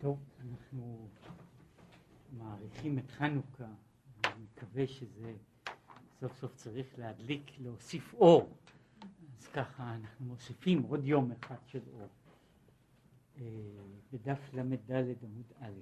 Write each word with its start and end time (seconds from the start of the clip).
טוב, 0.00 0.18
אנחנו 0.40 1.08
מעריכים 2.32 2.98
את 2.98 3.10
חנוכה, 3.10 3.64
אני 4.24 4.44
מקווה 4.54 4.86
שזה 4.86 5.34
סוף 6.20 6.36
סוף 6.40 6.54
צריך 6.54 6.98
להדליק, 6.98 7.50
להוסיף 7.58 8.14
אור. 8.14 8.56
אז 9.38 9.46
ככה 9.46 9.94
אנחנו 9.94 10.24
מוסיפים 10.24 10.82
עוד 10.82 11.04
יום 11.04 11.32
אחד 11.32 11.66
של 11.66 11.80
אור. 11.92 12.08
אה, 13.38 13.44
בדף 14.12 14.54
ל"ד 14.54 14.90
עמוד 15.22 15.52
א'. 15.60 15.80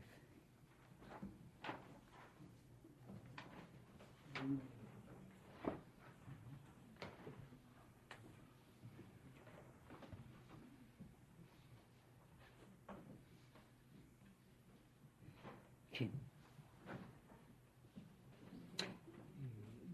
כן. 15.99 16.07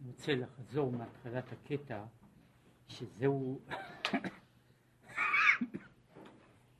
אני 0.05 0.13
רוצה 0.25 0.35
לחזור 0.35 0.93
מהתחלת 0.93 1.45
הקטע 1.53 2.05
שזהו 2.89 3.61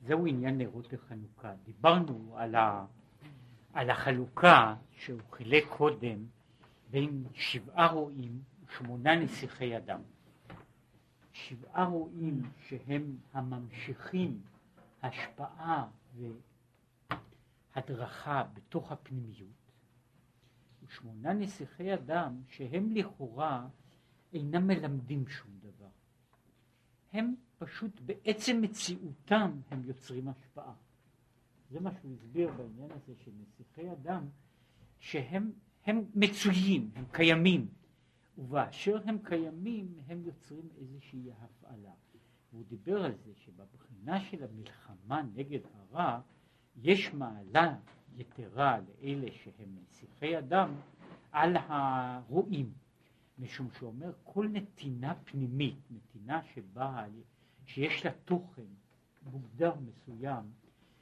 זהו 0.07 0.27
עניין 0.27 0.57
נרות 0.57 0.93
החנוכה. 0.93 1.53
דיברנו 1.63 2.33
על, 2.37 2.55
ה, 2.55 2.85
על 3.73 3.89
החלוקה 3.89 4.75
שהוא 4.91 5.21
חילק 5.31 5.63
קודם 5.69 6.25
בין 6.89 7.23
שבעה 7.33 7.87
רועים 7.87 8.41
ושמונה 8.65 9.15
נסיכי 9.15 9.77
אדם. 9.77 10.01
שבעה 11.33 11.85
רועים 11.85 12.41
שהם 12.67 13.17
הממשיכים 13.33 14.41
השפעה 15.03 15.87
והדרכה 17.75 18.43
בתוך 18.53 18.91
הפנימיות, 18.91 19.64
ושמונה 20.95 21.33
נסיכי 21.33 21.93
אדם 21.93 22.41
שהם 22.47 22.91
לכאורה 22.91 23.67
אינם 24.33 24.67
מלמדים 24.67 25.27
שום 25.27 25.51
דבר. 25.59 25.89
הם 27.13 27.35
פשוט 27.57 27.99
בעצם 28.05 28.61
מציאותם 28.61 29.59
הם 29.71 29.81
יוצרים 29.85 30.27
השפעה. 30.27 30.73
זה 31.71 31.79
מה 31.79 31.91
שהוא 31.93 32.13
הסביר 32.13 32.51
בעניין 32.51 32.91
הזה 32.91 33.13
של 33.23 33.31
נסיכי 33.41 33.91
אדם, 33.91 34.25
שהם 34.99 35.51
הם 35.85 36.05
מצויים, 36.15 36.91
הם 36.95 37.05
קיימים, 37.11 37.67
ובאשר 38.37 39.01
הם 39.05 39.17
קיימים 39.23 39.93
הם 40.07 40.21
יוצרים 40.25 40.69
איזושהי 40.77 41.31
הפעלה. 41.31 41.93
והוא 42.51 42.65
דיבר 42.65 43.05
על 43.05 43.15
זה 43.25 43.31
שבבחינה 43.35 44.21
של 44.21 44.43
המלחמה 44.43 45.21
נגד 45.35 45.59
הרע 45.73 46.19
יש 46.75 47.13
מעלה 47.13 47.75
יתרה 48.17 48.77
לאלה 48.79 49.27
שהם 49.31 49.75
נסיכי 49.81 50.37
אדם 50.37 50.69
על 51.31 51.57
הרועים. 51.57 52.73
משום 53.39 53.67
שהוא 53.71 53.89
אומר 53.89 54.11
כל 54.23 54.47
נתינה 54.47 55.15
פנימית, 55.15 55.75
נתינה 55.91 56.41
שבאה, 56.53 57.05
שיש 57.65 58.05
לה 58.05 58.11
תוכן 58.25 58.61
מוגדר 59.23 59.73
מסוים, 59.79 60.51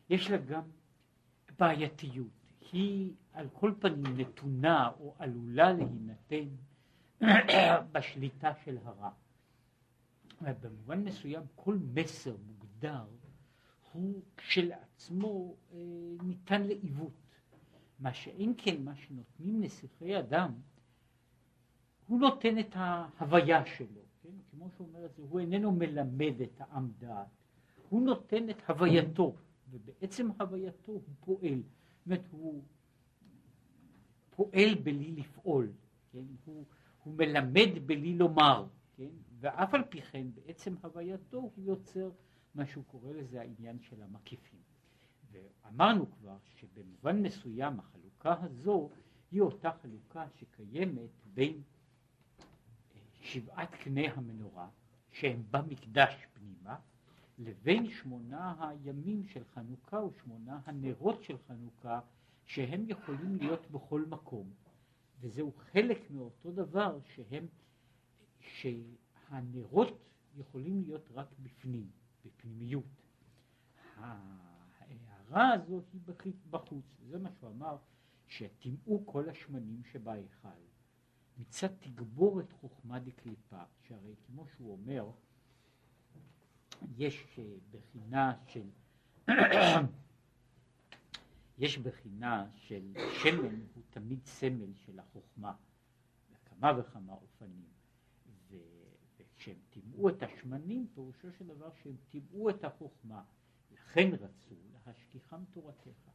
יש 0.10 0.32
לה 0.32 0.38
גם 0.38 0.64
בעייתיות. 1.60 2.28
היא 2.72 3.14
על 3.34 3.50
כל 3.54 3.74
פנים 3.80 4.18
נתונה 4.18 4.90
או 5.00 5.16
עלולה 5.20 5.74
להינתן 5.74 6.50
בשליטה 7.92 8.52
של 8.66 8.78
הרע. 8.84 9.10
במובן 10.42 11.04
מסוים 11.04 11.44
כל 11.56 11.78
מסר 11.94 12.36
מוגדר 12.48 13.06
הוא 13.94 14.22
כשלעצמו 14.38 15.56
אה, 15.72 15.78
ניתן 16.24 16.64
לעיוות. 16.64 17.12
מה 18.00 18.14
שאין 18.14 18.54
כן 18.58 18.84
מה 18.84 18.96
שנותנים 18.96 19.62
נסיכי 19.62 20.20
אדם 20.20 20.54
הוא 22.08 22.20
נותן 22.20 22.60
את 22.60 22.70
ההוויה 22.74 23.66
שלו, 23.66 24.02
כן? 24.22 24.30
כמו 24.52 24.70
שהוא 24.70 24.88
אומר 24.88 25.06
את 25.06 25.16
זה, 25.16 25.24
הוא 25.30 25.40
איננו 25.40 25.72
מלמד 25.72 26.42
את 26.44 26.62
העם 26.62 26.92
דעת, 27.00 27.28
הוא 27.90 28.02
נותן 28.02 28.50
את 28.50 28.70
הווייתו, 28.70 29.36
ובעצם 29.70 30.30
הווייתו 30.40 30.92
הוא 30.92 31.02
פועל, 31.20 31.62
זאת 31.64 32.06
אומרת 32.06 32.28
הוא 32.32 32.64
פועל 34.30 34.76
בלי 34.84 35.12
לפעול, 35.12 35.72
כן? 36.12 36.24
הוא, 36.46 36.66
הוא 37.04 37.14
מלמד 37.14 37.70
בלי 37.86 38.14
לומר, 38.14 38.68
כן? 38.98 39.10
ואף 39.40 39.74
על 39.74 39.84
פי 39.90 40.02
כן 40.02 40.28
בעצם 40.34 40.76
הווייתו 40.82 41.38
הוא 41.38 41.66
יוצר 41.66 42.12
מה 42.56 42.66
שהוא 42.66 42.84
קורא 42.88 43.12
לזה 43.12 43.42
העניין 43.42 43.80
של 43.80 44.02
המקיפים. 44.02 44.60
ואמרנו 45.32 46.12
כבר 46.12 46.38
שבמובן 46.56 47.22
מסוים 47.22 47.80
החלוקה 47.80 48.36
הזו 48.42 48.90
היא 49.32 49.42
אותה 49.42 49.72
חלוקה 49.82 50.26
שקיימת 50.36 51.10
בין 51.34 51.62
שבעת 53.22 53.76
קני 53.76 54.08
המנורה 54.08 54.70
שהם 55.12 55.44
במקדש 55.52 56.28
פנימה 56.34 56.76
לבין 57.40 57.90
שמונה 57.90 58.70
הימים 58.70 59.24
של 59.24 59.44
חנוכה 59.54 60.04
ושמונה 60.04 60.60
הנרות 60.66 61.24
של 61.24 61.38
חנוכה 61.38 62.00
שהם 62.46 62.86
יכולים 62.88 63.36
להיות 63.36 63.72
בכל 63.72 64.06
מקום 64.10 64.50
וזהו 65.20 65.52
חלק 65.52 66.12
מאותו 66.12 66.52
דבר 66.52 67.00
שהם 67.16 67.46
שהנרות 68.40 69.98
יכולים 70.38 70.82
להיות 70.82 71.10
רק 71.14 71.28
בפנים, 71.40 71.90
בפנימיות. 72.26 73.04
ההערה 73.98 75.54
הזו 75.54 75.82
היא 75.94 76.02
בחוץ, 76.50 76.86
זה 77.10 77.20
מה 77.20 77.30
שהוא 77.32 77.50
אמר, 77.50 77.78
שטימאו 78.28 79.06
כל 79.06 79.30
השמנים 79.30 79.84
שבהיכל. 79.92 80.50
מצד 81.38 81.68
תגבורת 81.68 82.52
חוכמה 82.52 83.00
דקליפה, 83.00 83.64
שהרי 83.88 84.16
כמו 84.28 84.48
שהוא 84.48 84.72
אומר, 84.72 85.12
יש 86.98 87.40
אה, 87.40 87.44
בחינה 87.72 88.38
של 88.48 88.70
יש 91.58 91.78
בחינה 91.78 92.48
של 92.56 92.94
שמן 93.24 93.60
הוא 93.74 93.84
תמיד 93.90 94.26
סמל 94.26 94.74
של 94.76 95.00
החוכמה 95.00 95.54
בכמה 96.32 96.72
וכמה 96.80 97.14
אופנים 97.14 97.73
וכשהם 99.44 99.58
טימאו 99.70 100.10
את 100.10 100.24
השמנים 100.24 100.88
פירושו 100.94 101.32
של 101.32 101.48
דבר 101.48 101.70
שהם 101.84 101.96
טימאו 102.10 102.50
את 102.50 102.64
החוכמה 102.64 103.24
לכן 103.72 104.10
רצו 104.14 104.56
להשכיחם 104.86 105.44
תורתך 105.52 106.10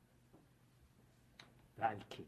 ועל 1.79 1.99
כן 2.11 2.23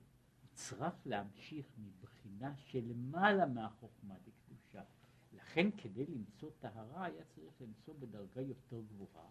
נצרך 0.45 0.95
להמשיך 1.07 1.67
מבחינה 1.79 2.57
שלמעלה 2.57 3.47
מהחוכמה 3.47 4.15
דקדושה. 4.15 4.83
לכן 5.33 5.71
כדי 5.71 6.07
למצוא 6.07 6.51
טהרה 6.59 7.05
היה 7.05 7.25
צריך 7.25 7.61
למצוא 7.61 7.95
בדרגה 7.99 8.41
יותר 8.41 8.81
גבוהה, 8.81 9.31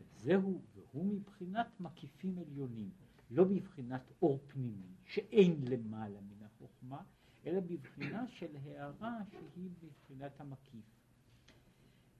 וזהו, 0.00 0.62
והוא 0.74 1.04
מבחינת 1.04 1.80
מקיפים 1.80 2.38
עליונים, 2.38 2.90
לא 3.30 3.44
בבחינת 3.44 4.02
אור 4.22 4.38
פנימי, 4.46 4.94
שאין 5.04 5.64
למעלה 5.68 6.20
מן 6.20 6.46
החוכמה, 6.46 7.02
אלא 7.46 7.60
בבחינה 7.60 8.28
של 8.28 8.56
הערה 8.56 9.18
שהיא 9.30 9.70
בבחינת 9.82 10.40
המקיף. 10.40 10.97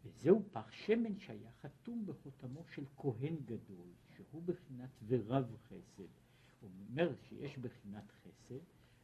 וזהו 0.04 0.42
פח 0.52 0.70
שמן 0.70 1.18
שהיה 1.18 1.50
חתום 1.62 2.06
בחותמו 2.06 2.64
של 2.74 2.84
כהן 2.96 3.36
גדול, 3.44 3.88
שהוא 4.16 4.42
בחינת 4.42 4.90
ורב 5.06 5.56
חסד. 5.68 6.08
הוא 6.60 6.70
אומר 6.88 7.14
שיש 7.28 7.58
בחינת 7.58 8.12
חסד 8.22 8.60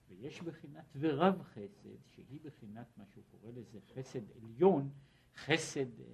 ויש 0.09 0.43
בחינת 0.43 0.85
ורב 0.97 1.43
חסד 1.43 1.89
שהיא 2.15 2.41
בחינת 2.43 2.87
מה 2.97 3.05
שהוא 3.07 3.25
קורא 3.31 3.51
לזה 3.53 3.79
חסד 3.95 4.31
עליון, 4.31 4.91
חסד, 5.37 6.01
אה, 6.01 6.07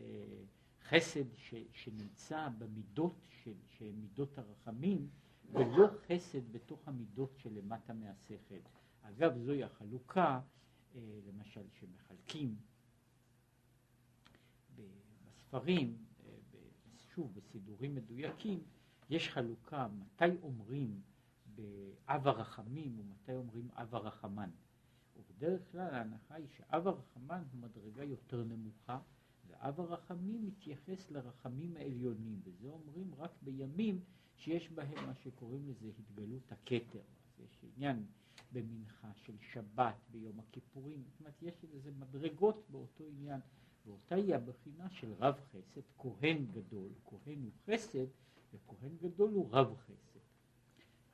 חסד 0.88 1.34
ש, 1.36 1.54
שנמצא 1.72 2.48
במידות 2.58 3.14
של, 3.28 3.54
של 3.66 3.92
מידות 3.92 4.38
הרחמים 4.38 5.08
ולא 5.52 5.88
חסד 6.06 6.52
בתוך 6.52 6.88
המידות 6.88 7.38
שלמטה 7.38 7.92
מהשכל. 7.92 8.60
אגב 9.02 9.38
זוהי 9.38 9.64
החלוקה 9.64 10.40
אה, 10.94 11.00
למשל 11.26 11.64
שמחלקים 11.80 12.56
בספרים, 15.50 15.96
אה, 16.26 16.32
שוב 17.14 17.34
בסידורים 17.34 17.94
מדויקים, 17.94 18.62
יש 19.10 19.28
חלוקה 19.28 19.88
מתי 19.88 20.36
אומרים 20.42 21.00
באב 21.54 22.28
הרחמים 22.28 22.98
ומתי 22.98 23.34
אומרים 23.34 23.68
אב 23.72 23.94
הרחמן. 23.94 24.50
ובדרך 25.16 25.72
כלל 25.72 25.94
ההנחה 25.94 26.34
היא 26.34 26.48
שאב 26.56 26.86
הרחמן 26.86 27.42
הוא 27.52 27.60
מדרגה 27.60 28.04
יותר 28.04 28.44
נמוכה 28.44 28.98
ואב 29.46 29.80
הרחמים 29.80 30.46
מתייחס 30.46 31.10
לרחמים 31.10 31.76
העליונים 31.76 32.40
וזה 32.44 32.68
אומרים 32.68 33.14
רק 33.14 33.30
בימים 33.42 34.00
שיש 34.36 34.70
בהם 34.70 35.06
מה 35.06 35.14
שקוראים 35.14 35.68
לזה 35.68 35.90
התגלות 35.98 36.52
הכתר. 36.52 37.00
אז 37.00 37.40
יש 37.44 37.64
עניין 37.76 38.06
במנחה 38.52 39.10
של 39.14 39.36
שבת 39.40 39.96
ביום 40.10 40.40
הכיפורים, 40.40 41.02
זאת 41.06 41.20
אומרת 41.20 41.42
יש 41.42 41.64
לזה 41.74 41.90
מדרגות 41.90 42.66
באותו 42.70 43.04
עניין 43.04 43.40
ואותה 43.86 44.14
היא 44.14 44.34
הבחינה 44.34 44.90
של 44.90 45.12
רב 45.12 45.40
חסד, 45.52 45.80
כהן 45.98 46.46
גדול, 46.46 46.88
כהן 47.04 47.42
הוא 47.42 47.52
חסד 47.66 48.06
וכהן 48.52 48.96
גדול 49.02 49.30
הוא 49.30 49.48
רב 49.52 49.76
חסד. 49.76 50.20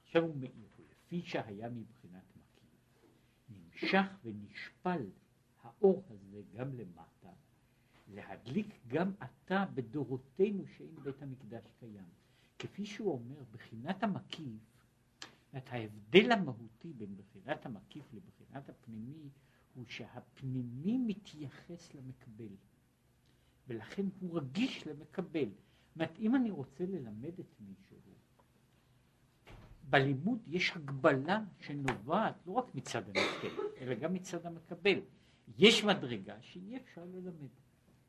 עכשיו 0.05 0.23
הוא 0.23 0.37
מאיר, 0.37 0.69
לפי 0.91 1.23
שהיה 1.23 1.69
מבחינת 1.71 2.25
מקיף, 2.37 2.71
נמשך 3.49 4.07
ונשפל 4.25 5.11
האור 5.63 6.03
הזה 6.09 6.43
גם 6.55 6.73
למטה, 6.73 7.33
להדליק 8.09 8.67
גם 8.89 9.13
עתה 9.21 9.65
בדורותינו 9.75 10.67
שאין 10.67 10.97
בית 11.03 11.23
המקדש 11.23 11.65
קיים. 11.81 12.09
כפי 12.59 12.87
שהוא 12.87 13.13
אומר, 13.13 13.43
בחינת 13.53 14.03
המקיף, 14.03 14.77
את 15.57 15.69
ההבדל 15.69 16.33
המהותי 16.33 16.93
בין 16.93 17.17
בחינת 17.17 17.67
המקיף 17.67 18.05
לבחינת 18.13 18.69
הפנימי, 18.69 19.29
הוא 19.77 19.85
שהפנימי 19.89 20.99
מתייחס 20.99 21.95
למקבל, 21.95 22.55
ולכן 23.69 24.07
הוא 24.21 24.39
רגיש 24.39 24.87
למקבל. 24.87 25.49
זאת 25.49 25.97
אומרת, 25.97 26.19
אם 26.19 26.35
אני 26.35 26.51
רוצה 26.51 26.87
ללמד 26.87 27.39
את 27.41 27.61
מישהו, 27.61 27.97
בלימוד 29.91 30.39
יש 30.47 30.73
הגבלה 30.77 31.45
שנובעת 31.61 32.35
לא 32.47 32.53
רק 32.53 32.75
מצד 32.75 33.03
הנותן, 33.03 33.57
אלא 33.81 33.95
גם 33.95 34.15
מצד 34.15 34.47
המקבל. 34.47 35.01
יש 35.59 35.85
מדרגה 35.85 36.43
שאי 36.43 36.77
אפשר 36.77 37.05
ללמד. 37.05 37.49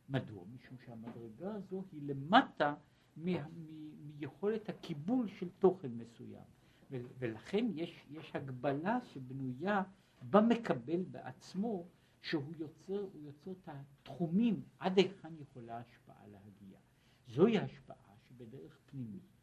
מדוע? 0.10 0.44
משום 0.56 0.78
שהמדרגה 0.86 1.54
הזו 1.54 1.84
היא 1.92 2.02
למטה 2.04 2.76
מיכולת 3.18 4.70
הקיבול 4.70 5.28
של 5.28 5.50
תוכן 5.60 5.92
מסוים. 5.92 6.44
ולכן 6.92 7.66
יש, 7.74 8.06
יש 8.10 8.36
הגבלה 8.36 9.00
שבנויה 9.14 9.84
במקבל 10.22 11.04
בעצמו, 11.12 11.86
שהוא 12.22 12.54
יוצר, 12.58 13.06
יוצר 13.16 13.52
את 13.52 13.70
התחומים 13.70 14.62
עד 14.80 14.98
היכן 14.98 15.34
יכולה 15.40 15.78
השפעה 15.78 16.28
להגיע. 16.28 16.80
זוהי 17.28 17.58
השפעה 17.58 18.14
שבדרך 18.28 18.78
פנימית, 18.86 19.38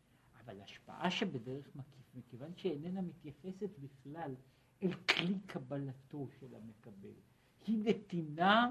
אבל 0.45 0.61
השפעה 0.61 1.11
שבדרך 1.11 1.77
מקיף, 1.77 2.15
מכיוון 2.15 2.53
שאיננה 2.57 3.03
מתייחסת 3.03 3.71
בכלל 3.79 4.35
אל 4.83 4.93
כלי 4.93 5.39
קבלתו 5.47 6.29
של 6.41 6.55
המקבל, 6.55 7.15
היא 7.67 7.79
נתינה 7.85 8.71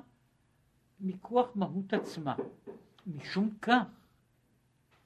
מכוח 1.00 1.56
מהות 1.56 1.94
עצמה. 1.94 2.36
משום 3.08 3.58
כך, 3.62 3.88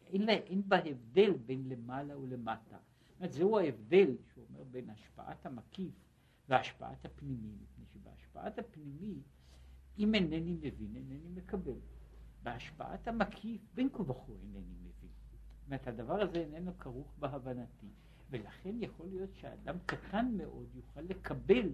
אין, 0.06 0.22
לה, 0.22 0.34
אין 0.34 0.62
בה 0.70 0.78
הבדל 0.78 1.34
בין 1.46 1.70
למעלה 1.70 2.18
ולמטה. 2.18 2.78
זאת 3.08 3.20
אומרת, 3.20 3.34
זהו 3.34 3.60
ההבדל 3.60 4.16
שהוא 4.34 4.46
אומר 4.50 4.64
בין 4.64 4.90
השפעת 4.90 5.46
המקיף 5.46 5.94
והשפעת 6.50 7.06
הפנימי, 7.06 7.52
מפני 7.62 7.86
שבהשפעת 7.94 8.60
הפנימי, 8.60 9.22
אם 9.98 10.16
אינני 10.16 10.54
מבין, 10.54 10.96
אינני 10.96 11.30
מקבל. 11.36 11.80
בהשפעת 12.44 13.08
המקיף, 13.08 13.62
בין 13.74 13.90
כה 13.94 14.02
וכה 14.02 14.32
אינני 14.32 14.76
מבין. 14.80 15.10
זאת 15.58 15.66
אומרת, 15.66 15.88
הדבר 15.88 16.22
הזה 16.22 16.38
איננו 16.38 16.78
כרוך 16.80 17.14
בהבנתי, 17.20 17.88
ולכן 18.30 18.76
יכול 18.80 19.08
להיות 19.08 19.30
שאדם 19.34 19.76
קטן 19.86 20.32
מאוד 20.38 20.68
יוכל 20.76 21.02
לקבל 21.02 21.74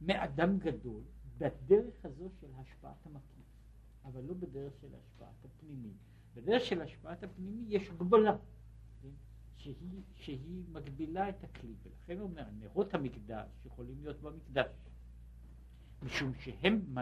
מאדם 0.00 0.58
גדול 0.58 1.02
בדרך 1.38 2.04
הזו 2.04 2.30
של 2.40 2.46
השפעת 2.54 3.06
המקיף, 3.06 3.46
אבל 4.04 4.20
לא 4.20 4.34
בדרך 4.34 4.72
של 4.80 4.94
השפעת 4.94 5.44
הפנימי. 5.44 5.92
בדרך 6.34 6.64
של 6.64 6.82
השפעת 6.82 7.22
הפנימי 7.22 7.64
יש 7.68 7.90
גבלה? 7.90 8.36
שהיא, 9.62 10.02
שהיא 10.14 10.64
מגבילה 10.72 11.28
את 11.28 11.44
הכלי, 11.44 11.74
ולכן 11.82 12.18
הוא 12.18 12.30
אומר, 12.30 12.44
נרות 12.58 12.94
המקדש 12.94 13.48
יכולים 13.66 14.00
להיות 14.00 14.20
במקדש, 14.20 14.66
משום 16.02 16.34
שהם 16.34 16.94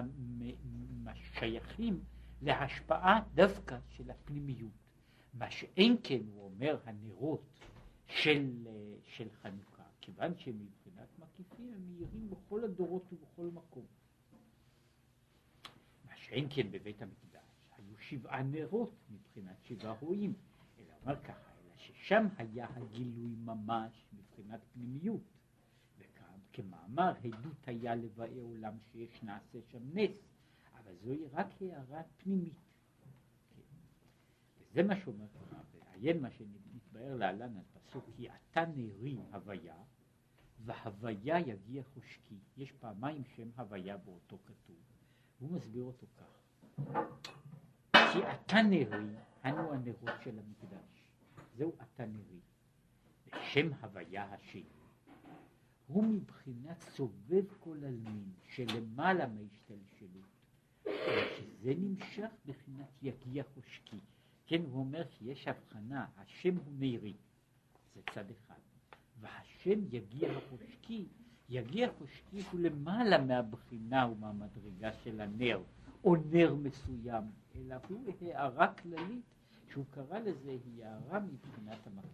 שייכים 1.14 2.04
להשפעה 2.42 3.20
דווקא 3.34 3.78
של 3.88 4.10
הפנימיות. 4.10 4.72
מה 5.34 5.50
שאין 5.50 5.96
כן, 6.02 6.20
הוא 6.26 6.44
אומר, 6.44 6.78
הנרות 6.84 7.42
של, 8.06 8.68
של 9.04 9.28
חנוכה, 9.42 9.82
כיוון 10.00 10.36
שהם 10.36 10.58
מבחינת 10.58 11.08
מקיפים, 11.18 11.72
הם 11.74 11.88
מאירים 11.88 12.30
בכל 12.30 12.64
הדורות 12.64 13.12
ובכל 13.12 13.46
מקום. 13.46 13.86
מה 16.04 16.16
שאין 16.16 16.46
כן 16.50 16.70
בבית 16.70 17.02
המקדש, 17.02 17.44
היו 17.76 17.98
שבעה 17.98 18.42
נרות 18.42 18.94
מבחינת 19.10 19.56
שבעה 19.62 19.92
רועים, 20.00 20.34
אלא 20.78 20.94
אומר 21.02 21.22
ככה, 21.22 21.49
ששם 22.10 22.26
היה 22.36 22.66
הגילוי 22.76 23.34
ממש 23.44 24.04
מבחינת 24.12 24.60
פנימיות. 24.72 25.22
וכמאמר, 25.98 27.12
עדות 27.24 27.68
היה 27.68 27.94
לבאי 27.94 28.38
עולם 28.38 28.74
שיש 28.92 29.22
נעשה 29.22 29.58
שם 29.70 29.78
נס, 29.94 30.10
אבל 30.78 30.94
זוהי 31.02 31.26
רק 31.32 31.46
הערה 31.60 32.02
פנימית. 32.16 32.54
זה 34.72 34.82
מה 34.82 34.96
שאומר 34.96 35.26
הרב, 35.34 35.66
עיין 35.92 36.22
מה 36.22 36.30
שנתבהר 36.30 37.16
להלן 37.16 37.56
על 37.56 37.64
פסוק 37.72 38.04
כי 38.16 38.28
אתה 38.30 38.64
נרי 38.76 39.18
הוויה 39.32 39.76
והוויה 40.64 41.38
יגיע 41.38 41.82
חושקי. 41.82 42.38
יש 42.56 42.72
פעמיים 42.72 43.24
שם 43.24 43.48
הוויה 43.56 43.96
באותו 43.96 44.38
כתוב, 44.44 44.76
והוא 45.40 45.52
מסביר 45.52 45.82
אותו 45.82 46.06
כך. 46.16 46.40
כי 48.12 48.18
אתה 48.18 48.62
נרי, 48.62 49.16
אנו 49.44 49.72
הנרות 49.72 50.22
של 50.24 50.38
המקדש. 50.38 50.99
זהו 51.60 51.72
אתה 51.82 52.06
נרי. 52.06 52.40
ושם 53.26 53.68
הוויה 53.80 54.34
השני. 54.34 54.62
הוא 55.86 56.04
מבחינת 56.04 56.80
סובב 56.80 57.44
כל 57.58 57.84
עלמין 57.84 58.32
שלמעלה 58.48 59.26
מהשתלשלות, 59.26 60.30
שזה 60.84 61.74
נמשך 61.78 62.30
בחינת 62.46 62.88
יגיע 63.02 63.44
חושקי. 63.54 64.00
כן, 64.46 64.62
הוא 64.62 64.80
אומר 64.80 65.02
שיש 65.18 65.48
הבחנה, 65.48 66.06
השם 66.16 66.56
הוא 66.56 66.72
מאירי, 66.78 67.14
זה 67.94 68.00
צד 68.14 68.30
אחד, 68.30 68.60
והשם 69.20 69.80
יגיע 69.90 70.30
החושקי, 70.30 71.06
יגיע 71.48 71.90
חושקי 71.98 72.42
הוא 72.52 72.60
למעלה 72.60 73.24
מהבחינה 73.24 74.08
ומהמדרגה 74.08 74.92
של 74.92 75.20
הנר, 75.20 75.62
או 76.04 76.16
נר 76.30 76.54
מסוים, 76.54 77.24
אלא 77.54 77.76
הוא 77.88 78.12
הערה 78.20 78.74
כללית 78.74 79.24
שהוא 79.70 79.84
קרא 79.90 80.18
לזה 80.18 80.50
היא 80.50 80.84
הערה 80.84 81.20
מבחינת 81.20 81.86
המקיף. 81.86 82.10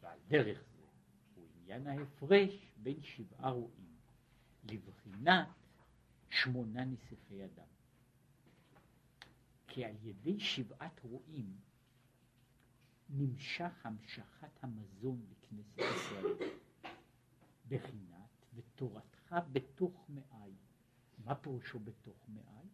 ועל 0.00 0.18
דרך 0.28 0.58
זה 0.76 0.82
הוא 1.34 1.46
עניין 1.54 1.86
ההפרש 1.86 2.72
בין 2.82 3.02
שבעה 3.02 3.50
רועים 3.50 3.96
לבחינת 4.64 5.48
שמונה 6.30 6.84
נסיכי 6.84 7.44
אדם. 7.44 7.66
כי 9.66 9.84
על 9.84 9.96
ידי 10.02 10.40
שבעת 10.40 11.00
רועים 11.02 11.56
נמשך 13.08 13.86
המשכת 13.86 14.64
המזון 14.64 15.26
לכנסת 15.30 15.78
ישראל 15.78 16.34
בחינת 17.68 18.46
ותורתך 18.54 19.36
בתוך 19.52 20.06
מאי. 20.08 20.52
מה 21.24 21.34
פירושו 21.34 21.78
בתוך 21.78 22.28
מאי? 22.28 22.67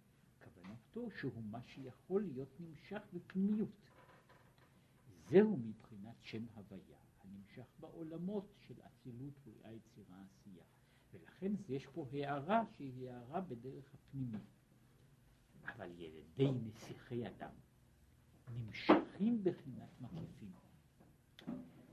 כוונתו 0.94 1.10
שהוא 1.18 1.42
מה 1.50 1.62
שיכול 1.62 2.22
להיות 2.22 2.60
נמשך 2.60 3.02
בפנימיות. 3.12 3.68
זהו 5.30 5.56
מבחינת 5.56 6.14
שם 6.20 6.46
הוויה, 6.54 6.98
הנמשך 7.20 7.66
בעולמות 7.80 8.54
של 8.66 8.74
אצילות 8.86 9.32
בריאה 9.44 9.72
יצירה 9.72 10.22
עשייה. 10.22 10.64
ולכן 11.12 11.52
יש 11.68 11.86
פה 11.86 12.06
הערה 12.12 12.64
שהיא 12.76 13.10
הערה 13.10 13.40
בדרך 13.40 13.94
הפנימית. 13.94 14.42
אבל 15.64 15.90
ידי 16.00 16.50
נסיכי 16.52 17.26
אדם 17.26 17.54
נמשכים 18.54 19.44
בחינת 19.44 20.00
מקיפים, 20.00 20.52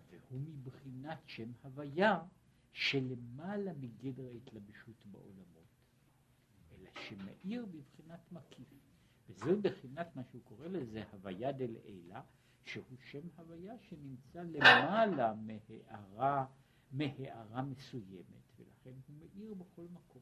והוא 0.09 0.41
מבחינת 0.41 1.19
שם 1.25 1.51
הוויה 1.63 2.23
שלמעלה 2.71 3.73
מגדר 3.73 4.27
ההתלבשות 4.27 5.05
בעולמות, 5.05 5.67
אלא 6.71 6.89
שמאיר 6.95 7.65
בבחינת 7.65 8.31
מקיף. 8.31 8.90
וזו 9.29 9.61
בחינת 9.61 10.15
מה 10.15 10.23
שהוא 10.23 10.41
קורא 10.43 10.67
לזה 10.67 11.03
הוויה 11.11 11.51
דלעילה, 11.51 12.21
שהוא 12.65 12.97
שם 13.11 13.27
הוויה 13.37 13.73
שנמצא 13.79 14.41
למעלה 14.41 15.33
מהערה, 15.33 16.45
מהערה 16.91 17.61
מסוימת, 17.61 18.59
ולכן 18.59 18.99
הוא 19.07 19.15
מאיר 19.19 19.53
בכל 19.53 19.85
מקום. 19.93 20.21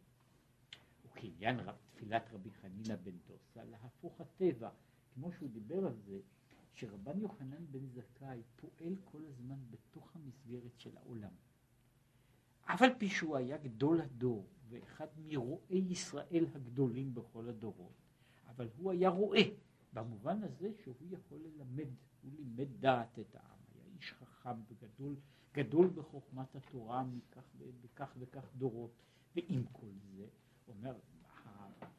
וכעניין 1.06 1.60
רב, 1.60 1.76
תפילת 1.92 2.30
רבי 2.32 2.52
חנינא 2.52 2.96
בן 2.96 3.18
דוסה, 3.28 3.64
להפוך 3.64 4.22
הטבע, 4.22 4.70
כמו 5.14 5.32
שהוא 5.32 5.50
דיבר 5.50 5.86
על 5.88 5.96
זה, 5.96 6.20
שרבן 6.74 7.20
יוחנן 7.20 7.66
בן 7.72 7.88
זכאי 7.88 8.42
פועל 8.56 8.96
כל 9.06 9.26
הזמן 9.26 9.58
בתוך 9.70 10.16
המסגרת 10.16 10.80
של 10.80 10.98
העולם. 10.98 11.32
אף 12.74 12.82
על 12.82 12.90
פי 12.98 13.10
שהוא 13.10 13.38
היה 13.38 13.58
גדול 13.58 14.02
הדור 14.02 14.48
ואחד 14.70 15.08
מרואי 15.18 15.86
ישראל 15.90 16.46
הגדולים 16.56 17.14
בכל 17.14 17.50
הדורות, 17.50 18.09
אבל 18.50 18.68
הוא 18.78 18.92
היה 18.92 19.10
רואה, 19.10 19.42
במובן 19.94 20.44
הזה 20.44 20.72
שהוא 20.84 21.08
יכול 21.10 21.38
ללמד, 21.38 21.90
הוא 22.22 22.32
לימד 22.38 22.68
דעת 22.80 23.20
את 23.20 23.36
העם, 23.36 23.60
היה 23.76 23.84
איש 23.96 24.14
חכם 24.14 24.56
וגדול 24.68 25.16
גדול 25.54 25.88
בחוכמת 25.88 26.56
התורה 26.56 27.04
מכך 27.04 27.44
וכך 27.82 28.16
וכך 28.20 28.46
דורות, 28.58 28.92
ועם 29.36 29.64
כל 29.72 29.92
זה, 30.16 30.26
אומר, 30.68 30.96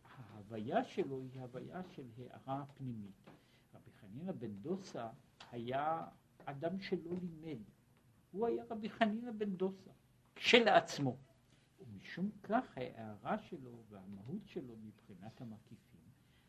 ההוויה 0.04 0.84
שלו 0.84 1.20
היא 1.20 1.40
הוויה 1.40 1.82
של 1.84 2.06
הערה 2.18 2.64
פנימית. 2.74 3.30
רבי 3.74 3.90
חנינא 4.00 4.32
בן 4.32 4.54
דוסה 4.54 5.08
היה 5.50 6.06
אדם 6.44 6.80
שלא 6.80 7.12
לימד, 7.20 7.62
הוא 8.30 8.46
היה 8.46 8.64
רבי 8.70 8.90
חנינא 8.90 9.30
בן 9.30 9.56
דוסה, 9.56 9.90
כשלעצמו. 10.34 11.16
ומשום 11.80 12.30
כך 12.42 12.64
ההערה 12.76 13.38
שלו 13.38 13.82
והמהות 13.88 14.46
שלו 14.46 14.76
מבחינת 14.76 15.40
המקיפים, 15.40 15.89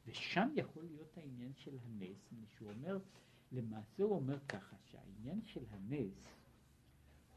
ושם 0.05 0.49
יכול 0.55 0.83
להיות 0.83 1.17
העניין 1.17 1.53
של 1.55 1.77
הנס, 1.85 2.33
שהוא 2.57 2.71
אומר, 2.71 2.99
למעשה 3.51 4.03
הוא 4.03 4.15
אומר 4.15 4.39
ככה, 4.39 4.75
שהעניין 4.85 5.41
של 5.45 5.63
הנס 5.69 6.13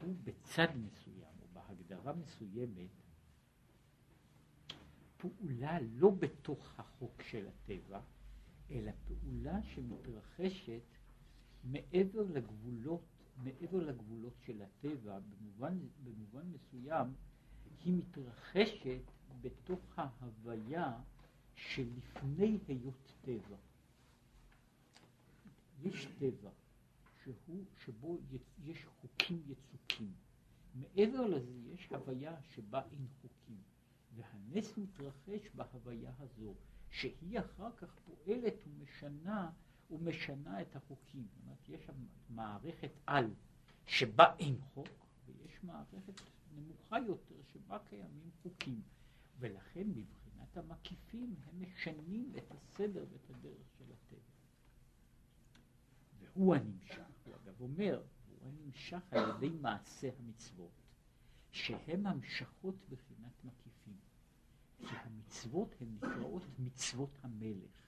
הוא 0.01 0.15
בצד 0.23 0.67
מסוים, 0.75 1.33
או 1.41 1.47
בהגדרה 1.53 2.13
מסוימת, 2.13 2.89
פעולה 5.17 5.77
לא 5.81 6.09
בתוך 6.09 6.79
החוק 6.79 7.21
של 7.21 7.47
הטבע, 7.47 8.01
אלא 8.71 8.91
פעולה 9.07 9.63
שמתרחשת 9.63 10.83
מעבר 11.63 12.21
לגבולות, 12.21 13.05
מעבר 13.43 13.83
לגבולות 13.83 14.33
של 14.45 14.61
הטבע, 14.61 15.19
במובן, 15.19 15.79
במובן 16.03 16.51
מסוים 16.51 17.07
היא 17.83 17.93
מתרחשת 17.93 19.01
בתוך 19.41 19.99
ההוויה 19.99 20.99
שלפני 21.55 22.59
היות 22.67 23.13
טבע. 23.21 23.57
יש 25.81 26.07
טבע 26.19 26.49
שהוא, 27.23 27.65
שבו 27.85 28.17
יש 28.63 28.85
חוקים 29.01 29.41
יצוקים. 29.47 30.13
מעבר 30.75 31.25
לזה 31.27 31.51
יש 31.73 31.89
הוויה 31.89 32.35
שבה 32.41 32.81
אין 32.91 33.07
חוקים. 33.21 33.57
והנס 34.15 34.77
מתרחש 34.77 35.49
בהוויה 35.55 36.11
הזו, 36.19 36.53
שהיא 36.89 37.39
אחר 37.39 37.71
כך 37.77 37.95
פועלת 38.05 38.53
ומשנה, 38.67 39.51
ומשנה 39.91 40.61
את 40.61 40.75
החוקים. 40.75 41.27
זאת 41.27 41.43
אומרת, 41.43 41.69
יש 41.69 41.89
מערכת 42.29 42.91
על 43.05 43.33
שבה 43.85 44.35
אין 44.39 44.57
חוק, 44.73 44.87
ויש 45.25 45.63
מערכת 45.63 46.21
נמוכה 46.55 46.99
יותר 47.07 47.35
שבה 47.53 47.79
קיימים 47.89 48.29
חוקים. 48.43 48.81
ולכן 49.39 49.87
מבחינת 49.87 50.24
המקיפים 50.53 51.35
הם 51.45 51.61
משנים 51.61 52.31
את 52.37 52.51
הסדר 52.51 53.05
ואת 53.11 53.29
הדרך 53.29 53.67
של 53.77 53.83
הטבע. 53.83 54.19
והוא 56.19 56.55
הנמשך, 56.55 57.09
הוא 57.23 57.35
אגב 57.35 57.61
אומר, 57.61 58.03
הוא 58.29 58.47
הנמשך 58.47 59.03
על 59.11 59.29
ידי 59.29 59.49
מעשה 59.49 60.09
המצוות, 60.19 60.71
שהם 61.51 62.07
המשכות 62.07 62.75
בחינת 62.89 63.43
מקיפים. 63.43 63.97
כי 64.77 64.95
המצוות 64.95 65.75
הן 65.81 65.87
נקראות 65.95 66.43
מצוות 66.59 67.17
המלך. 67.21 67.85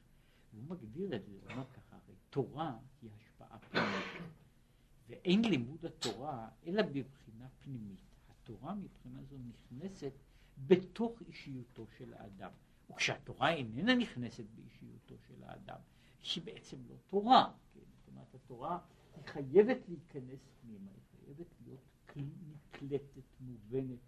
והוא 0.54 0.64
מגדיר 0.68 1.16
את 1.16 1.26
זה, 1.26 1.32
הוא 1.32 1.52
אומר 1.52 1.66
ככה, 1.66 1.96
הרי 1.96 2.16
תורה 2.30 2.78
היא 3.02 3.10
השפעה 3.16 3.60
פנימית, 3.60 4.32
ואין 5.08 5.46
לימוד 5.46 5.86
התורה 5.86 6.50
אלא 6.66 6.82
בבחינה 6.82 7.48
פנימית. 7.60 8.02
התורה 8.30 8.76
מבחינה 8.76 9.24
זו 9.24 9.36
נכנסת 9.48 10.14
בתוך 10.58 11.22
אישיותו 11.22 11.88
של 11.98 12.14
האדם. 12.14 12.52
וכשהתורה 12.90 13.54
איננה 13.54 13.96
נכנסת 13.96 14.46
באישיותו 14.56 15.16
של 15.28 15.44
האדם, 15.44 15.80
שהיא 16.22 16.44
בעצם 16.44 16.78
לא 16.90 16.96
תורה. 17.08 17.54
כן? 17.74 17.80
זאת 17.80 18.08
אומרת, 18.08 18.36
התורה 18.36 18.80
היא 19.16 19.24
חייבת 19.26 19.78
להיכנס 19.90 20.40
פנימה, 20.62 20.92
היא 20.92 21.02
חייבת 21.20 21.48
להיות 21.66 21.82
נקלטת, 22.16 23.24
מובנת. 23.40 24.00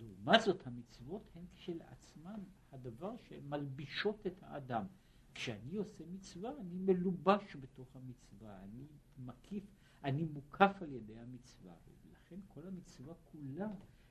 לעומת 0.00 0.40
זאת, 0.40 0.66
המצוות 0.66 1.30
הן 1.34 1.44
כשלעצמן 1.54 2.40
הדבר 2.72 3.14
שמלבישות 3.28 4.26
את 4.26 4.42
האדם. 4.42 4.86
כשאני 5.34 5.76
עושה 5.76 6.04
מצווה, 6.12 6.50
אני 6.60 6.74
מלובש 6.74 7.56
בתוך 7.56 7.96
המצווה, 7.96 8.62
אני 8.62 8.86
מקיף, 9.18 9.64
אני 10.04 10.24
מוקף 10.24 10.76
על 10.80 10.92
ידי 10.92 11.18
המצווה. 11.18 11.74
ולכן 12.06 12.40
כל 12.46 12.66
המצווה 12.66 13.14
כולה 13.24 13.68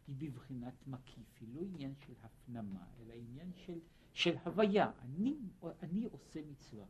היא 0.08 0.16
בבחינת 0.18 0.88
מקיף, 0.88 1.42
היא 1.42 1.56
לא 1.56 1.62
עניין 1.62 1.94
של 2.06 2.14
הפנמה, 2.24 2.86
אלא 3.00 3.14
עניין 3.14 3.52
של, 3.56 3.80
של 4.14 4.36
הוויה. 4.44 4.92
אני, 5.02 5.36
אני 5.84 6.04
עושה 6.04 6.42
מצווה. 6.52 6.86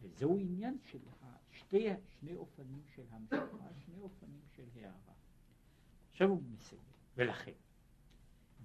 וזהו 0.00 0.38
עניין 0.38 0.78
של 0.84 0.98
שתי, 1.50 1.86
שני 2.20 2.34
אופנים 2.34 2.82
של 2.94 3.02
המשפחה, 3.10 3.68
שני 3.86 4.00
אופנים 4.00 4.40
של 4.56 4.64
הערה. 4.74 5.14
עכשיו 6.10 6.28
הוא 6.28 6.42
מסיים, 6.42 6.82
ולכן, 7.16 7.52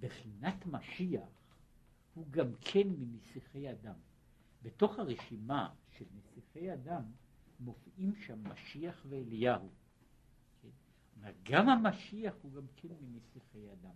בחינת 0.00 0.66
משיח 0.66 1.28
הוא 2.14 2.26
גם 2.30 2.52
כן 2.60 2.88
מנסיכי 2.88 3.70
אדם. 3.70 3.94
בתוך 4.62 4.98
הרשימה 4.98 5.74
של 5.90 6.04
נסיכי 6.14 6.72
אדם 6.72 7.02
מופיעים 7.60 8.14
שם 8.14 8.44
משיח 8.44 9.06
ואליהו. 9.08 9.70
גם 11.42 11.68
המשיח 11.68 12.34
הוא 12.42 12.52
גם 12.52 12.66
כן 12.76 12.88
מנסיכי 13.00 13.72
אדם. 13.72 13.94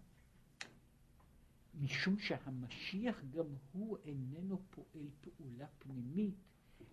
משום 1.81 2.19
שהמשיח 2.19 3.23
גם 3.31 3.47
הוא 3.73 3.99
איננו 4.05 4.61
פועל 4.71 5.09
פעולה 5.21 5.67
פנימית, 5.79 6.35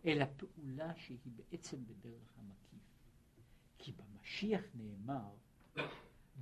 אלא 0.06 0.26
פעולה 0.38 0.96
שהיא 0.96 1.32
בעצם 1.36 1.86
בדרך 1.86 2.38
המקיף. 2.38 2.84
כי 3.78 3.92
במשיח 3.92 4.62
נאמר, 4.76 5.30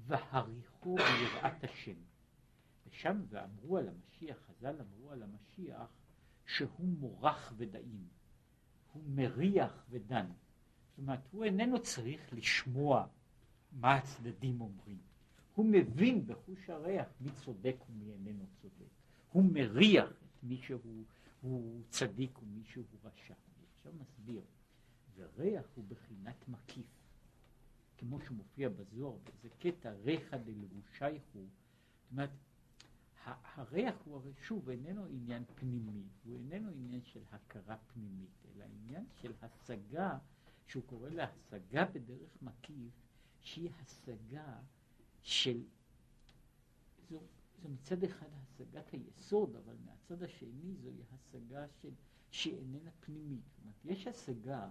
והריחו 0.06 0.96
ביראת 0.96 1.64
השם. 1.64 1.98
ושם 2.88 3.22
ואמרו 3.30 3.78
על 3.78 3.90
המשיח, 3.90 4.38
חז"ל 4.38 4.76
אמרו 4.82 5.12
על 5.12 5.24
המשיח, 5.24 5.90
שהוא 6.46 6.88
מורח 6.88 7.54
ודאים, 7.58 8.08
הוא 8.94 9.04
מריח 9.08 9.86
ודן. 9.90 10.26
זאת 10.90 10.98
אומרת, 10.98 11.20
הוא 11.32 11.44
איננו 11.44 11.82
צריך 11.82 12.34
לשמוע 12.34 13.08
מה 13.72 13.96
הצדדים 13.96 14.62
אומרים. 14.62 14.98
הוא 15.56 15.66
מבין 15.66 16.28
בחוש 16.28 16.70
הריח 16.70 17.08
מי 17.22 17.32
צודק 17.32 17.76
ומי 17.90 18.12
איננו 18.12 18.46
צודק. 18.62 18.92
הוא 19.32 19.44
מריח 19.44 20.10
את 20.10 20.44
מי 20.44 20.58
שהוא 20.58 21.82
צדיק 21.90 22.42
ומי 22.42 22.64
שהוא 22.64 22.86
רשע. 23.04 23.34
עכשיו 23.82 23.94
מסביר, 23.94 24.42
וריח 25.16 25.66
הוא 25.76 25.86
בחינת 25.88 26.48
מקיף, 26.48 26.86
כמו 27.98 28.20
שמופיע 28.22 28.70
בזוהר, 28.70 29.18
זה 29.42 29.50
קטע 29.60 29.92
ריחא 29.92 30.38
דלבושייכו, 30.38 31.40
זאת 31.40 32.12
אומרת, 32.12 32.30
הריח 33.26 33.96
הוא 34.06 34.16
הרי 34.16 34.34
שוב 34.44 34.70
איננו 34.70 35.06
עניין 35.06 35.44
פנימי, 35.56 36.04
הוא 36.24 36.36
איננו 36.36 36.72
עניין 36.72 37.02
של 37.04 37.20
הכרה 37.32 37.78
פנימית, 37.78 38.46
אלא 38.46 38.64
עניין 38.64 39.06
של 39.14 39.34
השגה, 39.42 40.18
שהוא 40.68 40.84
קורא 40.84 41.10
לה 41.10 41.24
השגה 41.24 41.86
בדרך 41.86 42.38
מקיף, 42.42 42.94
שהיא 43.42 43.70
השגה 43.82 44.60
של, 45.22 45.64
זו, 47.10 47.20
זו 47.62 47.70
מצד 47.70 48.04
אחד 48.04 48.28
השגת 48.34 48.90
היסוד, 48.92 49.56
אבל 49.56 49.76
מהצד 49.86 50.24
השני 50.24 50.76
זוהי 50.76 51.04
השגה 51.12 51.66
של, 51.82 51.94
שהיא 52.32 52.58
איננה 52.58 52.92
פנימית. 53.00 53.44
זאת 53.46 53.60
אומרת, 53.62 53.86
יש 53.86 54.08
השגה 54.08 54.70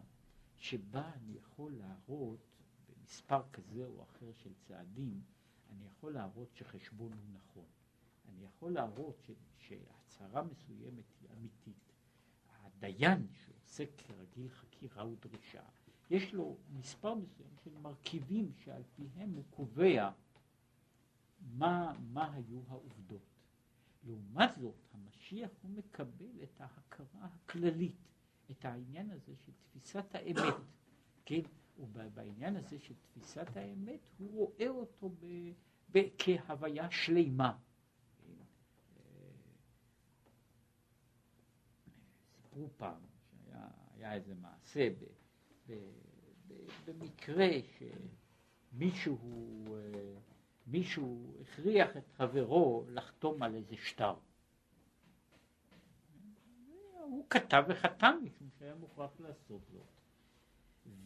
שבה 0.56 1.12
אני 1.14 1.36
יכול 1.36 1.72
להראות 1.72 2.46
במספר 2.88 3.42
כזה 3.52 3.86
או 3.86 4.02
אחר 4.02 4.32
של 4.32 4.54
צעדים, 4.60 5.22
אני 5.70 5.84
יכול 5.86 6.12
להראות 6.12 6.54
שחשבון 6.54 7.12
הוא 7.12 7.30
נכון. 7.32 7.68
אני 8.28 8.44
יכול 8.44 8.72
להראות 8.72 9.22
ש, 9.26 9.30
שהצהרה 9.58 10.42
מסוימת 10.42 11.04
היא 11.20 11.28
אמיתית. 11.38 11.92
הדיין 12.48 13.26
שעושה 13.32 13.84
כרגיל 13.96 14.48
חקירה 14.48 15.06
ודרישה, 15.06 15.62
יש 16.11 16.35
לו 16.35 16.57
מספר 16.73 17.14
מסוים 17.14 17.57
של 17.64 17.79
מרכיבים 17.79 18.52
שעל 18.57 18.83
פיהם 18.97 19.31
הוא 19.31 19.45
קובע 19.50 20.11
מה, 21.40 21.95
מה 22.12 22.33
היו 22.33 22.61
העובדות. 22.69 23.23
לעומת 24.05 24.50
זאת, 24.61 24.75
המשיח 24.93 25.50
הוא 25.62 25.71
מקבל 25.71 26.43
את 26.43 26.61
ההכרה 26.61 27.26
הכללית, 27.26 28.09
את 28.50 28.64
העניין 28.64 29.11
הזה 29.11 29.37
של 29.37 29.52
תפיסת 29.62 30.14
האמת, 30.14 30.55
כן? 31.25 31.40
ובעניין 31.79 32.57
הזה 32.57 32.79
של 32.79 32.95
תפיסת 32.95 33.57
האמת, 33.57 34.00
הוא 34.19 34.31
רואה 34.31 34.69
אותו 34.69 35.09
ב, 35.09 35.26
ב, 35.93 35.99
כהוויה 36.19 36.90
שלמה. 36.90 37.59
סיפרו 42.37 42.69
פעם 42.76 43.00
שהיה 43.45 44.14
איזה 44.14 44.35
מעשה 44.35 44.90
ב, 44.90 45.05
במקרה 46.86 47.48
שמישהו 48.72 49.18
אה, 49.74 50.14
מישהו 50.66 51.34
הכריח 51.40 51.96
את 51.96 52.08
חברו 52.16 52.84
לחתום 52.88 53.42
על 53.42 53.54
איזה 53.54 53.76
שטר. 53.76 54.14
הוא 56.98 57.26
כתב 57.30 57.64
וחתם 57.68 58.18
משום 58.24 58.48
שהיה 58.58 58.74
מוכרח 58.74 59.20
לעשות 59.20 59.60
זאת. 59.72 60.00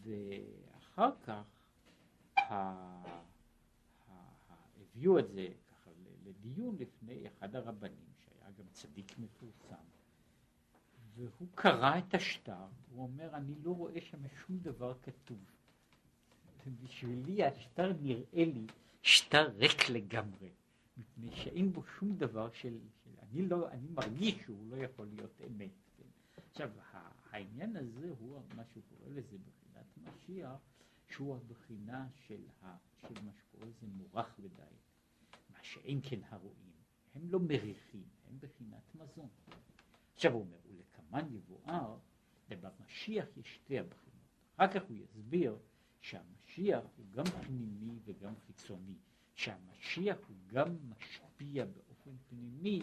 ואחר 0.02 1.11
כך 1.23 1.42
הביאו 4.94 5.18
את 5.18 5.28
זה 5.28 5.49
ככה 5.71 5.90
לדיון 6.25 6.76
לפני 6.78 7.26
אחד 7.26 7.56
הרבנים 7.56 8.12
שהיה 8.25 8.50
גם 8.59 8.64
צדיק 8.73 9.18
מפורסם 9.18 9.94
והוא 11.16 11.49
קרא 11.54 11.99
את 11.99 12.14
השטר, 12.14 12.66
הוא 12.90 13.02
אומר 13.02 13.35
אני 13.35 13.54
לא 13.62 13.71
רואה 13.71 14.00
שם 14.00 14.28
שום 14.28 14.59
דבר 14.59 14.94
כתוב. 15.02 15.38
בשבילי 16.85 17.44
השטר 17.44 17.92
נראה 18.00 18.44
לי 18.44 18.66
שטר 19.02 19.50
ריק 19.56 19.90
לגמרי, 19.90 20.50
מפני 20.97 21.37
שאין 21.37 21.73
בו 21.73 21.83
שום 21.99 22.16
דבר 22.16 22.50
של, 22.50 22.78
של 23.04 23.11
אני 23.23 23.49
לא, 23.49 23.71
אני 23.71 23.88
מרגיש 23.88 24.35
שהוא 24.44 24.66
לא 24.71 24.76
יכול 24.76 25.06
להיות 25.06 25.40
אמת. 25.47 25.71
כן? 25.97 26.04
עכשיו, 26.50 26.71
העניין 27.30 27.76
הזה 27.76 28.11
הוא 28.18 28.40
מה 28.56 28.62
שהוא 28.73 28.83
קורא 28.88 29.09
לזה 29.11 29.37
בחינת 29.38 29.87
משיח, 29.99 30.56
שהוא 31.09 31.37
הבחינה 31.37 32.06
של, 32.26 32.42
ה, 32.62 32.76
של 33.02 33.14
מה 33.25 33.33
שקורא 33.33 33.66
לזה 33.66 33.87
מורח 33.87 34.35
ודי, 34.40 34.62
מה 35.50 35.59
שאין 35.62 36.00
כן 36.02 36.21
הרואים, 36.28 36.73
הם 37.14 37.23
לא 37.30 37.40
מריחים, 37.40 38.04
הם 38.28 38.38
בחינת 38.40 38.94
מזון. 38.94 39.28
עכשיו 40.14 40.33
הוא 40.33 40.40
אומר, 40.40 40.56
ולקמן 41.14 41.35
יבואר, 41.35 41.97
ובמשיח 42.49 43.26
יש 43.37 43.54
שתי 43.54 43.78
הבחינות. 43.78 44.14
אחר 44.56 44.68
כך 44.73 44.83
הוא 44.88 44.97
יסביר 44.97 45.59
שהמשיח 46.00 46.85
הוא 46.97 47.06
גם 47.11 47.25
פנימי 47.25 47.99
וגם 48.04 48.35
חיצוני, 48.47 48.99
שהמשיח 49.35 50.18
הוא 50.28 50.37
גם 50.47 50.76
משפיע 50.90 51.64
באופן 51.64 52.11
פנימי 52.28 52.83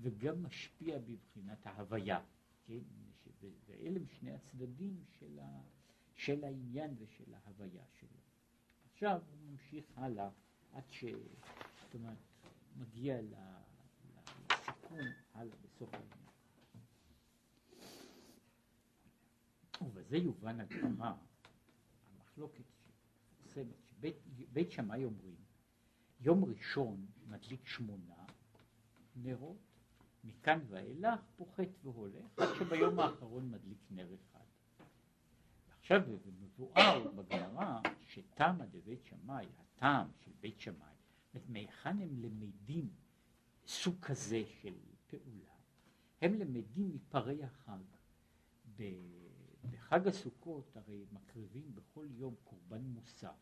וגם 0.00 0.42
משפיע 0.42 0.98
בבחינת 0.98 1.66
ההוויה, 1.66 2.20
כן? 2.66 2.78
ואלה 3.66 4.00
הם 4.00 4.06
שני 4.06 4.32
הצדדים 4.32 5.04
של, 5.18 5.38
ה, 5.38 5.60
של 6.14 6.44
העניין 6.44 6.94
ושל 6.98 7.34
ההוויה 7.34 7.84
שלו. 8.00 8.18
עכשיו 8.92 9.20
הוא 9.30 9.50
ממשיך 9.50 9.84
הלאה 9.96 10.30
עד 10.72 10.84
ש... 10.90 11.04
זאת 11.82 11.94
אומרת, 11.94 12.18
מגיע 12.76 13.18
לסיכום 14.50 14.98
הלאה 15.34 15.56
בסוף 15.62 15.94
העניין. 15.94 16.21
ובזה 19.86 20.16
יובן 20.16 20.60
הגמרא, 20.60 21.12
המחלוקת 22.14 22.64
שמפורסמת, 23.44 23.76
שבית 24.38 24.70
שמאי 24.70 25.04
אומרים, 25.04 25.36
יום 26.20 26.44
ראשון 26.44 27.06
מדליק 27.28 27.66
שמונה 27.66 28.24
נרות, 29.16 29.56
מכאן 30.24 30.58
ואילך 30.68 31.20
פוחת 31.36 31.68
והולך, 31.82 32.38
עד 32.38 32.48
שביום 32.58 33.00
האחרון 33.00 33.50
מדליק 33.50 33.78
נר 33.90 34.14
אחד. 34.14 34.44
עכשיו 35.80 36.02
מבואר 36.40 37.10
בגמרא 37.10 37.80
שתמא 38.06 38.64
דבית 38.64 39.04
שמאי, 39.04 39.46
הטעם 39.58 40.08
של 40.24 40.30
בית 40.40 40.60
שמאי, 40.60 40.92
מהיכן 41.48 41.98
הם 41.98 42.22
למדים 42.22 42.88
סוג 43.66 43.94
כזה 44.00 44.42
של 44.60 44.74
פעולה? 45.06 45.52
הם 46.22 46.34
למדים 46.34 46.94
מפרי 46.94 47.44
החג. 47.44 47.82
בחג 49.70 50.08
הסוכות 50.08 50.76
הרי 50.76 51.04
מקריבים 51.12 51.74
בכל 51.74 52.06
יום 52.10 52.34
קורבן 52.44 52.82
מוסף, 52.82 53.36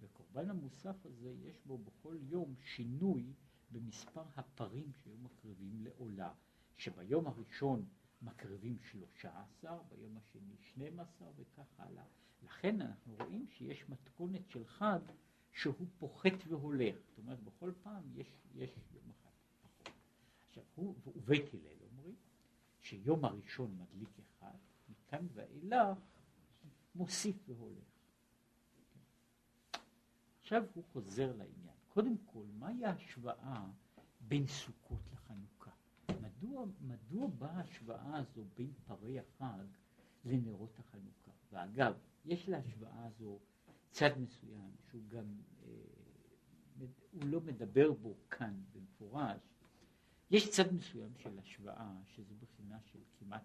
וקורבן 0.00 0.50
המוסף 0.50 1.06
הזה 1.06 1.30
יש 1.30 1.60
בו 1.66 1.78
בכל 1.78 2.16
יום 2.20 2.54
שינוי 2.64 3.32
במספר 3.70 4.24
הפרים 4.36 4.92
שהיו 4.92 5.16
מקריבים 5.18 5.84
לעולה, 5.84 6.32
שביום 6.76 7.26
הראשון 7.26 7.84
מקריבים 8.22 8.78
שלושה 8.82 9.42
עשר, 9.42 9.78
ביום 9.88 10.16
השני 10.16 10.56
שנים 10.60 11.00
עשר 11.00 11.30
וכך 11.36 11.80
הלאה. 11.80 12.04
לכן 12.42 12.80
אנחנו 12.80 13.14
רואים 13.14 13.46
שיש 13.48 13.88
מתכונת 13.88 14.50
של 14.50 14.64
חג 14.66 15.00
שהוא 15.52 15.86
פוחת 15.98 16.46
והולך, 16.48 16.96
זאת 17.08 17.18
אומרת 17.18 17.42
בכל 17.42 17.72
פעם 17.82 18.02
יש, 18.14 18.28
יש 18.54 18.70
יום 18.92 19.10
אחד 19.10 19.30
פחות. 19.62 19.94
עכשיו 20.48 20.64
הוא 20.74 20.94
ובית 21.06 21.54
הלל 21.54 21.76
אומרים 21.90 22.14
שיום 22.80 23.24
הראשון 23.24 23.78
מדליק 23.78 24.18
אחד, 24.20 24.58
מכאן 25.10 25.26
ואילך 25.34 25.98
מוסיף 26.94 27.36
והולך. 27.48 27.84
עכשיו 30.40 30.64
הוא 30.74 30.84
חוזר 30.92 31.32
לעניין. 31.36 31.76
קודם 31.88 32.16
כל, 32.26 32.44
מהי 32.58 32.84
ההשוואה 32.84 33.66
בין 34.20 34.46
סוכות 34.46 35.00
לחנוכה? 35.12 35.70
מדוע, 36.20 36.64
מדוע 36.80 37.26
באה 37.26 37.50
ההשוואה 37.50 38.16
הזו 38.16 38.44
בין 38.56 38.72
פרי 38.86 39.18
החג 39.18 39.64
לנרות 40.24 40.78
החנוכה? 40.78 41.30
ואגב, 41.52 41.94
יש 42.24 42.48
להשוואה 42.48 43.06
הזו 43.06 43.38
צד 43.90 44.10
מסוים 44.18 44.70
שהוא 44.90 45.02
גם, 45.08 45.24
אה, 45.62 46.86
הוא 47.12 47.24
לא 47.24 47.40
מדבר 47.40 47.92
בו 47.92 48.14
כאן 48.30 48.62
במפורש, 48.72 49.40
יש 50.30 50.50
צד 50.50 50.72
מסוים 50.74 51.14
של 51.16 51.38
השוואה, 51.38 51.92
שזו 52.06 52.34
בחינה 52.40 52.80
של 52.80 52.98
כמעט, 53.18 53.42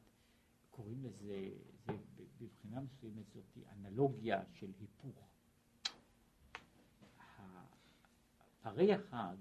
קוראים 0.76 1.04
לזה, 1.04 1.50
זה 1.86 2.24
בבחינה 2.38 2.82
מסוימת 2.82 3.26
זאת 3.34 3.58
אנלוגיה 3.72 4.44
של 4.54 4.72
היפוך. 4.80 5.30
פרי 8.62 8.94
החג 8.94 9.38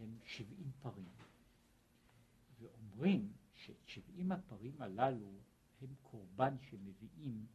הם 0.00 0.18
שבעים 0.24 0.70
פרים, 0.82 1.08
ואומרים 2.60 3.32
ששבעים 3.54 4.32
הפרים 4.32 4.82
הללו 4.82 5.32
הם 5.80 5.94
קורבן 6.02 6.56
שמביאים 6.60 7.46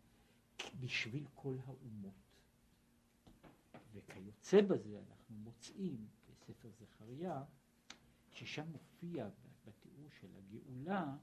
בשביל 0.79 1.25
כל 1.35 1.55
האומות. 1.65 2.13
וכיוצא 3.93 4.61
בזה 4.61 4.99
אנחנו 4.99 5.35
מוצאים 5.35 6.07
בספר 6.29 6.69
זכריה, 6.79 7.43
ששם 8.31 8.67
מופיע 8.71 9.29
בתיאור 9.65 10.09
של 10.19 10.27
הגאולה, 10.35 11.17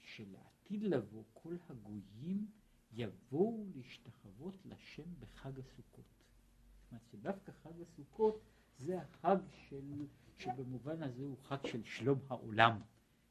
שלעתיד 0.00 0.53
לבוא 0.70 1.22
כל 1.32 1.56
הגויים 1.68 2.46
יבואו 2.92 3.66
להשתחוות 3.74 4.54
לשם 4.64 5.20
בחג 5.20 5.58
הסוכות. 5.58 6.04
זאת 6.04 6.90
אומרת 6.90 7.06
שדווקא 7.12 7.52
חג 7.62 7.80
הסוכות 7.80 8.40
זה 8.78 9.00
החג 9.00 9.36
של, 9.68 10.06
שבמובן 10.38 11.02
הזה 11.02 11.22
הוא 11.22 11.36
חג 11.38 11.66
של 11.66 11.84
שלום 11.84 12.18
העולם, 12.28 12.80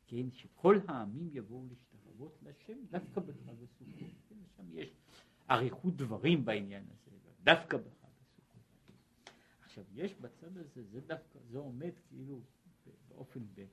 כן, 0.07 0.31
שכל 0.31 0.79
העמים 0.87 1.29
יבואו 1.33 1.65
להשתחוות 1.65 2.37
לשם 2.43 2.85
דווקא 2.91 3.21
בחג 3.21 3.63
הסוכות, 3.63 4.09
כן, 4.29 4.35
שם 4.57 4.65
יש 4.71 4.89
אריכות 5.49 5.95
דברים 5.95 6.45
בעניין 6.45 6.83
הזה, 6.83 7.17
דווקא 7.43 7.77
בחג 7.77 8.09
הסוכות. 8.21 8.61
עכשיו 9.63 9.83
יש 9.93 10.13
בצד 10.15 10.57
הזה, 10.57 10.83
זה 10.83 11.01
דווקא, 11.01 11.39
זה 11.49 11.57
עומד 11.57 11.91
כאילו 12.07 12.41
באופן, 13.07 13.39
ב, 13.55 13.65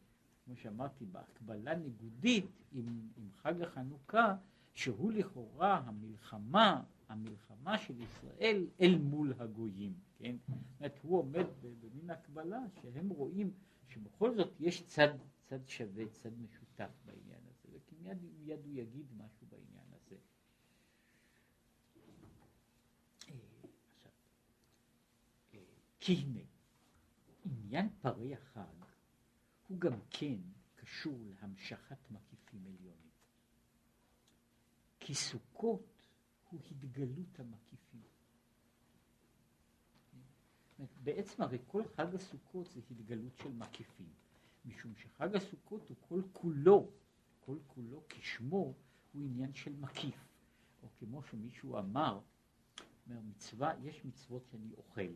כמו 0.44 0.56
שאמרתי, 0.56 1.04
בהקבלה 1.04 1.74
ניגודית 1.74 2.50
עם, 2.72 3.08
עם 3.16 3.30
חג 3.32 3.62
החנוכה, 3.62 4.36
שהוא 4.74 5.12
לכאורה 5.12 5.78
המלחמה, 5.78 6.82
המלחמה 7.08 7.78
של 7.78 8.00
ישראל 8.00 8.66
אל 8.80 8.98
מול 8.98 9.34
הגויים. 9.38 9.94
כן? 10.18 10.36
זאת 10.48 10.58
אומרת, 10.78 10.98
הוא 11.02 11.18
עומד 11.18 11.46
במין 11.80 12.10
הקבלה 12.10 12.60
שהם 12.82 13.08
רואים 13.08 13.52
שבכל 13.88 14.34
זאת 14.34 14.60
יש 14.60 14.86
צד, 14.86 15.08
צד 15.44 15.68
שווה, 15.68 16.04
צד 16.08 16.30
משותף 16.38 16.90
בעניין 17.04 17.40
הזה, 17.46 17.68
וכי 17.76 17.94
מיד, 18.02 18.18
מיד 18.38 18.64
הוא 18.64 18.72
יגיד 18.74 19.06
משהו 19.16 19.46
בעניין 19.50 19.86
הזה. 19.92 20.16
אה, 23.28 23.34
אה, 25.54 25.58
כי 26.00 26.12
הנה, 26.12 26.40
עניין 27.44 27.88
פרי 28.00 28.34
החג 28.34 28.89
הוא 29.70 29.80
גם 29.80 30.00
כן 30.10 30.36
קשור 30.74 31.18
להמשכת 31.28 32.10
מקיפים 32.10 32.66
עליונים. 32.66 33.10
כי 35.00 35.14
סוכות 35.14 36.02
הוא 36.50 36.60
התגלות 36.70 37.40
המקיפים. 37.40 38.00
בעצם 41.02 41.42
הרי 41.42 41.58
כל 41.66 41.82
חג 41.96 42.14
הסוכות 42.14 42.66
זה 42.70 42.80
התגלות 42.90 43.36
של 43.36 43.52
מקיפים, 43.52 44.12
משום 44.64 44.94
שחג 44.96 45.36
הסוכות 45.36 45.88
הוא 45.88 45.96
כל 46.08 46.22
כולו, 46.32 46.90
כל 47.40 47.58
כולו 47.66 48.02
כשמו 48.08 48.74
הוא 49.12 49.22
עניין 49.22 49.54
של 49.54 49.76
מקיף, 49.76 50.28
או 50.82 50.88
כמו 50.98 51.22
שמישהו 51.22 51.78
אמר, 51.78 52.20
אומר 53.06 53.20
מצווה, 53.20 53.72
יש 53.82 54.04
מצוות 54.04 54.46
שאני 54.50 54.74
אוכל, 54.74 55.14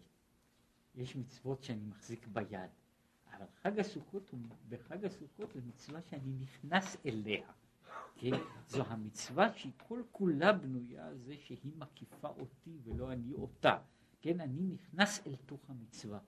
יש 0.94 1.16
מצוות 1.16 1.62
שאני 1.62 1.84
מחזיק 1.84 2.26
ביד, 2.26 2.70
אבל 3.37 3.47
חג 3.62 3.79
הסוכות 3.79 4.31
הוא, 4.31 4.40
בחג 4.68 5.05
הסוכות 5.05 5.53
זה 5.53 5.61
מצווה 5.66 6.03
שאני 6.03 6.33
נכנס 6.33 6.97
אליה, 7.07 7.47
כן? 8.16 8.31
זו 8.68 8.83
המצווה 8.83 9.53
שהיא 9.53 9.73
כל 9.87 10.03
כולה 10.12 10.53
בנויה 10.53 11.07
על 11.07 11.18
זה 11.18 11.37
שהיא 11.37 11.73
מקיפה 11.77 12.29
אותי 12.29 12.79
ולא 12.83 13.12
אני 13.12 13.35
אותה. 13.35 13.79
כן, 14.20 14.40
אני 14.40 14.62
נכנס 14.62 15.27
אל 15.27 15.37
תוך 15.37 15.70
המצווה. 15.70 16.18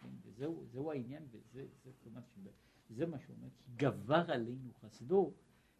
כן, 0.00 0.08
וזהו 0.22 0.64
זהו 0.66 0.92
העניין, 0.92 1.22
וזה 1.30 1.66
זה, 1.84 1.90
כלומר, 2.02 2.20
זה 2.90 3.06
מה 3.06 3.18
שאומר, 3.18 3.48
כי 3.58 3.70
גבר 3.76 4.32
עלינו 4.32 4.72
חסדו, 4.80 5.32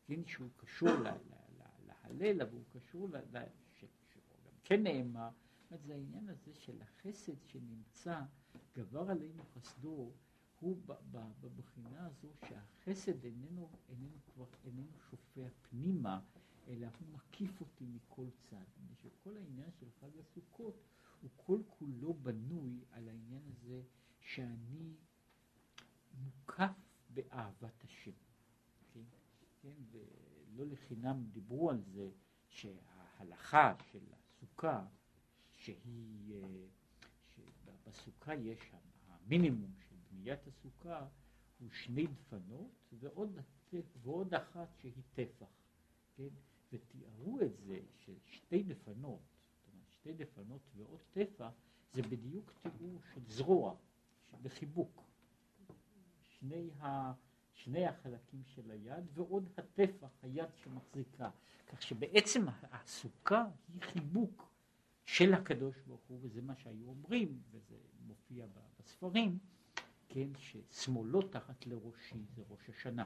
כן, 0.07 0.25
שהוא 0.27 0.49
קשור 0.57 0.89
להלל, 0.89 2.43
אבל 2.43 2.53
הוא 2.53 2.65
קשור, 2.73 3.09
ל, 3.09 3.17
ל, 3.17 3.45
ש, 3.73 3.85
שגם 4.09 4.53
כן 4.65 4.83
נאמר, 4.83 5.29
זה 5.77 5.95
העניין 5.95 6.29
הזה 6.29 6.55
של 6.55 6.83
החסד 6.83 7.47
שנמצא, 7.47 8.21
גבר 8.77 9.11
עלינו 9.11 9.45
חסדו, 9.45 10.13
הוא 10.61 10.77
בבחינה 11.41 12.07
הזו 12.07 12.29
שהחסד 12.49 13.25
איננו, 13.25 13.71
איננו 13.89 14.17
כבר, 14.35 14.47
איננו 14.65 14.99
שופע 15.11 15.49
פנימה, 15.63 16.21
אלא 16.69 16.87
הוא 16.87 17.09
מקיף 17.09 17.61
אותי 17.61 17.85
מכל 17.87 18.27
צד. 18.51 18.65
שכל 19.03 19.37
העניין 19.37 19.71
של 19.81 19.87
חג 20.01 20.19
הסוכות 20.19 20.83
הוא 21.21 21.31
כולו 21.67 22.15
בנוי 22.15 22.85
על 22.91 23.09
העניין 23.09 23.43
הזה 23.47 23.83
שאני 24.21 24.95
מוקף 26.15 26.73
באהבת 27.15 27.85
השם. 27.85 28.11
כן? 28.95 29.01
כן? 29.63 29.75
ולא 29.91 30.67
לחינם 30.67 31.25
דיברו 31.33 31.71
על 31.71 31.83
זה 31.83 32.11
שההלכה 32.49 33.75
של 33.93 34.05
הסוכה, 34.13 34.87
שהיא, 35.53 36.35
אה, 36.35 36.67
שבסוכה 37.27 38.35
יש 38.35 38.73
המינימום 39.09 39.75
של 39.89 39.90
בניית 40.23 40.47
הסוכה 40.47 41.07
הוא 41.59 41.71
שני 41.71 42.07
דפנות 42.07 42.71
ועוד, 42.93 43.39
ועוד 44.03 44.35
אחת 44.35 44.69
שהיא 44.81 45.03
טפח, 45.15 45.47
כן? 46.17 46.29
ותיארו 46.73 47.41
את 47.41 47.57
זה 47.57 47.81
ששתי 47.99 48.63
דפנות, 48.63 49.21
זאת 49.21 49.73
אומרת 49.73 49.91
שתי 49.91 50.13
דפנות 50.13 50.61
ועוד 50.77 51.01
טפח, 51.13 51.51
זה 51.93 52.03
בדיוק 52.03 52.53
תיאור 52.63 52.99
של 53.15 53.21
זרוע, 53.29 53.75
בחיבוק. 54.43 55.03
שני, 56.29 56.71
ה, 56.81 57.13
שני 57.53 57.87
החלקים 57.87 58.43
של 58.45 58.71
היד 58.71 59.05
ועוד 59.15 59.49
הטפח, 59.57 60.09
היד 60.23 60.49
שמחזיקה. 60.57 61.31
כך 61.67 61.83
שבעצם 61.83 62.47
הסוכה 62.63 63.47
היא 63.69 63.83
חיבוק 63.83 64.53
של 65.05 65.35
הקדוש 65.35 65.77
ברוך 65.87 66.03
הוא, 66.09 66.19
וזה 66.23 66.43
מה 66.43 66.57
שהיו 66.57 66.89
אומרים, 66.89 67.43
וזה 67.51 67.77
מופיע 68.07 68.47
בספרים, 68.79 69.39
כן, 70.13 70.29
ששמאלו 70.39 71.23
תחת 71.23 71.67
לראשי 71.67 72.25
זה 72.35 72.43
ראש 72.49 72.69
השנה. 72.69 73.05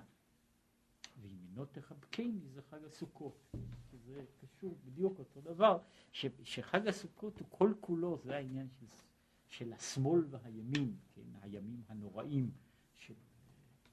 וימינו 1.20 1.64
תחבקני 1.64 2.40
זה 2.54 2.62
חג 2.62 2.84
הסוכות. 2.84 3.54
זה 3.92 4.24
קשור 4.40 4.76
בדיוק 4.84 5.18
אותו 5.18 5.40
דבר, 5.40 5.78
ש, 6.12 6.26
שחג 6.44 6.88
הסוכות 6.88 7.38
הוא 7.38 7.48
כל 7.50 7.72
כולו, 7.80 8.18
זה 8.18 8.36
העניין 8.36 8.68
של, 8.70 8.86
של 9.48 9.72
השמאל 9.72 10.24
והימין, 10.30 10.96
כן, 11.14 11.22
הימים 11.42 11.82
הנוראים 11.88 12.50
של 12.94 13.14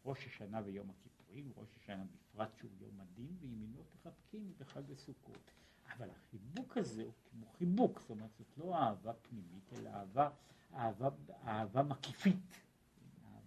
ראש 0.05 0.25
השנה 0.27 0.61
ויום 0.65 0.89
הכיפורים, 0.89 1.51
ראש 1.55 1.69
השנה 1.77 2.03
בפרט 2.03 2.55
שהוא 2.57 2.71
יום 2.79 2.99
הדין, 2.99 3.37
וימינו 3.41 3.83
תחבקני 3.83 4.53
בחג 4.57 4.91
הסוכות. 4.91 5.51
אבל 5.97 6.09
החיבוק 6.09 6.77
הזה 6.77 7.03
הוא 7.03 7.13
כמו 7.29 7.45
חיבוק, 7.57 7.99
זאת 7.99 8.09
אומרת 8.09 8.31
זאת 8.37 8.57
לא 8.57 8.75
אהבה 8.75 9.13
פנימית, 9.13 9.73
אלא 9.73 9.89
אהבה, 9.89 10.29
אהבה, 10.73 11.09
אהבה 11.45 11.83
מקיפית, 11.83 12.61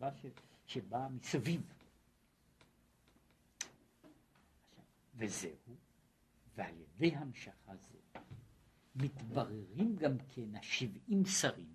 אהבה 0.05 0.17
ש, 0.17 0.27
שבאה 0.67 1.09
מסביב. 1.09 1.73
וזהו, 5.17 5.77
ועל 6.57 6.75
ידי 6.77 7.17
המשכה 7.17 7.77
זו 7.77 7.99
מתבררים 8.97 9.97
גם 9.97 10.17
כן 10.29 10.57
השבעים 10.57 11.25
שרים, 11.27 11.75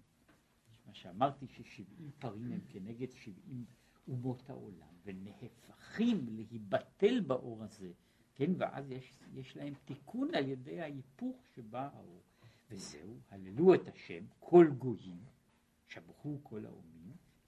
מה 0.88 0.94
שאמרתי 0.94 1.48
ששבעים 1.48 2.12
פרים 2.20 2.52
הם 2.52 2.60
כנגד 2.70 3.12
שבעים 3.12 3.65
אומות 4.08 4.50
העולם, 4.50 4.94
ונהפכים 5.04 6.28
להיבטל 6.30 7.20
באור 7.20 7.63
הזה, 7.63 7.92
כן, 8.36 8.52
ואז 8.58 8.92
יש, 8.92 9.13
יש 9.34 9.58
להם 9.58 9.74
תיקון 9.86 10.36
על 10.36 10.48
ידי 10.48 10.82
ההיפוך 10.82 11.38
שבא 11.56 11.89
האור. 11.94 12.22
וזהו, 12.70 13.20
הללו 13.30 13.74
את 13.74 13.88
השם, 13.88 14.24
כל 14.39 14.68
גויים, 14.78 15.24
שבחו 15.88 16.39
כל 16.44 16.65
האומים, 16.65 16.99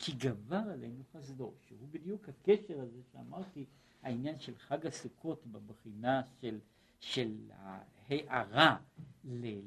כי 0.03 0.11
גבר 0.11 0.55
עלינו 0.73 1.03
חסדו, 1.13 1.53
שהוא 1.67 1.87
בדיוק 1.91 2.29
הקשר 2.29 2.81
הזה 2.81 3.01
שאמרתי, 3.11 3.65
העניין 4.03 4.39
של 4.39 4.57
חג 4.57 4.87
הסוכות 4.87 5.45
בבחינה 5.47 6.21
של, 6.41 6.59
של 6.99 7.51
ההערה 7.51 8.77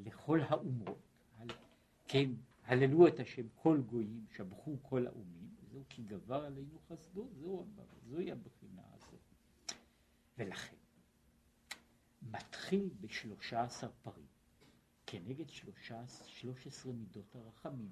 לכל 0.05 0.41
האומות, 0.41 0.99
כן, 2.09 2.31
הללו 2.65 3.09
את 3.09 3.21
השם 3.21 3.47
כל 3.55 3.81
גויים, 3.81 4.27
שבחו 4.37 4.77
כל 4.83 5.07
האומים, 5.07 5.49
זהו 5.73 5.83
כי 5.89 6.03
גבר 6.03 6.45
עלינו 6.45 6.79
חסדו, 6.89 7.29
זהו, 7.41 7.67
זוהי 8.09 8.33
הבחינה 8.33 8.83
הזאת. 8.95 9.21
ולכן, 10.39 10.77
מתחיל 12.23 12.91
בשלושה 13.01 13.63
עשר 13.63 13.91
פרים, 14.03 14.27
כנגד 15.07 15.51
שלושה, 15.51 16.07
שלוש 16.27 16.67
עשרה 16.67 16.93
מידות 16.93 17.37
הרחמים, 17.37 17.91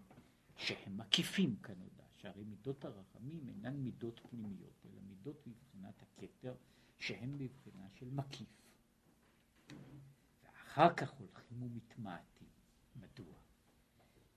שהם 0.57 0.98
מקיפים 0.98 1.57
כנודע, 1.62 2.01
שהרי 2.22 2.44
מידות 2.44 2.85
הרחמים 2.85 3.48
אינן 3.48 3.76
מידות 3.76 4.20
פנימיות, 4.30 4.87
אלא 4.87 5.00
מידות 5.08 5.46
מבחינת 5.46 6.02
הכתר, 6.02 6.54
שהן 6.98 7.38
בבחינה 7.38 7.88
של 7.90 8.11
מקיף. 8.11 8.48
ואחר 10.44 10.94
כך 10.94 11.11
הולכים 11.11 11.62
ומתמעטים. 11.62 12.48
מדוע? 12.96 13.35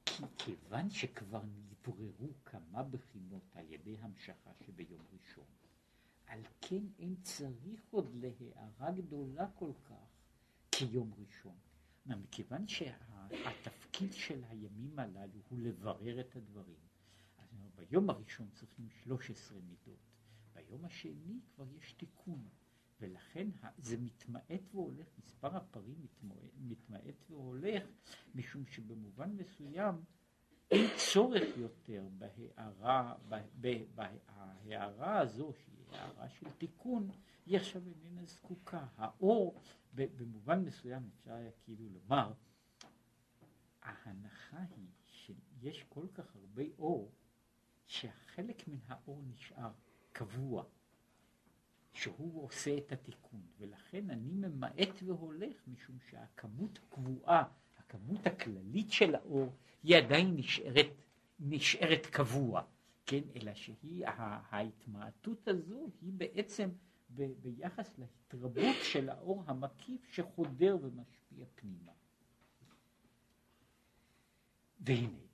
כי 0.05 0.23
כיוון 0.37 0.89
שכבר 0.89 1.41
נתבררו 1.45 2.29
כמה 2.45 2.83
בחינות 2.83 3.43
על 3.53 3.65
ידי 3.69 3.97
המשכה 4.01 4.51
שביום 4.65 5.05
ראשון, 5.13 5.47
על 6.25 6.41
כן 6.61 6.83
אין 6.99 7.15
צריך 7.21 7.81
עוד 7.91 8.15
להערה 8.15 8.91
גדולה 8.91 9.47
כל 9.55 9.71
כך 9.85 10.15
כיום 10.71 11.13
ראשון. 11.17 11.55
מכיוון 12.05 12.67
שהתפקיד 12.67 14.13
של 14.13 14.43
הימים 14.49 14.99
הללו 14.99 15.39
הוא 15.49 15.59
לברר 15.59 16.19
את 16.19 16.35
הדברים, 16.35 16.84
ביום 17.75 18.09
הראשון 18.09 18.49
צריכים 18.53 18.89
13 18.89 19.59
מידות, 19.59 19.99
ביום 20.53 20.85
השני 20.85 21.39
כבר 21.55 21.65
יש 21.71 21.91
תיקון, 21.93 22.47
ולכן 22.99 23.47
זה 23.77 23.97
מתמעט 23.97 24.61
והולך, 24.73 25.07
מספר 25.17 25.55
הפרים 25.55 26.07
מתמעט 26.57 27.29
והולך, 27.29 27.83
משום 28.35 28.65
שבמובן 28.65 29.31
מסוים 29.31 29.95
אין 30.71 30.89
צורך 31.13 31.57
יותר 31.57 32.07
בהערה, 32.17 33.15
בהערה 33.95 35.19
הזו, 35.19 35.53
שהיא 35.53 35.85
הערה 35.91 36.29
של 36.29 36.51
תיקון, 36.57 37.09
היא 37.45 37.57
עכשיו 37.57 37.81
איננה 37.87 38.25
זקוקה. 38.25 38.87
האור, 38.95 39.61
במובן 39.93 40.65
מסוים 40.65 41.09
אפשר 41.13 41.33
היה 41.33 41.51
כאילו 41.63 41.89
לומר, 41.89 42.33
ההנחה 43.81 44.63
היא 44.75 44.87
שיש 45.05 45.83
כל 45.89 46.07
כך 46.13 46.35
הרבה 46.35 46.63
אור, 46.77 47.11
שהחלק 47.87 48.67
מן 48.67 48.77
האור 48.87 49.21
נשאר 49.27 49.71
קבוע, 50.11 50.63
שהוא 51.93 52.43
עושה 52.43 52.77
את 52.77 52.91
התיקון, 52.91 53.41
ולכן 53.57 54.09
אני 54.09 54.31
ממעט 54.31 55.03
והולך, 55.05 55.67
משום 55.67 55.97
שהכמות 56.09 56.79
הקבועה, 56.83 57.43
הכמות 57.77 58.27
הכללית 58.27 58.91
של 58.91 59.15
האור, 59.15 59.53
היא 59.83 59.97
עדיין 59.97 60.35
נשארת, 60.35 60.87
נשארת 61.39 62.05
קבוע, 62.05 62.61
כן, 63.05 63.21
אלא 63.35 63.53
שהיא, 63.53 64.05
ההתמעטות 64.07 65.47
הזו 65.47 65.89
היא 66.01 66.13
בעצם 66.13 66.69
ב, 67.15 67.23
ביחס 67.41 67.97
להתרבות 67.97 68.75
של 68.83 69.09
האור 69.09 69.43
המקיף 69.47 70.09
שחודר 70.11 70.77
ומשפיע 70.81 71.45
פנימה. 71.55 71.91
והנה, 74.79 75.25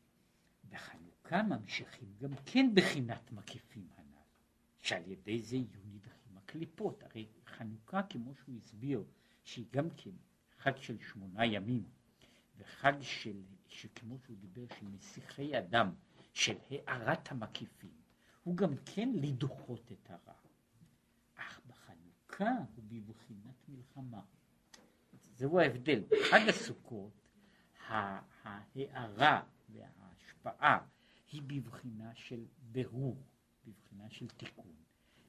בחנוכה 1.31 1.55
ממשיכים 1.55 2.13
גם 2.21 2.29
כן 2.45 2.71
בחינת 2.73 3.31
מקיפים 3.31 3.87
הנ"ל, 3.97 4.17
שעל 4.79 5.11
ידי 5.11 5.41
זה 5.41 5.55
יהיו 5.55 5.81
נדחים 5.93 6.37
הקליפות. 6.37 7.03
הרי 7.03 7.27
חנוכה, 7.45 8.03
כמו 8.03 8.35
שהוא 8.35 8.55
הסביר, 8.57 9.03
שהיא 9.43 9.65
גם 9.71 9.89
כן 9.89 10.11
חג 10.57 10.77
של 10.77 10.97
שמונה 10.99 11.45
ימים, 11.45 11.83
וחג 12.57 12.93
של, 13.01 13.41
שכמו 13.67 14.17
שהוא 14.19 14.37
דיבר, 14.37 14.65
של 14.79 14.85
נסיכי 14.85 15.57
אדם, 15.59 15.93
של 16.33 16.55
הארת 16.69 17.31
המקיפים, 17.31 18.01
הוא 18.43 18.57
גם 18.57 18.73
כן 18.85 19.09
לדוחות 19.15 19.91
את 19.91 20.09
הרע. 20.09 20.33
אך 21.35 21.61
בחנוכה 21.67 22.51
הוא 22.75 22.83
בבחינת 22.87 23.69
מלחמה. 23.69 24.21
זהו 25.35 25.59
ההבדל. 25.59 26.03
בחג 26.09 26.49
הסוכות 26.49 27.21
ההארה 27.87 29.43
וההשפעה 29.69 30.79
היא 31.31 31.41
בבחינה 31.47 32.15
של 32.15 32.45
ברור, 32.71 33.23
בבחינה 33.65 34.09
של 34.09 34.27
תיקון. 34.27 34.75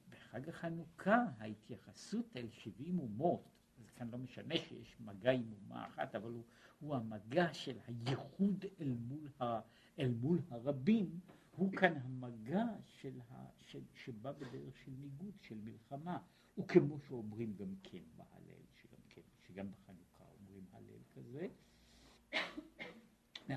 בחג 0.09 0.49
החנוכה 0.49 1.25
ההתייחסות 1.37 2.37
אל 2.37 2.49
שבעים 2.49 2.99
אומות, 2.99 3.49
אז 3.79 3.91
כאן 3.91 4.09
לא 4.09 4.17
משנה 4.17 4.55
שיש 4.57 4.95
מגע 4.99 5.31
עם 5.31 5.53
אומה 5.53 5.87
אחת, 5.87 6.15
אבל 6.15 6.31
הוא, 6.31 6.43
הוא 6.79 6.95
המגע 6.95 7.53
של 7.53 7.77
הייחוד 7.87 8.65
אל 8.79 8.93
מול, 8.93 9.29
ה, 9.41 9.59
אל 9.99 10.11
מול 10.11 10.41
הרבים, 10.49 11.19
הוא 11.51 11.71
כאן 11.71 11.93
המגע 11.97 12.65
של 12.87 13.21
ה, 13.29 13.45
של, 13.57 13.81
שבא 13.93 14.31
בדרך 14.31 14.77
של 14.77 14.91
ניגוד, 14.91 15.33
של 15.41 15.57
מלחמה, 15.63 16.17
וכמו 16.57 16.99
שאומרים 16.99 17.55
גם 17.55 17.75
כן 17.83 18.03
בהלל, 18.15 18.63
שגם, 18.73 18.99
כן, 19.09 19.21
שגם 19.47 19.71
בחנוכה 19.71 20.23
אומרים 20.39 20.65
הלל 20.73 21.03
כזה, 21.15 21.47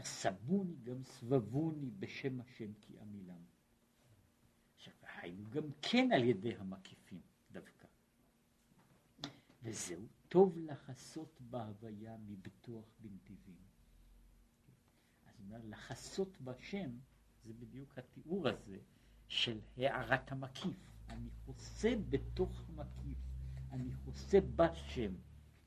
סבוני 0.02 0.76
גם 0.82 1.02
סבבוני 1.02 1.90
בשם 1.98 2.40
השם 2.40 2.72
כי 2.80 2.98
עמילם. 2.98 3.44
עכשיו, 4.76 4.94
היינו 5.02 5.50
גם 5.50 5.64
כן 5.82 6.08
על 6.12 6.24
ידי 6.24 6.56
המקיפים 6.56 7.20
דווקא. 7.52 7.86
וזהו 9.62 10.06
טוב 10.28 10.58
לחסות 10.58 11.40
בהוויה 11.40 12.16
מבטוח 12.16 12.84
בנתיבים. 12.98 13.56
אז 15.26 15.40
אומר, 15.40 15.60
לחסות 15.64 16.40
בשם, 16.40 16.90
זה 17.44 17.52
בדיוק 17.52 17.98
התיאור 17.98 18.48
הזה 18.48 18.78
של 19.28 19.60
הערת 19.76 20.32
המקיף. 20.32 20.76
אני 21.08 21.30
חוסה 21.30 21.94
בתוך 22.10 22.64
המקיף, 22.68 23.18
אני 23.70 23.92
חוסה 24.04 24.38
בשם. 24.56 25.14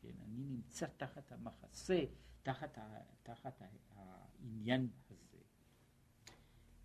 כן, 0.01 0.13
אני 0.23 0.43
נמצא 0.43 0.86
תחת 0.97 1.32
המחסה, 1.32 2.03
תחת, 2.43 2.78
ה, 2.78 2.99
תחת 3.23 3.62
העניין 3.95 4.89
הזה. 5.10 5.38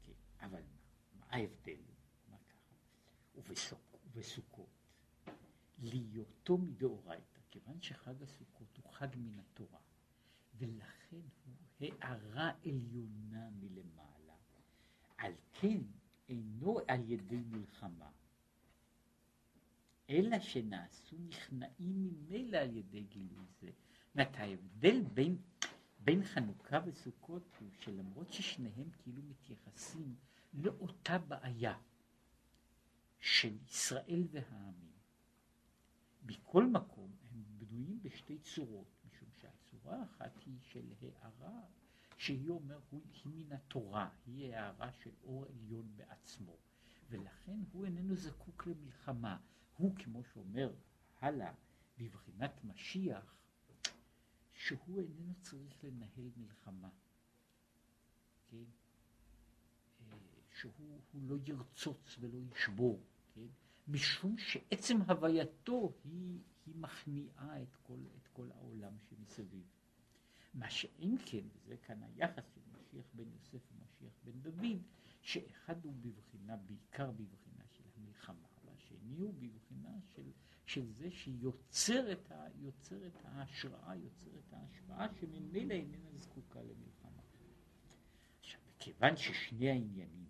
כן, 0.03 0.13
אבל 0.41 0.63
מה, 1.19 1.27
ההבדל? 1.29 1.81
מה 2.29 2.37
ככה? 2.39 2.75
ובסוכ, 3.35 3.81
ובסוכות, 4.05 4.69
להיותו 5.79 6.59
מדאורייתא, 6.59 7.41
כיוון 7.51 7.83
שחג 7.83 8.23
הסוכות 8.23 8.77
הוא 8.77 8.93
חג 8.93 9.09
מן 9.17 9.39
התורה, 9.39 9.81
ולכן 10.55 11.21
הוא 11.45 11.55
הערה 11.81 12.53
עליונה 12.65 13.51
מלמעלה, 13.51 14.35
על 15.17 15.33
כן 15.53 15.79
אינו 16.29 16.79
על 16.89 17.11
ידי 17.11 17.41
מלחמה, 17.41 18.11
אלא 20.11 20.39
שנעשו 20.39 21.17
נכנעים 21.19 22.05
ממילא 22.05 22.57
על 22.57 22.77
ידי 22.77 23.03
גילוי 23.03 23.47
זה. 23.61 23.71
זאת 24.15 24.35
ההבדל 24.35 25.03
בין, 25.15 25.37
בין 25.99 26.25
חנוכה 26.25 26.79
וסוכות 26.87 27.57
הוא 27.61 27.69
שלמרות 27.81 28.33
ששניהם 28.33 28.91
כאילו 28.99 29.23
מתייחסים 29.23 30.15
לאותה 30.55 31.19
בעיה 31.19 31.79
של 33.21 33.57
ישראל 33.69 34.27
והעמים, 34.31 34.93
מכל 36.27 36.67
מקום 36.67 37.11
הם 37.31 37.45
בנויים 37.59 38.03
בשתי 38.03 38.39
צורות, 38.39 38.87
משום 39.07 39.29
שהצורה 39.41 40.01
האחת 40.01 40.39
היא 40.47 40.59
של 40.63 40.93
הערה 41.01 41.61
שהיא 42.17 42.49
אומר, 42.49 42.79
היא 42.93 43.03
מן 43.25 43.53
התורה, 43.53 44.09
היא 44.27 44.55
הערה 44.55 44.93
של 44.93 45.11
אור 45.23 45.45
עליון 45.45 45.97
בעצמו, 45.97 46.57
ולכן 47.11 47.59
הוא 47.73 47.85
איננו 47.85 48.15
זקוק 48.17 48.67
למלחמה. 48.67 49.39
הוא, 49.77 49.97
כמו 49.97 50.25
שאומר 50.25 50.75
הלאה, 51.21 51.53
בבחינת 51.99 52.65
משיח, 52.65 53.37
שהוא 54.65 55.01
איננו 55.01 55.35
צריך 55.41 55.85
לנהל 55.85 56.31
מלחמה. 56.37 56.89
כן? 58.51 58.65
אה, 60.01 60.17
שהוא 60.51 60.73
לא 61.15 61.37
ירצוץ 61.47 62.17
ולא 62.21 62.39
ישבור, 62.39 63.01
כן? 63.35 63.47
משום 63.89 64.39
שעצם 64.39 65.03
הווייתו 65.03 65.93
היא, 66.05 66.41
היא 66.67 66.75
מכניעה 66.77 67.63
את 67.63 67.77
כל, 67.83 67.99
את 68.17 68.29
כל 68.33 68.51
העולם 68.51 68.93
שמסביב. 69.09 69.65
מה 70.55 70.71
שאין 70.71 71.17
כן, 71.27 71.47
וזה 71.55 71.77
כאן 71.77 72.03
היחס 72.03 72.45
של 72.55 72.61
משיח 72.73 73.07
בן 73.15 73.33
יוסף 73.33 73.73
ומשיח 73.73 74.13
בן 74.25 74.41
דוד, 74.41 74.83
שאחד 75.21 75.85
הוא 75.85 75.95
בבחינה, 76.01 76.57
בעיקר 76.57 77.11
בבחינה 77.11 77.65
של 77.67 77.85
המלחמה, 77.97 78.47
והשני 78.65 79.17
הוא 79.17 79.35
בבחינה 79.35 79.91
של, 80.15 80.31
של 80.67 80.93
זה 80.93 81.11
שיוצר 81.11 82.13
את, 82.13 82.33
ה, 82.33 82.47
יוצר 82.55 83.07
את 83.07 83.25
ההשראה, 83.25 83.97
יוצר 83.97 84.31
את 84.39 84.53
ההשפעה, 84.53 85.07
שממילא 85.21 85.75
איננה 85.75 86.19
זקוקה 86.19 86.63
למלחמה. 86.63 87.23
עכשיו, 88.41 88.61
מכיוון 88.75 89.17
ששני 89.17 89.71
העניינים 89.71 90.29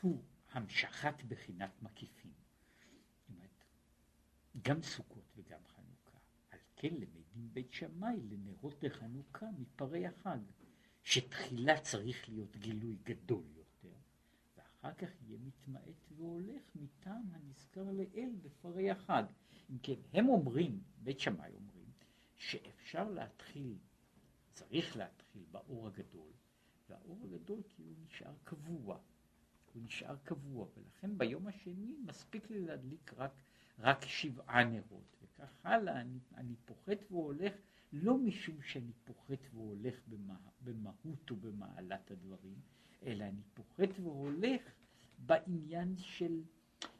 הוא 0.00 0.22
המשכת 0.52 1.22
בחינת 1.28 1.82
מקיפים, 1.82 2.32
גם 4.62 4.82
סוכות 4.82 5.32
וגם 5.36 5.60
חנוכה, 5.66 6.18
על 6.50 6.58
כן 6.76 6.94
למדים 6.94 7.48
בית 7.52 7.72
שמאי 7.72 8.20
לנרות 8.28 8.82
לחנוכה 8.82 9.46
מפרי 9.58 10.06
החג, 10.06 10.38
שתחילה 11.02 11.80
צריך 11.80 12.28
להיות 12.28 12.56
גילוי 12.56 12.96
גדול 13.02 13.44
יותר, 13.56 13.65
ואחר 14.86 15.06
כך 15.06 15.22
יהיה 15.22 15.38
מתמעט 15.38 16.10
והולך 16.16 16.62
מטעם 16.74 17.22
הנזכר 17.32 17.82
לאל 17.92 18.34
בפרי 18.42 18.90
החג. 18.90 19.24
אם 19.70 19.78
כן, 19.82 19.94
הם 20.12 20.28
אומרים, 20.28 20.80
בית 20.98 21.20
שמאי 21.20 21.54
אומרים, 21.54 21.90
שאפשר 22.36 23.10
להתחיל, 23.10 23.78
צריך 24.52 24.96
להתחיל 24.96 25.42
באור 25.50 25.86
הגדול, 25.86 26.32
והאור 26.88 27.18
הגדול 27.24 27.62
כאילו 27.74 27.92
נשאר 28.04 28.34
קבוע, 28.44 28.98
הוא 29.72 29.82
נשאר 29.82 30.16
קבוע, 30.24 30.66
ולכן 30.76 31.18
ביום 31.18 31.46
השני 31.46 31.96
מספיק 32.04 32.50
לי 32.50 32.60
להדליק 32.60 33.12
רק, 33.16 33.32
רק 33.78 34.04
שבעה 34.04 34.64
נרות, 34.64 35.16
וכך 35.22 35.66
הלאה, 35.66 36.00
אני, 36.00 36.18
אני 36.34 36.54
פוחת 36.64 36.98
והולך 37.10 37.52
לא 37.92 38.18
משום 38.18 38.62
שאני 38.62 38.92
פוחת 39.04 39.40
והולך 39.54 39.94
במה, 40.08 40.38
במהות 40.64 41.30
ובמעלת 41.30 42.10
הדברים, 42.10 42.60
אלא 43.02 43.24
אני 43.24 43.42
פוחת 43.54 43.88
והולך 44.02 44.62
בעניין 45.18 45.96
של, 45.96 46.42